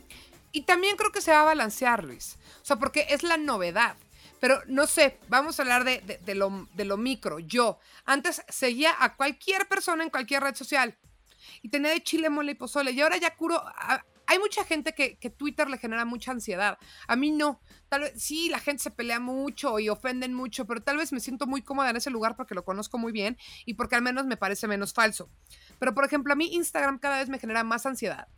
Y 0.53 0.63
también 0.63 0.95
creo 0.97 1.11
que 1.11 1.21
se 1.21 1.33
va 1.33 1.41
a 1.41 1.45
balancear, 1.47 2.05
Luis. 2.05 2.37
O 2.63 2.65
sea, 2.65 2.77
porque 2.77 3.07
es 3.11 3.25
la 3.25 3.37
novedad. 3.37 3.97
Pero 4.39 4.61
no 4.69 4.87
sé, 4.87 5.19
vamos 5.29 5.59
a 5.59 5.63
hablar 5.63 5.83
de, 5.83 6.01
de- 6.07 6.19
de 6.19 6.35
lo, 6.37 6.69
de 6.77 6.85
lo 6.85 6.97
micro. 6.97 7.41
Yo 7.41 7.81
antes 8.05 8.41
seguía 8.49 8.95
a 9.01 9.17
cualquier 9.17 9.67
persona 9.67 10.05
en 10.05 10.11
cualquier 10.11 10.45
red 10.45 10.55
social 10.55 10.97
y 11.61 11.71
tenía 11.71 11.91
de 11.91 12.05
chile, 12.05 12.31
mole 12.31 12.53
y 12.53 12.55
pozole. 12.55 12.93
Y 12.93 13.01
ahora 13.01 13.17
ya 13.17 13.35
curo. 13.35 13.57
a- 13.57 14.05
hay 14.27 14.39
mucha 14.39 14.65
gente 14.65 14.95
que, 14.95 15.31
Twitter 15.31 15.69
le 15.69 15.79
genera 15.79 16.05
mucha 16.05 16.33
ansiedad. 16.33 16.79
A 17.09 17.17
mí 17.17 17.31
no. 17.31 17.61
Tal 17.89 18.03
vez 18.03 18.13
sí, 18.17 18.49
la 18.49 18.59
gente 18.59 18.83
se 18.83 18.91
pelea 18.91 19.21
mucho 19.21 19.79
y 19.79 19.89
ofenden 19.89 20.35
mucho, 20.35 20.67
pero 20.67 20.83
tal 20.83 20.97
vez 20.97 21.13
me 21.13 21.21
siento 21.21 21.47
muy 21.47 21.63
cómoda 21.63 21.91
en 21.91 21.97
ese 21.97 22.11
lugar 22.11 22.37
porque 22.37 22.55
lo 22.55 22.65
conozco 22.65 22.99
muy 22.99 23.13
bien 23.13 23.37
y 23.67 23.75
porque 23.75 23.97
al 23.97 24.03
menos 24.03 24.27
me 24.27 24.37
parece 24.37 24.69
menos 24.69 24.93
falso. 24.93 25.31
Pero 25.79 25.95
por 25.95 26.05
ejemplo, 26.05 26.33
a 26.33 26.37
mí 26.37 26.55
Instagram 26.55 26.99
cada 26.99 27.19
vez 27.19 27.29
me 27.29 27.39
genera 27.39 27.65
más 27.65 27.87
ansiedad. 27.87 28.29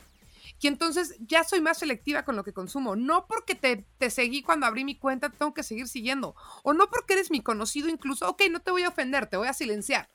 Y 0.59 0.67
entonces 0.67 1.15
ya 1.19 1.43
soy 1.43 1.61
más 1.61 1.77
selectiva 1.77 2.23
con 2.23 2.35
lo 2.35 2.43
que 2.43 2.53
consumo. 2.53 2.95
No 2.95 3.27
porque 3.27 3.53
te, 3.55 3.85
te 3.97 4.09
seguí 4.09 4.41
cuando 4.41 4.65
abrí 4.65 4.83
mi 4.83 4.97
cuenta, 4.97 5.29
te 5.29 5.37
tengo 5.37 5.53
que 5.53 5.63
seguir 5.63 5.87
siguiendo. 5.87 6.35
O 6.63 6.73
no 6.73 6.89
porque 6.89 7.13
eres 7.13 7.29
mi 7.29 7.41
conocido 7.41 7.89
incluso. 7.89 8.27
Ok, 8.27 8.43
no 8.49 8.61
te 8.61 8.71
voy 8.71 8.83
a 8.83 8.89
ofender, 8.89 9.27
te 9.27 9.37
voy 9.37 9.47
a 9.47 9.53
silenciar 9.53 10.09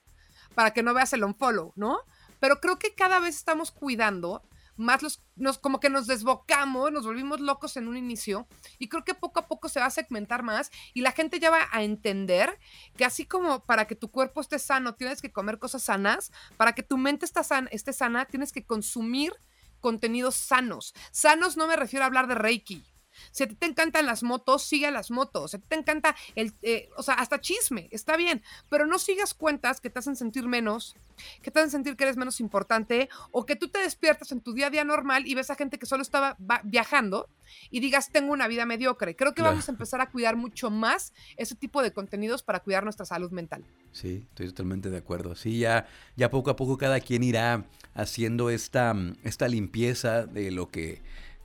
para 0.54 0.72
que 0.72 0.82
no 0.82 0.94
veas 0.94 1.12
el 1.12 1.24
unfollow, 1.24 1.72
¿no? 1.76 2.00
Pero 2.40 2.60
creo 2.60 2.78
que 2.78 2.94
cada 2.94 3.20
vez 3.20 3.36
estamos 3.36 3.70
cuidando 3.70 4.42
más 4.82 5.02
los, 5.02 5.22
nos, 5.36 5.58
como 5.58 5.80
que 5.80 5.88
nos 5.88 6.06
desbocamos, 6.06 6.92
nos 6.92 7.06
volvimos 7.06 7.40
locos 7.40 7.76
en 7.76 7.88
un 7.88 7.96
inicio 7.96 8.46
y 8.78 8.88
creo 8.88 9.04
que 9.04 9.14
poco 9.14 9.40
a 9.40 9.48
poco 9.48 9.68
se 9.68 9.80
va 9.80 9.86
a 9.86 9.90
segmentar 9.90 10.42
más 10.42 10.70
y 10.92 11.00
la 11.00 11.12
gente 11.12 11.40
ya 11.40 11.50
va 11.50 11.68
a 11.72 11.82
entender 11.82 12.58
que 12.96 13.04
así 13.04 13.24
como 13.24 13.64
para 13.64 13.86
que 13.86 13.96
tu 13.96 14.10
cuerpo 14.10 14.40
esté 14.40 14.58
sano 14.58 14.94
tienes 14.94 15.22
que 15.22 15.32
comer 15.32 15.58
cosas 15.58 15.82
sanas, 15.82 16.32
para 16.56 16.74
que 16.74 16.82
tu 16.82 16.98
mente 16.98 17.24
esté 17.24 17.42
sana, 17.42 17.68
esté 17.72 17.92
sana 17.92 18.26
tienes 18.26 18.52
que 18.52 18.64
consumir 18.64 19.32
contenidos 19.80 20.36
sanos. 20.36 20.94
Sanos 21.10 21.56
no 21.56 21.66
me 21.66 21.76
refiero 21.76 22.04
a 22.04 22.06
hablar 22.06 22.26
de 22.26 22.34
Reiki. 22.34 22.91
Si 23.30 23.44
a 23.44 23.48
ti 23.48 23.54
te 23.54 23.66
encantan 23.66 24.06
las 24.06 24.22
motos, 24.22 24.62
sigue 24.64 24.86
a 24.86 24.90
las 24.90 25.10
motos. 25.10 25.52
Si 25.52 25.56
a 25.56 25.60
ti 25.60 25.66
te 25.68 25.76
encanta 25.76 26.14
el, 26.34 26.52
eh, 26.62 26.88
o 26.96 27.02
sea, 27.02 27.14
hasta 27.14 27.40
chisme, 27.40 27.88
está 27.90 28.16
bien, 28.16 28.42
pero 28.68 28.86
no 28.86 28.98
sigas 28.98 29.34
cuentas 29.34 29.80
que 29.80 29.90
te 29.90 29.98
hacen 29.98 30.16
sentir 30.16 30.46
menos, 30.46 30.96
que 31.42 31.50
te 31.50 31.60
hacen 31.60 31.70
sentir 31.70 31.96
que 31.96 32.04
eres 32.04 32.16
menos 32.16 32.40
importante, 32.40 33.08
o 33.30 33.46
que 33.46 33.56
tú 33.56 33.68
te 33.68 33.78
despiertas 33.78 34.32
en 34.32 34.40
tu 34.40 34.52
día 34.54 34.66
a 34.66 34.70
día 34.70 34.84
normal 34.84 35.26
y 35.26 35.34
ves 35.34 35.50
a 35.50 35.54
gente 35.54 35.78
que 35.78 35.86
solo 35.86 36.02
estaba 36.02 36.36
viajando 36.64 37.28
y 37.70 37.80
digas, 37.80 38.10
tengo 38.10 38.32
una 38.32 38.48
vida 38.48 38.66
mediocre. 38.66 39.14
Creo 39.14 39.32
que 39.32 39.42
Claro. 39.42 39.52
vamos 39.52 39.68
a 39.68 39.72
empezar 39.72 40.00
a 40.00 40.10
cuidar 40.10 40.36
mucho 40.36 40.70
más 40.70 41.12
ese 41.36 41.54
tipo 41.54 41.82
de 41.82 41.92
contenidos 41.92 42.42
para 42.42 42.60
cuidar 42.60 42.84
nuestra 42.84 43.04
salud 43.04 43.30
mental. 43.30 43.64
Sí, 43.92 44.24
estoy 44.30 44.48
totalmente 44.48 44.88
de 44.90 44.96
acuerdo. 44.98 45.34
Sí, 45.34 45.58
ya, 45.58 45.86
ya 46.16 46.30
poco 46.30 46.50
a 46.50 46.56
poco 46.56 46.78
cada 46.78 47.00
quien 47.00 47.22
irá 47.22 47.64
haciendo 47.94 48.48
esta, 48.50 48.94
mm, 48.94 49.16
esta 49.24 49.48
limpieza 49.48 50.24
de 50.26 50.50
lo 50.50 50.70
que 50.70 51.02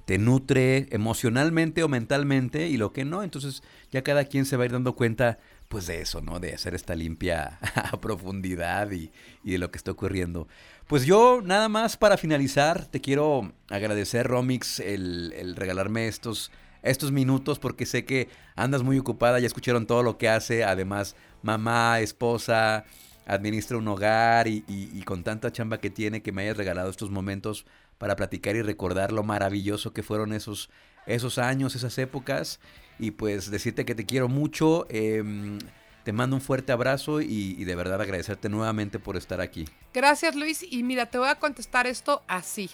te 0.07 0.17
nutre 0.17 0.87
emocionalmente 0.91 1.83
o 1.83 1.89
mentalmente 1.89 2.69
y 2.69 2.77
lo 2.77 2.93
que 2.93 3.03
no. 3.03 3.23
Entonces 3.23 3.61
ya 3.91 4.03
cada 4.03 4.23
quien 4.23 4.45
se 4.45 4.55
va 4.55 4.63
a 4.63 4.67
ir 4.67 4.71
dando 4.71 4.95
cuenta 4.95 5.37
pues 5.67 5.85
de 5.85 5.99
eso, 5.99 6.21
¿no? 6.21 6.39
De 6.39 6.53
hacer 6.53 6.73
esta 6.75 6.95
limpia 6.95 7.59
a 7.75 7.99
profundidad 7.99 8.89
y, 8.91 9.11
y 9.43 9.51
de 9.51 9.57
lo 9.57 9.69
que 9.69 9.77
está 9.77 9.91
ocurriendo. 9.91 10.47
Pues 10.87 11.05
yo 11.05 11.41
nada 11.43 11.67
más 11.67 11.97
para 11.97 12.15
finalizar 12.15 12.85
te 12.85 13.01
quiero 13.01 13.51
agradecer 13.69 14.27
Romix 14.27 14.79
el, 14.79 15.33
el 15.35 15.57
regalarme 15.57 16.07
estos 16.07 16.51
estos 16.83 17.11
minutos 17.11 17.59
porque 17.59 17.85
sé 17.85 18.05
que 18.05 18.29
andas 18.55 18.83
muy 18.83 18.97
ocupada, 18.97 19.41
ya 19.41 19.47
escucharon 19.47 19.87
todo 19.87 20.03
lo 20.03 20.17
que 20.17 20.29
hace, 20.29 20.63
además 20.63 21.17
mamá, 21.41 21.99
esposa, 21.99 22.85
administra 23.25 23.77
un 23.77 23.89
hogar 23.89 24.47
y, 24.47 24.63
y- 24.69 24.89
y 24.97 25.01
con 25.03 25.25
tanta 25.25 25.51
chamba 25.51 25.79
que 25.81 25.89
tiene 25.89 26.21
que 26.21 26.31
me 26.31 26.43
hayas 26.43 26.55
regalado 26.55 26.89
estos 26.89 27.09
momentos 27.09 27.65
para 27.97 28.15
platicar 28.15 28.55
y 28.55 28.61
recordar 28.61 29.11
lo 29.11 29.23
maravilloso 29.23 29.93
que 29.93 30.03
fueron 30.03 30.33
esos 30.33 30.69
esos 31.07 31.37
años, 31.37 31.75
esas 31.75 31.97
épocas. 31.97 32.59
Y 32.99 33.11
pues 33.11 33.49
decirte 33.49 33.85
que 33.85 33.95
te 33.95 34.05
quiero 34.05 34.27
mucho. 34.27 34.85
em, 34.89 35.59
te 36.03 36.13
mando 36.13 36.37
un 36.37 36.41
fuerte 36.41 36.71
abrazo 36.71 37.19
y, 37.19 37.55
y 37.57 37.65
de 37.65 37.75
verdad 37.75 38.01
agradecerte 38.01 38.47
nuevamente 38.47 38.97
por 38.97 39.17
estar 39.17 39.41
aquí. 39.41 39.65
Gracias, 39.93 40.35
Luis. 40.35 40.63
Y 40.63 40.83
mira, 40.83 41.07
te 41.07 41.17
voy 41.17 41.27
a 41.27 41.35
contestar 41.35 41.85
esto 41.85 42.23
así. 42.29 42.69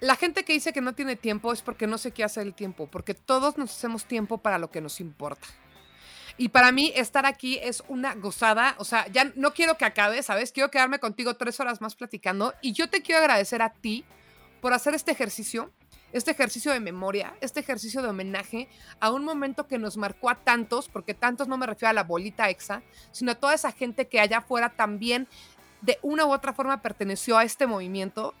La 0.00 0.16
gente 0.16 0.44
que 0.44 0.52
dice 0.52 0.72
que 0.72 0.80
no 0.80 0.92
tiene 0.94 1.14
tiempo 1.14 1.52
es 1.52 1.62
porque 1.62 1.86
no 1.86 1.98
sé 1.98 2.10
qué 2.10 2.24
hacer 2.24 2.46
el 2.46 2.54
tiempo, 2.54 2.88
porque 2.90 3.14
todos 3.14 3.58
nos 3.58 3.70
hacemos 3.70 4.06
tiempo 4.06 4.38
para 4.38 4.58
lo 4.58 4.72
que 4.72 4.80
nos 4.80 4.98
importa. 5.00 5.46
Y 6.36 6.48
para 6.48 6.72
mí 6.72 6.92
estar 6.96 7.26
aquí 7.26 7.58
es 7.62 7.82
una 7.88 8.14
gozada, 8.14 8.74
o 8.78 8.84
sea, 8.84 9.06
ya 9.08 9.30
no 9.34 9.52
quiero 9.52 9.76
que 9.76 9.84
acabe, 9.84 10.22
¿sabes? 10.22 10.52
Quiero 10.52 10.70
quedarme 10.70 10.98
contigo 10.98 11.34
tres 11.34 11.60
horas 11.60 11.80
más 11.80 11.94
platicando 11.94 12.54
y 12.62 12.72
yo 12.72 12.88
te 12.88 13.02
quiero 13.02 13.20
agradecer 13.20 13.62
a 13.62 13.70
ti 13.72 14.04
por 14.60 14.72
hacer 14.72 14.94
este 14.94 15.12
ejercicio, 15.12 15.70
este 16.12 16.30
ejercicio 16.30 16.72
de 16.72 16.80
memoria, 16.80 17.34
este 17.40 17.60
ejercicio 17.60 18.02
de 18.02 18.08
homenaje 18.08 18.68
a 19.00 19.10
un 19.12 19.24
momento 19.24 19.66
que 19.68 19.78
nos 19.78 19.96
marcó 19.96 20.30
a 20.30 20.34
tantos, 20.36 20.88
porque 20.88 21.14
tantos 21.14 21.46
no 21.46 21.56
me 21.58 21.66
refiero 21.66 21.90
a 21.90 21.94
la 21.94 22.04
bolita 22.04 22.48
exa, 22.48 22.82
sino 23.12 23.32
a 23.32 23.34
toda 23.36 23.54
esa 23.54 23.72
gente 23.72 24.08
que 24.08 24.20
allá 24.20 24.38
afuera 24.38 24.70
también 24.70 25.28
de 25.82 25.98
una 26.02 26.26
u 26.26 26.32
otra 26.32 26.52
forma 26.52 26.82
perteneció 26.82 27.38
a 27.38 27.44
este 27.44 27.66
movimiento. 27.66 28.34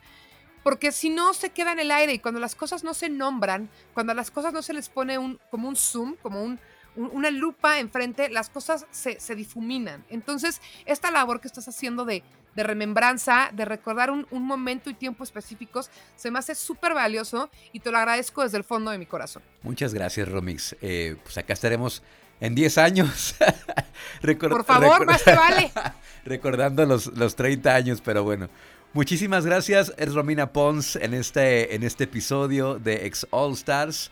Porque 0.62 0.92
si 0.92 1.08
no 1.08 1.32
se 1.32 1.50
queda 1.50 1.72
en 1.72 1.78
el 1.80 1.90
aire 1.90 2.12
y 2.12 2.18
cuando 2.18 2.38
las 2.38 2.54
cosas 2.54 2.84
no 2.84 2.92
se 2.92 3.08
nombran, 3.08 3.70
cuando 3.94 4.12
las 4.12 4.30
cosas 4.30 4.52
no 4.52 4.60
se 4.60 4.74
les 4.74 4.90
pone 4.90 5.16
un, 5.16 5.40
como 5.50 5.68
un 5.68 5.76
zoom, 5.76 6.16
como 6.22 6.42
un- 6.42 6.60
una 6.96 7.30
lupa 7.30 7.78
enfrente, 7.78 8.28
las 8.28 8.50
cosas 8.50 8.86
se, 8.90 9.20
se 9.20 9.34
difuminan. 9.34 10.04
Entonces, 10.08 10.60
esta 10.86 11.10
labor 11.10 11.40
que 11.40 11.48
estás 11.48 11.68
haciendo 11.68 12.04
de, 12.04 12.22
de 12.54 12.62
remembranza, 12.62 13.50
de 13.52 13.64
recordar 13.64 14.10
un, 14.10 14.26
un 14.30 14.44
momento 14.44 14.90
y 14.90 14.94
tiempo 14.94 15.24
específicos, 15.24 15.90
se 16.16 16.30
me 16.30 16.38
hace 16.38 16.54
súper 16.54 16.94
valioso 16.94 17.50
y 17.72 17.80
te 17.80 17.90
lo 17.90 17.98
agradezco 17.98 18.42
desde 18.42 18.58
el 18.58 18.64
fondo 18.64 18.90
de 18.90 18.98
mi 18.98 19.06
corazón. 19.06 19.42
Muchas 19.62 19.94
gracias, 19.94 20.28
Romix. 20.28 20.76
Eh, 20.80 21.16
pues 21.22 21.38
acá 21.38 21.52
estaremos 21.52 22.02
en 22.40 22.54
10 22.54 22.78
años. 22.78 23.36
Por 24.40 24.64
favor, 24.64 25.06
más 25.06 25.22
te 25.22 25.34
vale. 25.34 25.70
Recordando 26.24 26.84
los, 26.86 27.06
los 27.06 27.36
30 27.36 27.74
años, 27.74 28.00
pero 28.04 28.24
bueno. 28.24 28.48
Muchísimas 28.92 29.46
gracias, 29.46 29.94
es 29.98 30.12
Romina 30.14 30.52
Pons 30.52 30.96
en 30.96 31.14
este, 31.14 31.76
en 31.76 31.84
este 31.84 32.04
episodio 32.04 32.80
de 32.80 33.06
Ex 33.06 33.24
All 33.30 33.52
Stars, 33.52 34.10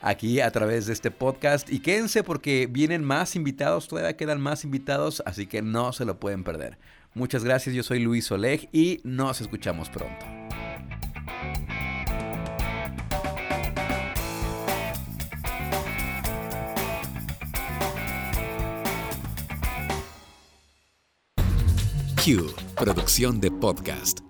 aquí 0.00 0.40
a 0.40 0.50
través 0.50 0.86
de 0.86 0.92
este 0.92 1.10
podcast. 1.10 1.70
Y 1.70 1.80
quédense 1.80 2.22
porque 2.22 2.66
vienen 2.70 3.04
más 3.04 3.36
invitados, 3.36 3.88
todavía 3.88 4.16
quedan 4.16 4.40
más 4.40 4.64
invitados, 4.64 5.22
así 5.26 5.46
que 5.46 5.62
no 5.62 5.92
se 5.92 6.04
lo 6.04 6.18
pueden 6.18 6.44
perder. 6.44 6.78
Muchas 7.14 7.44
gracias, 7.44 7.74
yo 7.74 7.82
soy 7.82 8.00
Luis 8.00 8.30
Oleg 8.30 8.68
y 8.72 9.00
nos 9.04 9.40
escuchamos 9.40 9.88
pronto. 9.90 10.26
Q, 22.22 22.54
producción 22.76 23.40
de 23.40 23.50
podcast. 23.50 24.29